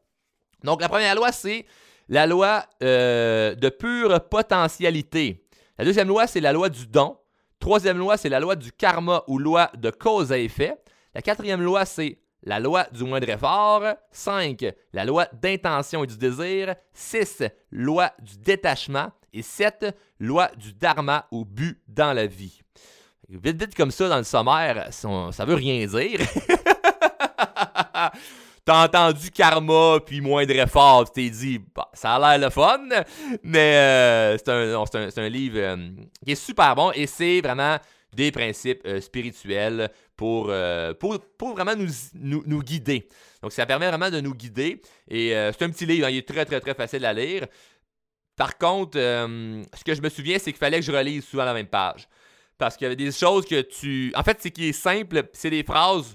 Donc, 0.65 0.81
la 0.81 0.89
première 0.89 1.15
loi, 1.15 1.31
c'est 1.31 1.67
la 2.09 2.27
loi 2.27 2.65
euh, 2.83 3.55
de 3.55 3.69
pure 3.69 4.21
potentialité. 4.29 5.45
La 5.79 5.85
deuxième 5.85 6.09
loi, 6.09 6.27
c'est 6.27 6.41
la 6.41 6.53
loi 6.53 6.71
du 6.71 6.87
don. 6.87 7.19
Troisième 7.61 7.99
loi, 7.99 8.17
c'est 8.17 8.29
la 8.29 8.41
loi 8.41 8.57
du 8.57 8.73
karma 8.73 9.23
ou 9.29 9.39
loi 9.39 9.71
de 9.77 9.91
cause 9.91 10.33
à 10.33 10.39
effet. 10.39 10.77
La 11.15 11.23
quatrième 11.23 11.63
loi, 11.63 11.85
c'est 11.85 12.19
la 12.43 12.61
loi 12.61 12.87
du 12.93 13.05
moindre 13.05 13.29
effort. 13.29 13.83
5. 14.11 14.65
La 14.93 15.05
loi 15.05 15.27
d'intention 15.35 16.05
et 16.05 16.07
du 16.07 16.17
désir. 16.17 16.75
6. 16.95 17.43
Loi 17.71 18.11
du 18.21 18.39
détachement. 18.39 19.11
Et 19.37 19.43
7. 19.43 19.95
Loi 20.19 20.51
du 20.57 20.73
dharma 20.73 21.27
ou 21.31 21.45
but 21.45 21.79
dans 21.87 22.13
la 22.13 22.27
vie. 22.27 22.63
Vite, 23.29 23.61
vite 23.61 23.75
comme 23.75 23.91
ça 23.91 24.09
dans 24.09 24.19
le 24.19 24.25
sommaire, 24.25 24.89
ça 24.91 25.45
veut 25.45 25.55
rien 25.55 25.87
dire. 25.87 26.21
T'as 28.65 28.85
entendu 28.85 29.31
karma 29.31 30.01
puis 30.05 30.21
moindre 30.21 30.59
effort, 30.59 31.05
tu 31.05 31.23
t'es 31.23 31.31
dit, 31.31 31.61
bah, 31.73 31.89
ça 31.93 32.17
a 32.17 32.37
l'air 32.37 32.49
le 32.49 32.51
fun, 32.51 32.89
mais 33.45 33.77
euh, 33.77 34.37
c'est 34.39 35.21
un, 35.21 35.29
livre 35.29 35.59
euh, 35.59 35.77
qui 36.25 36.33
est 36.33 36.35
super 36.35 36.75
bon 36.75 36.91
et 36.93 37.07
c'est 37.07 37.41
vraiment 37.41 37.77
des 38.13 38.33
principes 38.33 38.81
euh, 38.85 39.01
spirituels 39.01 39.89
pour, 40.17 40.47
vraiment 40.47 41.77
nous, 41.77 42.43
nous, 42.45 42.63
guider. 42.63 43.07
Donc, 43.41 43.53
ça 43.53 43.67
permet 43.67 43.87
vraiment 43.87 44.11
de 44.11 44.21
nous 44.21 44.35
guider. 44.35 44.83
Et 45.09 45.29
c'est 45.31 45.63
un 45.63 45.71
petit 45.71 45.87
livre, 45.87 46.07
hein, 46.07 46.11
il 46.11 46.17
est 46.17 46.27
très, 46.27 46.45
très, 46.45 46.59
très 46.59 46.75
facile 46.75 47.05
à 47.05 47.13
lire. 47.13 47.47
Par 48.37 48.59
contre, 48.59 48.99
ce 48.99 49.85
que 49.85 49.95
je 49.95 50.03
me 50.03 50.09
souviens, 50.09 50.39
c'est 50.39 50.53
qu'il 50.53 50.59
fallait 50.59 50.81
que 50.81 50.85
je 50.85 50.93
relise 50.93 51.25
souvent 51.25 51.45
la 51.45 51.55
même 51.55 51.67
page. 51.67 52.07
Parce 52.59 52.77
qu'il 52.77 52.85
y 52.85 52.87
avait 52.87 52.97
des 52.97 53.13
choses 53.13 53.45
que 53.45 53.63
tu. 53.63 54.13
En 54.15 54.23
fait, 54.23 54.39
c'est 54.41 54.51
qui 54.51 54.69
est 54.69 54.73
simple, 54.73 55.25
c'est 55.33 55.51
des 55.51 55.63
phrases 55.63 56.15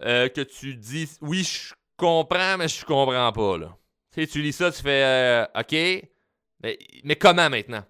que 0.00 0.42
tu 0.42 0.74
dis 0.74 1.08
Oui, 1.20 1.44
je 1.44 1.74
comprends, 1.96 2.56
mais 2.58 2.68
je 2.68 2.84
comprends 2.84 3.32
pas. 3.32 3.58
Là. 3.58 3.76
Tu, 4.12 4.26
sais, 4.26 4.38
lis 4.40 4.52
ça, 4.52 4.72
tu 4.72 4.82
fais 4.82 5.04
euh, 5.04 5.44
OK, 5.54 5.72
mais, 6.62 7.16
comment 7.16 7.48
maintenant? 7.48 7.84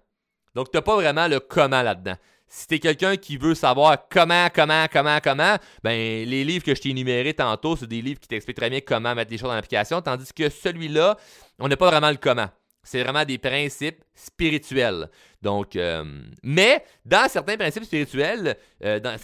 Donc, 0.53 0.69
tu 0.69 0.77
n'as 0.77 0.81
pas 0.81 0.95
vraiment 0.95 1.27
le 1.27 1.39
comment 1.39 1.81
là-dedans. 1.81 2.15
Si 2.47 2.67
tu 2.67 2.75
es 2.75 2.79
quelqu'un 2.79 3.15
qui 3.15 3.37
veut 3.37 3.55
savoir 3.55 4.07
comment, 4.09 4.47
comment, 4.53 4.85
comment, 4.91 5.17
comment, 5.23 5.55
ben 5.83 6.25
les 6.27 6.43
livres 6.43 6.65
que 6.65 6.75
je 6.75 6.81
t'ai 6.81 6.89
énumérés 6.89 7.33
tantôt, 7.33 7.75
c'est 7.77 7.87
des 7.87 8.01
livres 8.01 8.19
qui 8.19 8.27
t'expliquent 8.27 8.57
très 8.57 8.69
bien 8.69 8.81
comment 8.81 9.15
mettre 9.15 9.31
les 9.31 9.37
choses 9.37 9.49
en 9.49 9.53
application, 9.53 10.01
tandis 10.01 10.31
que 10.33 10.49
celui-là, 10.49 11.17
on 11.59 11.69
n'a 11.69 11.77
pas 11.77 11.89
vraiment 11.89 12.11
le 12.11 12.17
comment. 12.17 12.49
C'est 12.83 13.03
vraiment 13.03 13.25
des 13.25 13.37
principes 13.37 14.03
spirituels. 14.15 15.09
Donc, 15.41 15.75
euh, 15.75 16.03
mais 16.43 16.83
dans 17.05 17.29
certains 17.29 17.57
principes 17.57 17.83
spirituels, 17.83 18.57
euh, 18.83 18.99
dans, 18.99 19.17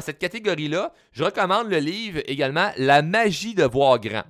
cette 0.00 0.18
catégorie-là, 0.18 0.92
je 1.12 1.24
recommande 1.24 1.68
le 1.70 1.78
livre 1.78 2.20
également 2.26 2.70
La 2.76 3.02
magie 3.02 3.54
de 3.54 3.64
voir 3.64 4.00
grand. 4.00 4.24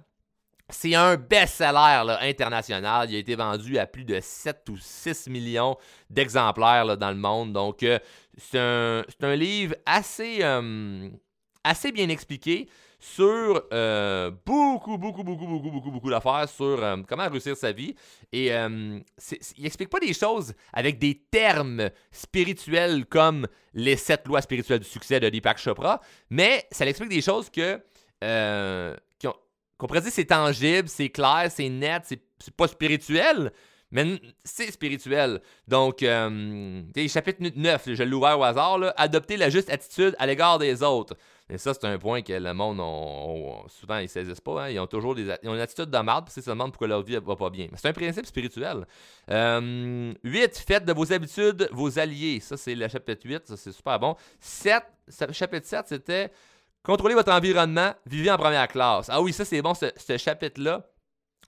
C'est 0.68 0.94
un 0.94 1.16
best-seller 1.16 2.16
international. 2.22 3.08
Il 3.08 3.16
a 3.16 3.18
été 3.18 3.36
vendu 3.36 3.78
à 3.78 3.86
plus 3.86 4.04
de 4.04 4.18
7 4.20 4.68
ou 4.70 4.76
6 4.76 5.28
millions 5.28 5.76
d'exemplaires 6.10 6.98
dans 6.98 7.10
le 7.10 7.16
monde. 7.16 7.52
Donc, 7.52 7.82
euh, 7.82 7.98
c'est 8.36 8.58
un, 8.58 9.04
un, 9.22 9.36
livre 9.36 9.74
assez, 9.86 10.42
assez 11.64 11.92
bien 11.92 12.08
expliqué 12.08 12.68
sur 12.98 13.62
euh, 13.72 14.30
beaucoup, 14.44 14.98
beaucoup, 14.98 15.22
beaucoup, 15.22 15.46
beaucoup, 15.46 15.70
beaucoup, 15.70 15.90
beaucoup 15.90 16.10
d'affaires 16.10 16.48
sur 16.48 16.82
euh, 16.82 16.96
comment 17.06 17.28
réussir 17.28 17.56
sa 17.56 17.72
vie. 17.72 17.94
Et 18.32 18.52
euh, 18.52 18.98
il 19.56 19.62
n'explique 19.62 19.90
pas 19.90 20.00
des 20.00 20.14
choses 20.14 20.54
avec 20.72 20.98
des 20.98 21.22
termes 21.30 21.90
spirituels 22.10 23.06
comme 23.06 23.46
les 23.74 23.96
sept 23.96 24.26
lois 24.26 24.40
spirituelles 24.40 24.80
du 24.80 24.88
succès 24.88 25.20
de 25.20 25.28
Deepak 25.28 25.58
Chopra, 25.58 26.00
mais 26.30 26.66
ça 26.70 26.86
explique 26.86 27.10
des 27.10 27.22
choses 27.22 27.50
que 27.50 27.80
qu'on 29.78 29.86
pourrait 29.86 30.00
dire 30.00 30.12
c'est 30.12 30.24
tangible, 30.24 30.88
c'est 30.88 31.10
clair, 31.10 31.50
c'est 31.50 31.68
net, 31.68 32.02
c'est 32.06 32.56
pas 32.56 32.66
spirituel, 32.66 33.52
mais 33.90 34.18
c'est 34.42 34.70
spirituel. 34.70 35.42
Donc, 35.68 35.98
chapitre 36.00 37.42
9, 37.54 37.82
je 37.92 38.02
l'ai 38.02 38.14
ouvert 38.14 38.38
au 38.38 38.42
hasard, 38.42 38.78
adopter 38.96 39.36
la 39.36 39.50
juste 39.50 39.68
attitude 39.68 40.16
à 40.18 40.26
l'égard 40.26 40.58
des 40.58 40.82
autres. 40.82 41.14
Et 41.48 41.58
ça, 41.58 41.74
c'est 41.74 41.84
un 41.86 41.96
point 41.96 42.22
que 42.22 42.32
le 42.32 42.52
monde, 42.54 42.78
souvent, 43.68 43.98
ils 43.98 44.04
ne 44.04 44.08
saisissent 44.08 44.40
pas. 44.40 44.64
Hein. 44.64 44.70
Ils 44.70 44.80
ont 44.80 44.86
toujours 44.88 45.14
des, 45.14 45.32
ils 45.42 45.48
ont 45.48 45.54
une 45.54 45.60
attitude 45.60 45.90
de 45.90 45.98
marde 45.98 46.24
parce 46.24 46.34
qu'ils 46.34 46.42
se 46.42 46.50
demandent 46.50 46.72
pourquoi 46.72 46.88
leur 46.88 47.02
vie 47.02 47.18
va 47.18 47.36
pas 47.36 47.50
bien. 47.50 47.68
C'est 47.76 47.88
un 47.88 47.92
principe 47.92 48.26
spirituel. 48.26 48.84
8. 49.28 49.32
Euh, 49.32 50.12
faites 50.66 50.84
de 50.84 50.92
vos 50.92 51.12
habitudes 51.12 51.68
vos 51.70 51.98
alliés. 52.00 52.40
Ça, 52.40 52.56
c'est 52.56 52.74
le 52.74 52.88
chapitre 52.88 53.24
8. 53.24 53.46
Ça, 53.46 53.56
c'est 53.56 53.70
super 53.70 53.98
bon. 54.00 54.16
7. 54.40 54.82
Chapitre 55.30 55.66
7, 55.66 55.86
c'était 55.86 56.32
contrôler 56.82 57.14
votre 57.14 57.32
environnement, 57.32 57.94
vivez 58.06 58.30
en 58.30 58.38
première 58.38 58.66
classe. 58.68 59.06
Ah 59.08 59.20
oui, 59.20 59.32
ça, 59.32 59.44
c'est 59.44 59.62
bon, 59.62 59.74
ce, 59.74 60.16
chapitre-là. 60.16 60.84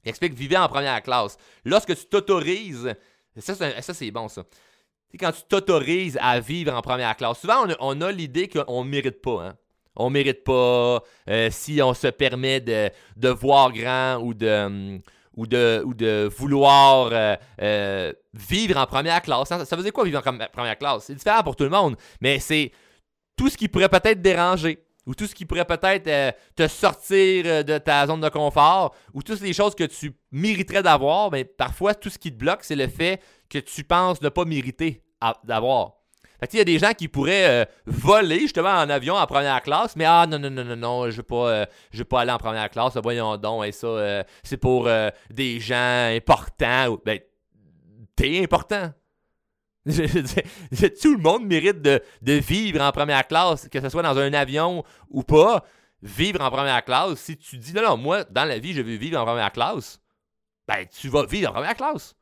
Il 0.04 0.10
explique 0.10 0.34
vivre 0.34 0.60
en 0.60 0.68
première 0.68 1.02
classe. 1.02 1.36
Lorsque 1.64 1.96
tu 1.96 2.06
t'autorises, 2.06 2.94
ça, 3.36 3.54
c'est 3.82 4.10
bon, 4.12 4.28
ça. 4.28 4.44
C'est 5.10 5.16
quand 5.16 5.32
tu 5.32 5.42
t'autorises 5.48 6.18
à 6.20 6.38
vivre 6.38 6.72
en 6.72 6.82
première 6.82 7.16
classe. 7.16 7.40
Souvent, 7.40 7.66
on 7.80 8.00
a, 8.00 8.12
l'idée 8.12 8.48
qu'on 8.48 8.84
ne 8.84 8.90
mérite 8.90 9.22
pas. 9.22 9.46
Hein? 9.46 9.56
On 9.98 10.10
mérite 10.10 10.44
pas, 10.44 11.02
euh, 11.28 11.48
si 11.50 11.82
on 11.82 11.92
se 11.92 12.06
permet 12.06 12.60
de, 12.60 13.28
voir 13.28 13.72
grand 13.72 14.18
ou 14.22 14.32
de, 14.32 15.00
ou 15.36 15.46
de, 15.46 15.82
ou 15.84 15.94
de 15.94 16.30
vouloir 16.36 17.10
euh, 17.12 17.36
euh, 17.60 18.12
vivre 18.32 18.78
en 18.78 18.86
première 18.86 19.20
classe. 19.20 19.48
Ça, 19.48 19.76
dire 19.76 19.92
quoi 19.92 20.04
vivre 20.04 20.22
en 20.24 20.48
première 20.52 20.78
classe? 20.78 21.04
C'est 21.04 21.14
différent 21.14 21.42
pour 21.42 21.56
tout 21.56 21.64
le 21.64 21.70
monde, 21.70 21.96
mais 22.20 22.38
c'est 22.38 22.72
tout 23.36 23.48
ce 23.48 23.56
qui 23.56 23.68
pourrait 23.68 23.88
peut-être 23.88 24.22
déranger 24.22 24.84
ou 25.06 25.14
tout 25.14 25.26
ce 25.26 25.34
qui 25.34 25.46
pourrait 25.46 25.64
peut-être 25.64 26.34
te 26.54 26.68
sortir 26.68 27.64
de 27.64 27.78
ta 27.78 28.06
zone 28.06 28.20
de 28.20 28.28
confort, 28.28 28.94
ou 29.14 29.22
toutes 29.22 29.40
les 29.40 29.54
choses 29.54 29.74
que 29.74 29.84
tu 29.84 30.12
mériterais 30.32 30.82
d'avoir, 30.82 31.30
mais 31.30 31.44
parfois 31.44 31.94
tout 31.94 32.10
ce 32.10 32.18
qui 32.18 32.30
te 32.30 32.36
bloque, 32.36 32.62
c'est 32.62 32.76
le 32.76 32.88
fait 32.88 33.22
que 33.48 33.56
tu 33.56 33.84
penses 33.84 34.20
ne 34.20 34.28
pas 34.28 34.44
mériter 34.44 35.02
d'avoir. 35.44 35.97
Fait 36.40 36.54
il 36.54 36.58
y 36.58 36.60
a 36.60 36.64
des 36.64 36.78
gens 36.78 36.92
qui 36.92 37.08
pourraient 37.08 37.62
euh, 37.62 37.64
voler 37.86 38.40
justement 38.40 38.70
en 38.70 38.88
avion 38.88 39.16
en 39.16 39.26
première 39.26 39.60
classe, 39.60 39.96
mais 39.96 40.04
ah 40.04 40.26
non, 40.28 40.38
non, 40.38 40.50
non, 40.50 40.64
non, 40.64 40.76
non, 40.76 41.10
je 41.10 41.16
veux 41.16 41.22
pas, 41.24 41.48
euh, 41.48 41.66
je 41.90 41.98
veux 41.98 42.04
pas 42.04 42.20
aller 42.20 42.30
en 42.30 42.38
première 42.38 42.70
classe, 42.70 42.96
voyons 43.02 43.36
donc, 43.36 43.64
et 43.64 43.72
ça, 43.72 43.88
euh, 43.88 44.22
c'est 44.44 44.56
pour 44.56 44.88
des 45.30 45.58
gens 45.58 46.14
importants. 46.14 46.98
Ben, 47.04 47.18
t'es 48.14 48.42
important. 48.42 48.92
tout 49.88 51.16
le 51.16 51.22
monde 51.22 51.46
mérite 51.46 51.80
de, 51.82 52.00
de, 52.20 52.32
vivre 52.34 52.82
en 52.82 52.92
première 52.92 53.26
classe, 53.26 53.68
que 53.68 53.80
ce 53.80 53.88
soit 53.88 54.02
dans 54.02 54.18
un 54.18 54.32
avion 54.34 54.84
ou 55.08 55.22
pas. 55.22 55.64
Vivre 56.02 56.40
en 56.42 56.50
première 56.50 56.84
classe, 56.84 57.18
si 57.18 57.36
tu 57.36 57.56
dis 57.56 57.72
non, 57.72 57.82
non, 57.82 57.96
moi, 57.96 58.22
dans 58.24 58.44
la 58.44 58.60
vie, 58.60 58.72
je 58.72 58.82
veux 58.82 58.94
vivre 58.94 59.20
en 59.20 59.24
première 59.24 59.50
classe, 59.50 60.00
ben, 60.68 60.86
tu 60.86 61.08
vas 61.08 61.26
vivre 61.26 61.50
en 61.50 61.54
première 61.54 61.74
classe. 61.74 62.14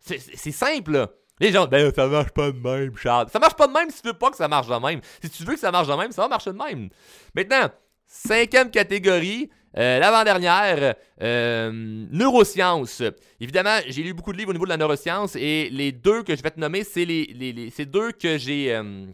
C'est 0.00 0.52
simple, 0.52 0.92
là. 0.92 1.10
Les 1.44 1.52
gens, 1.52 1.66
ben 1.66 1.92
ça 1.94 2.06
marche 2.06 2.30
pas 2.30 2.50
de 2.50 2.58
même, 2.58 2.96
Charles. 2.96 3.28
Ça 3.30 3.38
marche 3.38 3.54
pas 3.54 3.66
de 3.66 3.72
même 3.74 3.90
si 3.90 4.00
tu 4.00 4.08
veux 4.08 4.14
pas 4.14 4.30
que 4.30 4.36
ça 4.38 4.48
marche 4.48 4.66
de 4.66 4.76
même. 4.76 5.02
Si 5.22 5.28
tu 5.28 5.44
veux 5.44 5.52
que 5.52 5.60
ça 5.60 5.70
marche 5.70 5.86
de 5.86 5.92
même, 5.92 6.10
ça 6.10 6.22
va 6.22 6.28
marcher 6.28 6.52
de 6.52 6.56
même. 6.56 6.88
Maintenant, 7.34 7.68
cinquième 8.06 8.70
catégorie, 8.70 9.50
euh, 9.76 9.98
l'avant-dernière, 9.98 10.94
euh, 11.20 11.70
neurosciences. 12.10 13.02
Évidemment, 13.40 13.76
j'ai 13.86 14.02
lu 14.02 14.14
beaucoup 14.14 14.32
de 14.32 14.38
livres 14.38 14.48
au 14.48 14.52
niveau 14.54 14.64
de 14.64 14.70
la 14.70 14.78
neuroscience 14.78 15.36
et 15.36 15.68
les 15.70 15.92
deux 15.92 16.22
que 16.22 16.34
je 16.34 16.42
vais 16.42 16.50
te 16.50 16.58
nommer, 16.58 16.82
c'est 16.82 17.04
les, 17.04 17.26
les, 17.26 17.84
deux 17.84 18.12
que 18.12 18.38
j'ai 18.38 18.74
euh, 18.74 19.04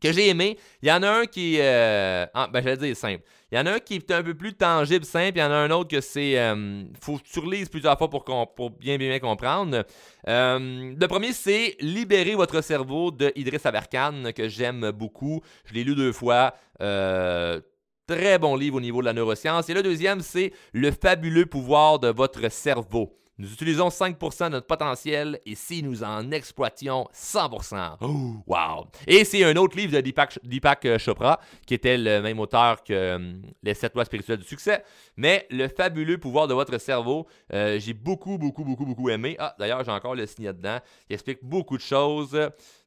que 0.00 0.12
j'ai 0.12 0.28
aimé. 0.28 0.58
Il 0.82 0.88
y 0.88 0.92
en 0.92 1.02
a 1.02 1.10
un 1.10 1.26
qui 1.26 1.56
est, 1.56 2.28
ah, 2.34 2.48
ben 2.52 2.62
j'allais 2.62 2.76
dire 2.76 2.96
simple. 2.96 3.22
Il 3.50 3.56
y 3.56 3.60
en 3.60 3.64
a 3.64 3.72
un 3.72 3.78
qui 3.78 3.94
est 3.94 4.10
un 4.10 4.22
peu 4.22 4.34
plus 4.34 4.52
tangible, 4.52 5.06
simple. 5.06 5.38
Il 5.38 5.40
y 5.40 5.42
en 5.42 5.50
a 5.50 5.56
un 5.56 5.70
autre 5.70 5.88
que 5.88 6.02
c'est. 6.02 6.38
Euh, 6.38 6.84
faut 7.00 7.16
que 7.16 7.22
tu 7.22 7.38
relises 7.38 7.70
plusieurs 7.70 7.96
fois 7.96 8.10
pour, 8.10 8.24
pour 8.54 8.70
bien, 8.70 8.98
bien, 8.98 9.18
comprendre. 9.20 9.84
Euh, 10.28 10.94
le 11.00 11.06
premier, 11.06 11.32
c'est 11.32 11.76
Libérer 11.80 12.34
votre 12.34 12.60
cerveau 12.60 13.10
de 13.10 13.32
Idriss 13.36 13.64
Aberkan, 13.64 14.32
que 14.34 14.48
j'aime 14.48 14.90
beaucoup. 14.90 15.40
Je 15.64 15.72
l'ai 15.72 15.84
lu 15.84 15.94
deux 15.94 16.12
fois. 16.12 16.54
Euh, 16.82 17.60
très 18.06 18.38
bon 18.38 18.54
livre 18.54 18.76
au 18.76 18.80
niveau 18.82 19.00
de 19.00 19.06
la 19.06 19.14
neuroscience. 19.14 19.70
Et 19.70 19.74
le 19.74 19.82
deuxième, 19.82 20.20
c'est 20.20 20.52
Le 20.74 20.90
fabuleux 20.90 21.46
pouvoir 21.46 21.98
de 21.98 22.08
votre 22.08 22.50
cerveau. 22.50 23.18
Nous 23.40 23.52
utilisons 23.52 23.86
5% 23.86 24.46
de 24.46 24.48
notre 24.48 24.66
potentiel 24.66 25.38
et 25.46 25.54
si 25.54 25.80
nous 25.84 26.02
en 26.02 26.32
exploitions 26.32 27.06
100%. 27.14 28.42
wow! 28.48 28.86
Et 29.06 29.24
c'est 29.24 29.44
un 29.44 29.54
autre 29.54 29.76
livre 29.76 29.92
de 29.92 30.00
Deepak, 30.00 30.84
euh, 30.84 30.98
Chopra, 30.98 31.38
qui 31.64 31.74
était 31.74 31.96
le 31.96 32.20
même 32.20 32.40
auteur 32.40 32.82
que 32.82 32.92
euh, 32.92 33.34
Les 33.62 33.74
7 33.74 33.94
lois 33.94 34.04
spirituelles 34.04 34.38
du 34.38 34.44
succès. 34.44 34.82
Mais 35.16 35.46
le 35.50 35.68
fabuleux 35.68 36.18
pouvoir 36.18 36.48
de 36.48 36.54
votre 36.54 36.78
cerveau, 36.78 37.28
euh, 37.52 37.78
j'ai 37.78 37.94
beaucoup, 37.94 38.38
beaucoup, 38.38 38.64
beaucoup, 38.64 38.84
beaucoup 38.84 39.08
aimé. 39.08 39.36
Ah, 39.38 39.54
d'ailleurs, 39.56 39.84
j'ai 39.84 39.92
encore 39.92 40.16
le 40.16 40.26
signé 40.26 40.52
dedans. 40.52 40.80
Il 41.08 41.14
explique 41.14 41.38
beaucoup 41.40 41.76
de 41.76 41.82
choses. 41.82 42.36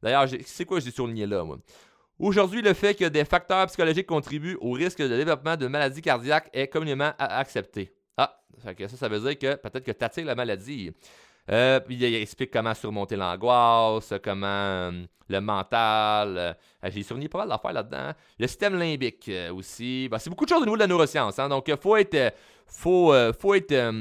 D'ailleurs, 0.03 0.25
c'est 0.45 0.65
quoi 0.65 0.81
j'ai 0.81 0.91
surligné 0.91 1.27
là, 1.27 1.45
moi? 1.45 1.59
Aujourd'hui, 2.19 2.61
le 2.61 2.73
fait 2.73 2.93
que 2.93 3.05
des 3.05 3.23
facteurs 3.23 3.67
psychologiques 3.67 4.05
contribuent 4.05 4.57
au 4.59 4.73
risque 4.73 5.01
de 5.01 5.07
développement 5.07 5.55
de 5.55 5.67
maladies 5.67 6.01
cardiaques 6.01 6.49
est 6.51 6.67
communément 6.67 7.13
accepté. 7.17 7.93
Ah, 8.21 8.37
ça, 8.63 8.87
ça 8.87 9.07
veut 9.07 9.19
dire 9.19 9.37
que 9.37 9.55
peut-être 9.55 9.83
que 9.83 9.91
tu 9.91 10.03
attires 10.03 10.25
la 10.25 10.35
maladie. 10.35 10.91
Euh, 11.49 11.79
il, 11.89 12.03
explique 12.03 12.51
comment 12.51 12.73
surmonter 12.73 13.15
l'angoisse, 13.15 14.13
comment 14.23 14.45
euh, 14.45 14.91
le 15.27 15.41
mental. 15.41 16.37
Euh, 16.37 16.53
j'ai 16.89 17.03
souligné 17.03 17.29
pas 17.29 17.39
mal 17.39 17.49
d'affaires 17.49 17.73
là-dedans. 17.73 18.11
Le 18.39 18.47
système 18.47 18.77
limbique 18.77 19.29
aussi. 19.53 20.07
Ben, 20.09 20.19
c'est 20.19 20.29
beaucoup 20.29 20.45
de 20.45 20.49
choses 20.49 20.61
au 20.61 20.65
niveau 20.65 20.77
de 20.77 20.81
la 20.81 20.87
neuroscience. 20.87 21.39
Hein, 21.39 21.49
donc, 21.49 21.67
il 21.67 21.77
faut 21.77 21.97
être. 21.97 22.33
Faut, 22.67 23.13
faut 23.37 23.53
être. 23.53 23.93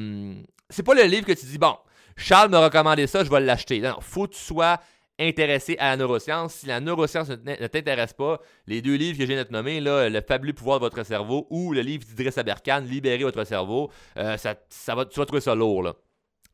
c'est 0.69 0.85
pas 0.85 0.95
le 0.95 1.03
livre 1.03 1.27
que 1.27 1.33
tu 1.33 1.45
dis, 1.47 1.59
bon, 1.59 1.77
Charles 2.17 2.51
m'a 2.51 2.61
recommandé 2.61 3.09
ça, 3.09 3.25
je 3.25 3.31
vais 3.31 3.41
l'acheter. 3.41 3.81
Non, 3.81 3.97
faut 4.01 4.29
que 4.29 4.35
tu 4.35 4.41
sois 4.41 4.79
intéressé 5.21 5.77
à 5.79 5.91
la 5.91 5.97
neuroscience. 5.97 6.55
Si 6.55 6.67
la 6.67 6.81
neuroscience 6.81 7.29
ne 7.29 7.67
t'intéresse 7.67 8.13
pas, 8.13 8.41
les 8.67 8.83
deux 8.83 8.95
livres 8.95 9.19
que 9.19 9.27
j'ai 9.27 9.45
nommés, 9.51 9.81
là, 9.81 10.09
Le 10.09 10.21
fabuleux 10.21 10.53
pouvoir 10.53 10.79
de 10.81 10.85
votre 10.85 11.03
cerveau 11.05 11.47
ou 11.51 11.73
le 11.73 11.83
livre 11.83 12.05
d'Idriss 12.05 12.39
Aberkan, 12.39 12.81
Libérer 12.81 13.23
votre 13.25 13.45
cerveau, 13.45 13.91
ça, 14.17 14.55
ça 14.69 14.95
va, 14.95 15.05
tu 15.05 15.19
vas 15.19 15.27
trouver 15.27 15.41
ça 15.41 15.55
lourd. 15.55 15.83
Là. 15.83 15.95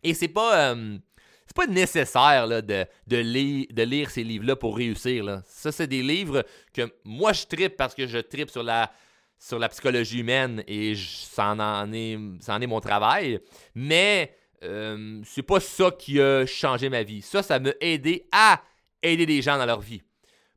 Et 0.03 0.15
c'est 0.15 0.29
pas. 0.29 0.73
Euh, 0.73 0.99
c'est 1.47 1.57
pas 1.57 1.67
nécessaire 1.67 2.49
de, 2.49 2.61
de, 2.61 2.87
de, 3.07 3.83
lire 3.83 4.11
ces 4.11 4.25
livres-là 4.25 4.57
pour 4.57 4.77
réussir. 4.77 5.23
Là. 5.23 5.43
Ça, 5.47 5.71
c'est 5.71 5.87
des 5.87 6.03
livres 6.03 6.45
que 6.75 6.93
moi, 7.05 7.33
je 7.33 7.47
tripe 7.47 7.77
parce 7.77 7.95
que 7.95 8.07
je 8.07 8.19
tripe 8.19 8.51
sur 8.51 8.65
la, 8.65 8.91
sur 9.39 9.59
la 9.59 9.69
psychologie 9.69 10.21
humaine 10.21 10.65
et 10.67 10.95
ça, 10.97 11.53
en 11.53 11.93
est, 11.93 12.19
ça 12.41 12.57
en 12.57 12.61
est 12.61 12.67
mon 12.67 12.81
travail. 12.81 13.39
Mais 13.77 14.35
euh, 14.63 15.21
c'est 15.25 15.43
pas 15.43 15.61
ça 15.61 15.91
qui 15.91 16.21
a 16.21 16.47
changé 16.47 16.89
ma 16.89 17.03
vie. 17.03 17.23
Ça, 17.23 17.43
ça 17.43 17.59
m'a 17.59 17.71
aidé 17.81 18.27
à 18.33 18.63
aider 19.03 19.27
des 19.27 19.43
gens 19.43 19.59
dans 19.59 19.67
leur 19.67 19.81
vie. 19.81 20.03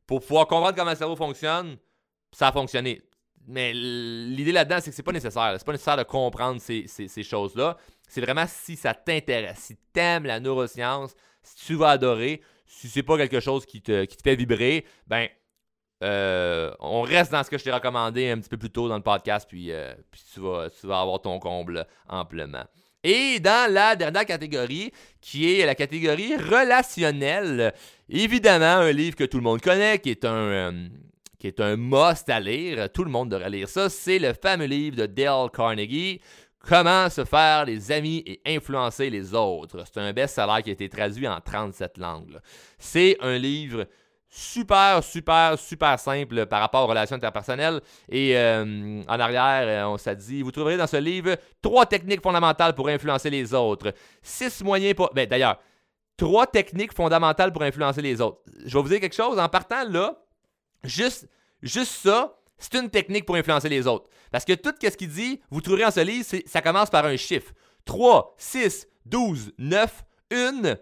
Pour 0.06 0.20
pouvoir 0.20 0.46
comprendre 0.46 0.76
comment 0.76 0.90
le 0.90 0.96
cerveau 0.96 1.16
fonctionne, 1.16 1.76
ça 2.32 2.48
a 2.48 2.52
fonctionné. 2.52 3.02
Mais 3.46 3.72
l'idée 3.72 4.52
là-dedans, 4.52 4.78
c'est 4.80 4.90
que 4.90 4.96
c'est 4.96 5.02
pas 5.02 5.12
nécessaire. 5.12 5.54
C'est 5.56 5.64
pas 5.64 5.72
nécessaire 5.72 5.96
de 5.96 6.02
comprendre 6.02 6.60
ces, 6.60 6.86
ces 6.86 7.22
choses-là. 7.22 7.76
C'est 8.08 8.20
vraiment 8.20 8.46
si 8.48 8.76
ça 8.76 8.92
t'intéresse, 8.92 9.58
si 9.58 9.76
t'aimes 9.92 10.24
la 10.24 10.40
neuroscience, 10.40 11.14
si 11.42 11.66
tu 11.66 11.74
vas 11.74 11.90
adorer, 11.90 12.42
si 12.66 12.88
c'est 12.88 13.02
pas 13.02 13.16
quelque 13.16 13.40
chose 13.40 13.64
qui 13.66 13.82
te, 13.82 14.04
qui 14.04 14.16
te 14.16 14.22
fait 14.22 14.36
vibrer, 14.36 14.84
ben 15.06 15.28
euh, 16.02 16.72
on 16.80 17.02
reste 17.02 17.30
dans 17.30 17.42
ce 17.42 17.50
que 17.50 17.58
je 17.58 17.64
t'ai 17.64 17.72
recommandé 17.72 18.30
un 18.30 18.38
petit 18.38 18.48
peu 18.48 18.56
plus 18.56 18.70
tôt 18.70 18.88
dans 18.88 18.96
le 18.96 19.02
podcast, 19.02 19.46
puis, 19.48 19.70
euh, 19.70 19.94
puis 20.10 20.22
tu, 20.32 20.40
vas, 20.40 20.70
tu 20.70 20.86
vas 20.86 21.00
avoir 21.00 21.20
ton 21.20 21.38
comble 21.38 21.86
amplement. 22.08 22.64
Et 23.02 23.40
dans 23.40 23.72
la 23.72 23.96
dernière 23.96 24.26
catégorie, 24.26 24.92
qui 25.20 25.58
est 25.58 25.64
la 25.64 25.74
catégorie 25.74 26.36
relationnelle, 26.36 27.72
évidemment 28.08 28.82
un 28.82 28.92
livre 28.92 29.16
que 29.16 29.24
tout 29.24 29.38
le 29.38 29.42
monde 29.42 29.60
connaît, 29.60 29.98
qui 29.98 30.10
est 30.10 30.24
un, 30.24 30.34
euh, 30.34 30.88
qui 31.38 31.46
est 31.46 31.60
un 31.60 31.76
must 31.76 32.28
à 32.28 32.40
lire, 32.40 32.90
tout 32.92 33.04
le 33.04 33.10
monde 33.10 33.30
devrait 33.30 33.50
lire 33.50 33.68
ça, 33.68 33.88
c'est 33.88 34.18
le 34.18 34.34
fameux 34.34 34.66
livre 34.66 34.96
de 34.96 35.06
Dale 35.06 35.50
Carnegie, 35.50 36.20
Comment 36.68 37.08
se 37.08 37.24
faire 37.24 37.64
des 37.64 37.90
amis 37.90 38.22
et 38.26 38.40
influencer 38.44 39.08
les 39.08 39.34
autres. 39.34 39.82
C'est 39.86 39.98
un 39.98 40.12
best-seller 40.12 40.62
qui 40.62 40.68
a 40.68 40.72
été 40.74 40.90
traduit 40.90 41.26
en 41.26 41.40
37 41.40 41.96
langues. 41.96 42.38
C'est 42.78 43.16
un 43.20 43.38
livre 43.38 43.86
super, 44.30 45.02
super, 45.02 45.58
super 45.58 45.98
simple 45.98 46.46
par 46.46 46.60
rapport 46.60 46.84
aux 46.84 46.86
relations 46.86 47.16
interpersonnelles. 47.16 47.80
Et 48.08 48.36
euh, 48.38 49.02
en 49.06 49.20
arrière, 49.20 49.84
euh, 49.86 49.92
on 49.92 49.98
s'est 49.98 50.16
dit, 50.16 50.42
vous 50.42 50.52
trouverez 50.52 50.76
dans 50.76 50.86
ce 50.86 50.96
livre 50.96 51.36
trois 51.60 51.84
techniques 51.84 52.22
fondamentales 52.22 52.74
pour 52.74 52.88
influencer 52.88 53.28
les 53.28 53.52
autres. 53.52 53.92
Six 54.22 54.62
moyens 54.62 54.94
pour... 54.94 55.10
Ben, 55.12 55.28
d'ailleurs, 55.28 55.58
trois 56.16 56.46
techniques 56.46 56.94
fondamentales 56.94 57.52
pour 57.52 57.62
influencer 57.62 58.02
les 58.02 58.20
autres. 58.20 58.40
Je 58.64 58.76
vais 58.76 58.82
vous 58.82 58.88
dire 58.88 59.00
quelque 59.00 59.16
chose. 59.16 59.38
En 59.38 59.48
partant 59.48 59.84
là, 59.88 60.16
juste, 60.84 61.28
juste 61.60 61.92
ça, 61.92 62.36
c'est 62.56 62.74
une 62.74 62.90
technique 62.90 63.26
pour 63.26 63.34
influencer 63.34 63.68
les 63.68 63.86
autres. 63.86 64.08
Parce 64.30 64.44
que 64.44 64.52
tout 64.52 64.74
ce 64.80 64.96
qu'il 64.96 65.08
dit, 65.08 65.40
vous 65.50 65.60
trouverez 65.60 65.86
en 65.86 65.90
ce 65.90 66.00
livre, 66.00 66.26
ça 66.46 66.62
commence 66.62 66.90
par 66.90 67.04
un 67.04 67.16
chiffre. 67.16 67.52
3, 67.84 68.34
6, 68.38 68.86
12, 69.06 69.52
9, 69.58 70.04
1. 70.32 70.76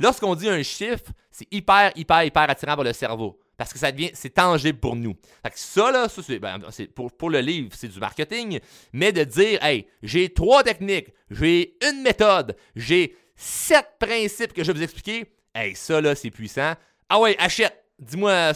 Lorsqu'on 0.00 0.34
dit 0.34 0.48
un 0.48 0.62
chiffre, 0.62 1.12
c'est 1.30 1.46
hyper, 1.52 1.92
hyper, 1.96 2.24
hyper 2.24 2.50
attirant 2.50 2.74
pour 2.74 2.84
le 2.84 2.92
cerveau. 2.92 3.38
Parce 3.56 3.72
que 3.72 3.78
ça 3.78 3.92
devient, 3.92 4.10
c'est 4.14 4.34
tangible 4.34 4.78
pour 4.78 4.96
nous. 4.96 5.14
Fait 5.42 5.50
que 5.50 5.58
ça, 5.58 5.92
là, 5.92 6.08
ça, 6.08 6.22
c'est, 6.22 6.38
ben, 6.38 6.58
pour, 6.94 7.12
pour 7.12 7.30
le 7.30 7.40
livre, 7.40 7.68
c'est 7.76 7.88
du 7.88 7.98
marketing. 8.00 8.58
Mais 8.92 9.12
de 9.12 9.24
dire, 9.24 9.62
hey, 9.62 9.86
j'ai 10.02 10.30
trois 10.30 10.62
techniques, 10.62 11.08
j'ai 11.30 11.76
une 11.88 12.02
méthode, 12.02 12.56
j'ai 12.74 13.14
sept 13.36 13.86
principes 14.00 14.52
que 14.52 14.64
je 14.64 14.72
vais 14.72 14.78
vous 14.78 14.84
expliquer, 14.84 15.26
hey, 15.54 15.76
ça, 15.76 16.00
là, 16.00 16.14
c'est 16.14 16.30
puissant. 16.30 16.74
Ah 17.08 17.20
ouais, 17.20 17.36
achète. 17.38 17.78
Dis-moi, 17.98 18.52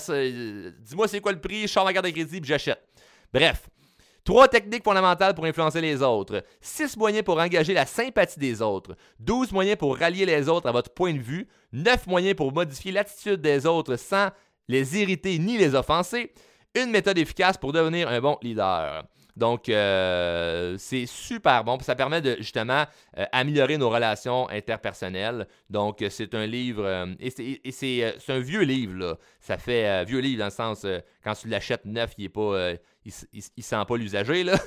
dis-moi 0.80 1.06
c'est 1.06 1.20
quoi 1.20 1.30
le 1.30 1.40
prix, 1.40 1.62
je 1.62 1.66
sors 1.68 1.84
ma 1.84 1.92
carte 1.92 2.06
de 2.06 2.10
crédit 2.10 2.40
puis 2.40 2.48
j'achète. 2.48 2.82
Bref. 3.32 3.68
Trois 4.26 4.48
techniques 4.48 4.82
fondamentales 4.82 5.34
pour 5.34 5.44
influencer 5.44 5.80
les 5.80 6.02
autres. 6.02 6.42
Six 6.60 6.96
moyens 6.96 7.24
pour 7.24 7.38
engager 7.38 7.72
la 7.72 7.86
sympathie 7.86 8.40
des 8.40 8.60
autres. 8.60 8.96
Douze 9.20 9.52
moyens 9.52 9.78
pour 9.78 9.96
rallier 9.96 10.26
les 10.26 10.48
autres 10.48 10.68
à 10.68 10.72
votre 10.72 10.92
point 10.92 11.14
de 11.14 11.20
vue. 11.20 11.46
Neuf 11.72 12.08
moyens 12.08 12.34
pour 12.34 12.52
modifier 12.52 12.90
l'attitude 12.90 13.40
des 13.40 13.66
autres 13.66 13.94
sans 13.94 14.30
les 14.66 15.00
irriter 15.00 15.38
ni 15.38 15.56
les 15.56 15.76
offenser. 15.76 16.32
Une 16.74 16.90
méthode 16.90 17.18
efficace 17.18 17.56
pour 17.56 17.72
devenir 17.72 18.08
un 18.08 18.20
bon 18.20 18.36
leader. 18.42 19.04
Donc, 19.36 19.68
euh, 19.68 20.76
c'est 20.78 21.04
super 21.04 21.62
bon. 21.62 21.78
Ça 21.80 21.94
permet 21.94 22.22
de 22.22 22.36
justement 22.38 22.84
euh, 23.18 23.26
améliorer 23.32 23.76
nos 23.76 23.90
relations 23.90 24.48
interpersonnelles. 24.48 25.46
Donc, 25.68 26.02
c'est 26.08 26.34
un 26.34 26.46
livre, 26.46 26.84
euh, 26.84 27.06
et 27.20 27.70
c'est 27.70 28.14
un 28.28 28.38
vieux 28.38 28.62
livre, 28.62 28.94
là. 28.94 29.18
Ça 29.40 29.58
fait 29.58 30.04
vieux 30.04 30.20
livre 30.20 30.38
dans 30.40 30.46
le 30.46 30.50
sens, 30.50 30.86
quand 31.22 31.34
tu 31.34 31.48
l'achètes 31.48 31.84
neuf, 31.84 32.12
il 32.18 32.24
est 32.24 32.28
pas, 32.28 32.72
il, 33.04 33.62
sent 33.62 33.82
pas 33.86 33.96
l'usager, 33.96 34.42
là. 34.42 34.58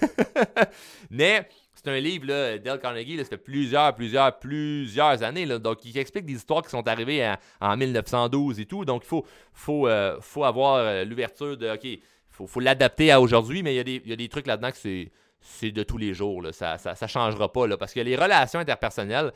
Mais 1.10 1.50
c'est 1.74 1.90
un 1.90 2.00
livre, 2.00 2.28
là, 2.28 2.58
Dale 2.58 2.80
Carnegie, 2.80 3.18
là, 3.18 3.24
ça 3.24 3.32
fait 3.32 3.38
plusieurs, 3.38 3.94
plusieurs, 3.96 4.38
plusieurs 4.40 5.24
années. 5.24 5.46
Là, 5.46 5.58
donc, 5.58 5.84
il 5.84 5.98
explique 5.98 6.26
des 6.26 6.34
histoires 6.36 6.62
qui 6.62 6.70
sont 6.70 6.88
arrivées 6.88 7.34
en, 7.60 7.76
1912 7.76 8.60
et 8.60 8.66
tout. 8.66 8.86
Donc, 8.86 9.04
il 9.04 9.08
faut, 9.08 9.26
faut, 9.52 9.90
faut 10.22 10.44
avoir 10.46 11.04
l'ouverture 11.04 11.58
de, 11.58 11.72
OK, 11.72 12.00
faut, 12.30 12.48
faut 12.48 12.60
l'adapter 12.60 13.12
à 13.12 13.22
aujourd'hui, 13.22 13.64
mais 13.64 13.76
il 13.76 14.08
y, 14.08 14.14
a 14.14 14.16
des 14.16 14.30
trucs 14.30 14.48
là-dedans 14.48 14.72
que 14.72 14.78
c'est, 14.78 15.72
de 15.72 15.84
tous 15.84 15.98
les 15.98 16.14
jours. 16.14 16.44
Ça 16.52 16.78
ne 17.02 17.08
changera 17.08 17.52
pas. 17.52 17.68
Là, 17.68 17.78
parce 17.78 17.94
que 17.94 18.00
les 18.00 18.16
relations 18.16 18.60
interpersonnelles, 18.60 19.32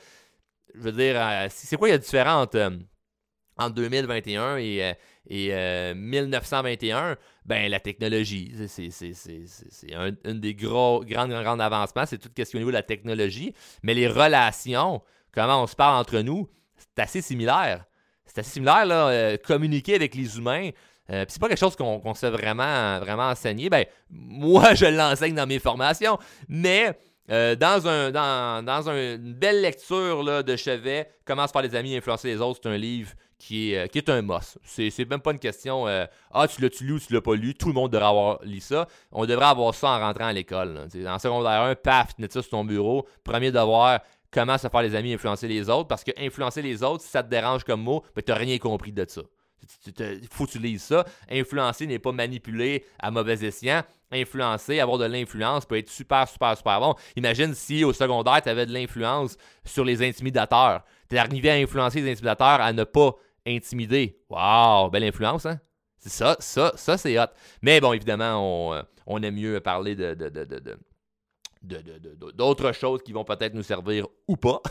je 0.75 0.79
veux 0.79 0.91
dire, 0.91 1.15
euh, 1.17 1.47
c'est 1.49 1.77
quoi 1.77 1.89
il 1.89 1.91
y 1.91 1.95
a 1.95 1.97
différent 1.97 2.41
entre, 2.41 2.58
euh, 2.58 3.69
2021 3.69 4.58
et, 4.58 4.95
1921? 5.95 6.97
Euh, 6.97 7.15
ben, 7.45 7.69
la 7.69 7.79
technologie. 7.79 8.53
C'est, 8.67 9.93
un, 9.93 10.12
une 10.25 10.39
des 10.39 10.56
gros, 10.56 11.03
grands, 11.03 11.27
grands 11.27 11.60
avancements. 11.60 12.06
C'est 12.06 12.17
tout 12.17 12.29
ce 12.29 12.34
qui 12.34 12.41
est 12.41 12.56
au 12.56 12.60
niveau 12.60 12.71
de 12.71 12.77
la 12.77 12.84
technologie. 12.84 13.53
Mais 13.84 13.93
les 13.93 14.08
relations, 14.08 15.01
comment 15.32 15.62
on 15.63 15.67
se 15.67 15.75
parle 15.75 15.99
entre 15.99 16.19
nous, 16.19 16.49
c'est 16.77 17.01
assez 17.01 17.21
similaire. 17.21 17.86
C'est 18.25 18.39
assez 18.39 18.51
similaire, 18.51 18.86
là, 18.86 19.38
communiquer 19.38 19.95
avec 19.95 20.15
les 20.15 20.38
humains. 20.38 20.71
Euh, 21.10 21.26
c'est 21.28 21.39
pas 21.39 21.48
quelque 21.48 21.60
chose 21.60 21.76
qu'on 21.76 22.13
fait 22.13 22.30
vraiment, 22.30 23.00
vraiment 23.00 23.30
enseigner. 23.30 23.70
Ben, 23.70 23.86
moi, 24.10 24.74
je 24.74 24.86
l'enseigne 24.86 25.36
dans 25.36 25.48
mes 25.48 25.60
formations, 25.60 26.18
mais 26.48 26.98
euh, 27.30 27.56
dans, 27.56 27.88
un, 27.88 28.12
dans, 28.12 28.89
une 28.89 29.34
belle 29.34 29.62
lecture 29.62 30.24
là, 30.24 30.44
de 30.44 30.56
chevet, 30.56 31.10
Comment 31.26 31.48
se 31.48 31.52
faire 31.54 31.62
des 31.62 31.76
amis 31.76 31.96
influencer 31.96 32.28
les 32.28 32.42
autres, 32.42 32.60
c'est 32.62 32.70
un 32.70 32.78
livre 32.78 33.12
qui 33.38 33.72
est, 33.72 33.80
euh, 33.80 33.88
qui 33.88 33.98
est 33.98 34.10
un 34.10 34.22
must. 34.22 34.58
C'est 34.66 35.10
même 35.10 35.22
pas 35.22 35.32
une 35.32 35.39
question 35.39 35.86
Ah, 36.32 36.48
tu 36.48 36.62
l'as-tu 36.62 36.84
lu 36.86 36.94
ou 36.94 37.00
tu 37.00 37.13
l'as 37.13 37.22
pas 37.22 37.36
lu? 37.36 37.56
Tout 37.56 37.68
le 37.68 37.74
monde 37.74 37.92
devrait 37.92 38.08
avoir 38.08 38.39
lu 38.44 38.60
ça. 38.60 38.88
On 39.12 39.26
devrait 39.26 39.46
avoir 39.46 39.74
ça 39.74 39.89
en 39.89 40.00
rentrant 40.00 40.28
à 40.28 40.34
l'école. 40.34 40.88
En 41.08 41.20
secondaire 41.20 41.62
1, 41.62 41.76
paf, 41.76 42.16
tu 42.16 42.22
mets 42.22 42.30
ça 42.30 42.42
sur 42.42 42.52
ton 42.52 42.66
bureau. 42.66 43.08
Premier 43.24 43.52
devoir, 43.52 44.02
comment 44.32 44.58
se 44.58 44.68
faire 44.68 44.82
des 44.82 44.96
amis 44.96 45.13
influencer 45.13 45.48
les 45.48 45.70
autres. 45.70 45.88
Parce 45.88 46.04
que 46.04 46.12
influencer 46.18 46.62
les 46.62 46.84
autres, 46.84 47.04
si 47.04 47.10
ça 47.10 47.24
te 47.24 47.30
dérange 47.30 47.63
comme 47.63 47.82
mot, 47.82 48.04
ben, 48.16 48.22
tu 48.22 48.32
n'as 48.32 48.38
rien 48.38 48.58
compris 48.58 48.92
de 48.92 49.06
ça. 49.08 49.22
Il 49.99 50.28
faut 50.30 50.45
que 50.45 50.52
tu 50.52 50.60
lises 50.60 50.84
ça. 50.84 51.06
Influencer 51.30 51.88
n'est 51.88 51.99
pas 51.99 52.12
manipuler 52.12 52.86
à 52.99 53.12
mauvais 53.12 53.43
escient. 53.45 53.84
Influencer, 54.12 54.80
avoir 54.80 54.99
de 54.99 55.06
l'influence 55.06 55.65
peut 55.65 55.78
être 55.78 55.89
super, 55.89 56.28
super, 56.28 56.56
super 56.56 56.80
bon. 56.80 56.95
Imagine 57.15 57.54
si 57.56 57.84
au 57.84 57.93
secondaire, 57.93 58.41
tu 58.41 58.49
avais 58.49 58.65
de 58.65 58.73
l'influence 58.73 59.38
sur 59.65 59.84
les 59.84 60.08
intimidateurs. 60.08 60.84
Tu 61.10 61.15
es 61.15 61.19
arrivé 61.19 61.49
à 61.49 61.56
influencer 61.56 62.02
les 62.02 62.12
intimidateurs 62.12 62.62
à 62.62 62.71
ne 62.73 62.84
pas 62.84 63.15
intimider. 63.47 64.19
Waouh, 64.30 64.89
belle 64.91 65.04
influence, 65.04 65.45
hein? 65.45 65.60
C'est 65.97 66.12
ça, 66.12 66.36
ça, 66.39 66.74
ça, 66.76 66.97
c'est 66.97 67.18
hot. 67.18 67.28
Mais 67.61 67.80
bon, 67.80 67.93
évidemment, 67.93 68.70
on, 68.70 68.74
euh, 68.74 68.82
on 69.07 69.24
aime 69.24 69.36
mieux 69.36 69.59
parler 69.61 69.95
de, 69.95 70.14
d'autres 71.64 72.74
choses 72.74 73.01
qui 73.03 73.14
vont 73.14 73.24
peut-être 73.24 73.53
nous 73.53 73.64
servir 73.64 74.07
ou 74.28 74.36
pas. 74.36 74.61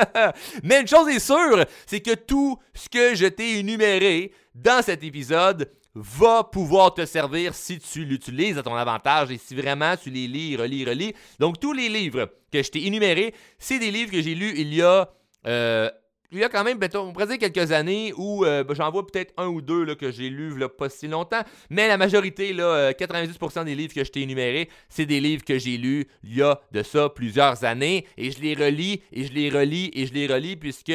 Mais 0.62 0.80
une 0.80 0.88
chose 0.88 1.08
est 1.08 1.20
sûre, 1.20 1.64
c'est 1.86 2.00
que 2.00 2.14
tout 2.14 2.58
ce 2.74 2.88
que 2.88 3.14
je 3.14 3.26
t'ai 3.26 3.60
énuméré 3.60 4.32
dans 4.54 4.82
cet 4.82 5.04
épisode 5.04 5.70
va 5.94 6.42
pouvoir 6.42 6.92
te 6.92 7.06
servir 7.06 7.54
si 7.54 7.78
tu 7.78 8.04
l'utilises 8.04 8.58
à 8.58 8.62
ton 8.62 8.74
avantage 8.74 9.30
et 9.30 9.38
si 9.38 9.54
vraiment 9.54 9.96
tu 9.96 10.10
les 10.10 10.26
lis, 10.26 10.56
relis, 10.56 10.84
relis. 10.84 11.14
Donc 11.38 11.60
tous 11.60 11.72
les 11.72 11.88
livres 11.88 12.28
que 12.50 12.62
je 12.62 12.70
t'ai 12.70 12.86
énumérés, 12.86 13.34
c'est 13.58 13.78
des 13.78 13.92
livres 13.92 14.10
que 14.10 14.20
j'ai 14.20 14.34
lus 14.34 14.54
il 14.56 14.74
y 14.74 14.82
a 14.82 15.08
euh, 15.46 15.90
il 16.34 16.40
y 16.40 16.44
a 16.44 16.48
quand 16.48 16.64
même, 16.64 16.78
on 16.94 17.12
pourrait 17.12 17.26
dire 17.26 17.38
quelques 17.38 17.72
années 17.72 18.12
où 18.16 18.44
euh, 18.44 18.64
ben, 18.64 18.74
j'en 18.74 18.90
vois 18.90 19.06
peut-être 19.06 19.32
un 19.36 19.46
ou 19.46 19.62
deux 19.62 19.84
là, 19.84 19.94
que 19.94 20.10
j'ai 20.10 20.28
lus 20.28 20.56
là, 20.58 20.68
pas 20.68 20.88
si 20.88 21.08
longtemps, 21.08 21.42
mais 21.70 21.88
la 21.88 21.96
majorité, 21.96 22.52
là, 22.52 22.92
90% 22.92 23.58
euh, 23.60 23.64
des 23.64 23.74
livres 23.74 23.94
que 23.94 24.04
je 24.04 24.10
t'ai 24.10 24.22
énumérés, 24.22 24.68
c'est 24.88 25.06
des 25.06 25.20
livres 25.20 25.44
que 25.44 25.58
j'ai 25.58 25.76
lus 25.76 26.06
il 26.22 26.36
y 26.36 26.42
a 26.42 26.60
de 26.72 26.82
ça 26.82 27.08
plusieurs 27.08 27.64
années, 27.64 28.06
et 28.16 28.30
je 28.30 28.40
les 28.40 28.54
relis, 28.54 29.02
et 29.12 29.24
je 29.24 29.32
les 29.32 29.50
relis, 29.50 29.90
et 29.94 30.06
je 30.06 30.12
les 30.12 30.26
relis, 30.26 30.56
puisque 30.56 30.92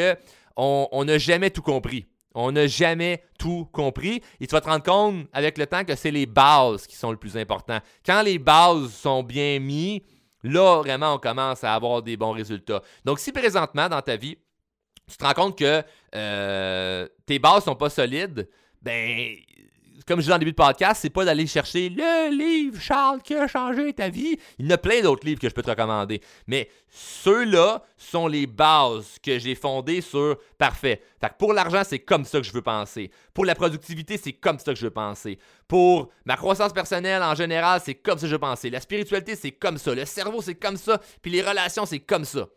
on 0.56 1.06
n'a 1.06 1.18
jamais 1.18 1.52
tout 1.52 1.62
compris. 1.62 2.06
On 2.36 2.52
n'a 2.52 2.68
jamais 2.68 3.24
tout 3.38 3.68
compris. 3.72 4.22
Et 4.40 4.48
tu 4.48 4.54
vas 4.54 4.62
te 4.62 4.70
rendre 4.70 4.84
compte 4.84 5.28
avec 5.34 5.58
le 5.58 5.66
temps 5.66 5.84
que 5.84 5.96
c'est 5.96 6.12
les 6.12 6.26
bases 6.26 6.86
qui 6.86 6.96
sont 6.96 7.12
le 7.12 7.18
plus 7.18 7.38
important. 7.38 7.80
Quand 8.06 8.22
les 8.22 8.38
bases 8.38 8.94
sont 8.94 9.24
bien 9.24 9.60
mises, 9.60 10.02
là, 10.44 10.82
vraiment, 10.82 11.16
on 11.16 11.18
commence 11.18 11.64
à 11.64 11.74
avoir 11.74 12.02
des 12.02 12.18
bons 12.18 12.32
résultats. 12.32 12.82
Donc, 13.04 13.20
si 13.20 13.32
présentement, 13.32 13.90
dans 13.90 14.02
ta 14.02 14.16
vie, 14.16 14.38
tu 15.10 15.18
te 15.18 15.26
rends 15.26 15.34
compte 15.34 15.58
que 15.58 15.84
euh, 16.16 17.08
tes 17.26 17.40
bases 17.40 17.66
sont 17.66 17.76
pas 17.76 17.90
solides, 17.90 18.48
ben 18.82 19.36
comme 20.10 20.22
je 20.22 20.28
dans 20.28 20.36
le 20.36 20.40
début 20.40 20.52
de 20.52 20.56
podcast, 20.56 21.02
c'est 21.04 21.12
pas 21.12 21.24
d'aller 21.24 21.46
chercher 21.46 21.88
le 21.88 22.36
livre, 22.36 22.82
Charles, 22.82 23.22
qui 23.22 23.36
a 23.36 23.48
changé 23.48 23.94
ta 23.94 24.10
vie. 24.10 24.40
Il 24.58 24.66
y 24.66 24.68
en 24.68 24.74
a 24.74 24.78
plein 24.80 25.02
d'autres 25.02 25.24
livres 25.24 25.40
que 25.40 25.48
je 25.48 25.54
peux 25.54 25.62
te 25.62 25.70
recommander. 25.70 26.20
Mais 26.48 26.68
ceux-là 26.90 27.84
sont 27.96 28.26
les 28.26 28.48
bases 28.48 29.20
que 29.22 29.38
j'ai 29.38 29.54
fondées 29.54 30.02
sur 30.02 30.36
parfait. 30.58 31.04
Fait 31.22 31.32
pour 31.38 31.54
l'argent, 31.54 31.84
c'est 31.86 32.00
comme 32.00 32.26
ça 32.26 32.40
que 32.40 32.44
je 32.44 32.52
veux 32.52 32.64
penser. 32.64 33.12
Pour 33.36 33.46
la 33.46 33.54
productivité, 33.54 34.18
c'est 34.18 34.34
comme 34.34 34.58
ça 34.58 34.74
que 34.74 34.80
je 34.80 34.86
veux 34.86 34.92
penser. 34.92 35.38
Pour 35.68 36.10
ma 36.26 36.38
croissance 36.38 36.74
personnelle 36.74 37.22
en 37.22 37.36
général, 37.36 37.80
c'est 37.86 37.94
comme 37.94 38.18
ça 38.18 38.24
que 38.24 38.30
je 38.30 38.36
veux 38.36 38.40
penser. 38.40 38.72
La 38.72 38.82
spiritualité, 38.82 39.36
c'est 39.36 39.52
comme 39.52 39.78
ça. 39.78 39.94
Le 39.94 40.06
cerveau, 40.06 40.42
c'est 40.42 40.56
comme 40.56 40.78
ça. 40.78 41.00
Puis 41.22 41.32
les 41.32 41.44
relations, 41.44 41.86
c'est 41.86 42.00
comme 42.00 42.26
ça. 42.26 42.48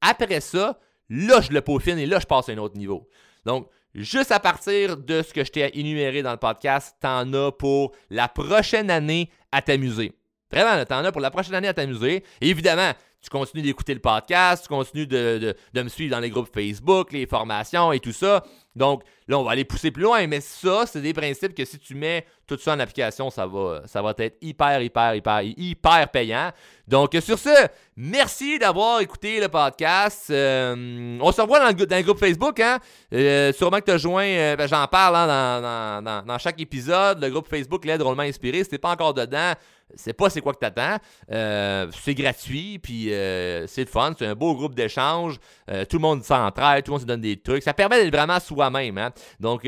Après 0.00 0.40
ça, 0.40 0.78
Là, 1.10 1.40
je 1.40 1.52
le 1.52 1.60
peaufine 1.60 1.98
et 1.98 2.06
là, 2.06 2.18
je 2.18 2.26
passe 2.26 2.48
à 2.48 2.52
un 2.52 2.58
autre 2.58 2.76
niveau. 2.76 3.08
Donc, 3.44 3.68
juste 3.94 4.32
à 4.32 4.40
partir 4.40 4.96
de 4.96 5.22
ce 5.22 5.32
que 5.32 5.44
je 5.44 5.50
t'ai 5.50 5.78
énuméré 5.78 6.22
dans 6.22 6.32
le 6.32 6.38
podcast, 6.38 6.96
t'en 7.00 7.32
as 7.32 7.52
pour 7.52 7.92
la 8.10 8.28
prochaine 8.28 8.90
année 8.90 9.30
à 9.52 9.62
t'amuser. 9.62 10.12
Vraiment, 10.50 10.84
t'en 10.84 11.04
as 11.04 11.12
pour 11.12 11.20
la 11.20 11.30
prochaine 11.30 11.54
année 11.54 11.68
à 11.68 11.74
t'amuser. 11.74 12.24
Évidemment, 12.40 12.92
tu 13.24 13.30
continues 13.30 13.62
d'écouter 13.62 13.94
le 13.94 14.00
podcast, 14.00 14.64
tu 14.64 14.68
continues 14.68 15.06
de, 15.06 15.54
me 15.74 15.88
suivre 15.88 16.14
dans 16.14 16.20
les 16.20 16.28
groupes 16.28 16.52
Facebook, 16.52 17.12
les 17.12 17.26
formations 17.26 17.90
et 17.90 17.98
tout 17.98 18.12
ça. 18.12 18.44
Donc 18.76 19.02
là, 19.28 19.38
on 19.38 19.44
va 19.44 19.52
aller 19.52 19.64
pousser 19.64 19.90
plus 19.90 20.02
loin, 20.02 20.26
mais 20.26 20.40
ça, 20.40 20.84
c'est 20.86 21.00
des 21.00 21.14
principes 21.14 21.54
que 21.54 21.64
si 21.64 21.78
tu 21.78 21.94
mets 21.94 22.26
tout 22.46 22.58
ça 22.58 22.74
en 22.74 22.80
application, 22.80 23.30
ça 23.30 23.46
va, 23.46 23.82
ça 23.86 24.02
va 24.02 24.12
être 24.18 24.36
hyper, 24.42 24.82
hyper, 24.82 25.14
hyper, 25.14 25.40
hyper 25.42 26.08
payant. 26.10 26.50
Donc 26.86 27.16
sur 27.20 27.38
ce, 27.38 27.68
merci 27.96 28.58
d'avoir 28.58 29.00
écouté 29.00 29.40
le 29.40 29.48
podcast. 29.48 30.26
Euh, 30.30 31.16
on 31.20 31.32
se 31.32 31.40
revoit 31.40 31.60
dans 31.60 31.78
le, 31.78 32.02
groupe 32.02 32.18
Facebook. 32.18 32.60
Hein? 32.60 32.78
Euh, 33.14 33.52
sûrement 33.52 33.78
que 33.78 33.84
tu 33.84 33.92
as 33.92 33.98
joint, 33.98 34.26
euh, 34.26 34.56
ben, 34.56 34.66
j'en 34.66 34.86
parle 34.88 35.16
hein, 35.16 36.02
dans, 36.26 36.38
chaque 36.38 36.60
épisode, 36.60 37.22
le 37.22 37.30
groupe 37.30 37.48
Facebook 37.48 37.84
L'aide 37.86 38.00
drôlement 38.00 38.24
inspiré. 38.24 38.64
Si 38.64 38.70
t'es 38.70 38.78
pas 38.78 38.90
encore 38.90 39.14
dedans, 39.14 39.52
c'est 39.94 40.12
pas 40.12 40.30
c'est 40.30 40.40
quoi 40.40 40.52
que 40.52 40.58
t'attends. 40.58 40.98
Euh, 41.30 41.88
c'est 42.02 42.14
gratuit, 42.14 42.78
puis 42.78 43.12
euh, 43.12 43.66
c'est 43.66 43.82
le 43.82 43.90
fun. 43.90 44.14
C'est 44.18 44.26
un 44.26 44.34
beau 44.34 44.54
groupe 44.54 44.74
d'échange. 44.74 45.38
Euh, 45.70 45.84
tout 45.84 45.96
le 45.96 46.02
monde 46.02 46.24
s'entraide, 46.24 46.84
tout 46.84 46.90
le 46.90 46.94
monde 46.94 47.02
se 47.02 47.06
donne 47.06 47.20
des 47.20 47.36
trucs. 47.40 47.62
Ça 47.62 47.74
permet 47.74 48.02
d'être 48.02 48.14
vraiment 48.14 48.40
soi-même. 48.40 48.98
Hein? 48.98 49.10
Donc, 49.40 49.66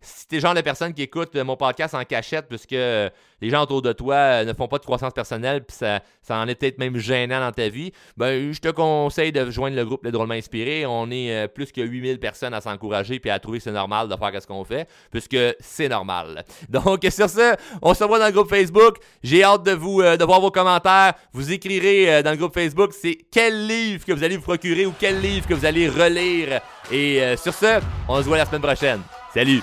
si 0.00 0.28
t'es 0.28 0.40
genre 0.40 0.54
de 0.54 0.60
personne 0.60 0.92
qui 0.94 1.02
écoute 1.02 1.34
mon 1.34 1.56
podcast 1.56 1.94
en 1.94 2.04
cachette, 2.04 2.46
puisque 2.48 2.72
les 2.72 3.50
gens 3.50 3.62
autour 3.62 3.82
de 3.82 3.92
toi 3.92 4.44
ne 4.44 4.52
font 4.52 4.68
pas 4.68 4.78
de 4.78 4.84
croissance 4.84 5.12
personnelle, 5.12 5.64
puis 5.64 5.76
ça, 5.76 6.00
ça 6.22 6.36
en 6.38 6.46
est 6.48 6.54
peut-être 6.54 6.78
même 6.78 6.96
gênant 6.96 7.40
dans 7.40 7.52
ta 7.52 7.68
vie, 7.68 7.92
ben, 8.16 8.52
je 8.52 8.60
te 8.60 8.68
conseille 8.68 9.32
de 9.32 9.50
joindre 9.50 9.76
le 9.76 9.84
groupe 9.84 10.04
Les 10.04 10.10
Drôlement 10.10 10.34
Inspiré. 10.34 10.86
On 10.86 11.10
est 11.10 11.48
plus 11.48 11.72
que 11.72 11.80
8000 11.80 12.18
personnes 12.18 12.54
à 12.54 12.60
s'encourager 12.60 13.18
puis 13.18 13.30
à 13.30 13.38
trouver 13.38 13.58
que 13.58 13.64
c'est 13.64 13.72
normal 13.72 14.08
de 14.08 14.16
faire 14.16 14.42
ce 14.42 14.46
qu'on 14.46 14.64
fait, 14.64 14.88
puisque 15.10 15.36
c'est 15.60 15.88
normal. 15.88 16.44
Donc, 16.68 17.06
sur 17.10 17.28
ce, 17.28 17.56
on 17.82 17.94
se 17.94 18.04
voit 18.04 18.18
dans 18.18 18.26
le 18.26 18.32
groupe 18.32 18.48
Facebook. 18.48 18.96
J'ai 19.22 19.42
hâte 19.42 19.62
de 19.64 19.72
vous 19.72 20.00
euh, 20.00 20.16
de 20.16 20.24
voir 20.24 20.40
vos 20.40 20.50
commentaires. 20.50 21.14
Vous 21.32 21.52
écrirez 21.52 22.12
euh, 22.12 22.22
dans 22.22 22.30
le 22.30 22.36
groupe 22.36 22.54
Facebook 22.54 22.92
c'est 22.92 23.18
quel 23.30 23.66
livre 23.66 24.04
que 24.04 24.12
vous 24.12 24.24
allez 24.24 24.36
vous 24.36 24.42
procurer 24.42 24.86
ou 24.86 24.94
quel 24.98 25.20
livre 25.20 25.46
que 25.46 25.54
vous 25.54 25.64
allez 25.64 25.88
relire. 25.88 26.60
Et 26.90 27.22
euh, 27.22 27.36
sur 27.36 27.54
ce, 27.54 27.80
on 28.08 28.18
se 28.18 28.26
voit 28.26 28.38
la 28.38 28.46
semaine 28.46 28.62
prochaine. 28.62 29.00
Salut! 29.32 29.62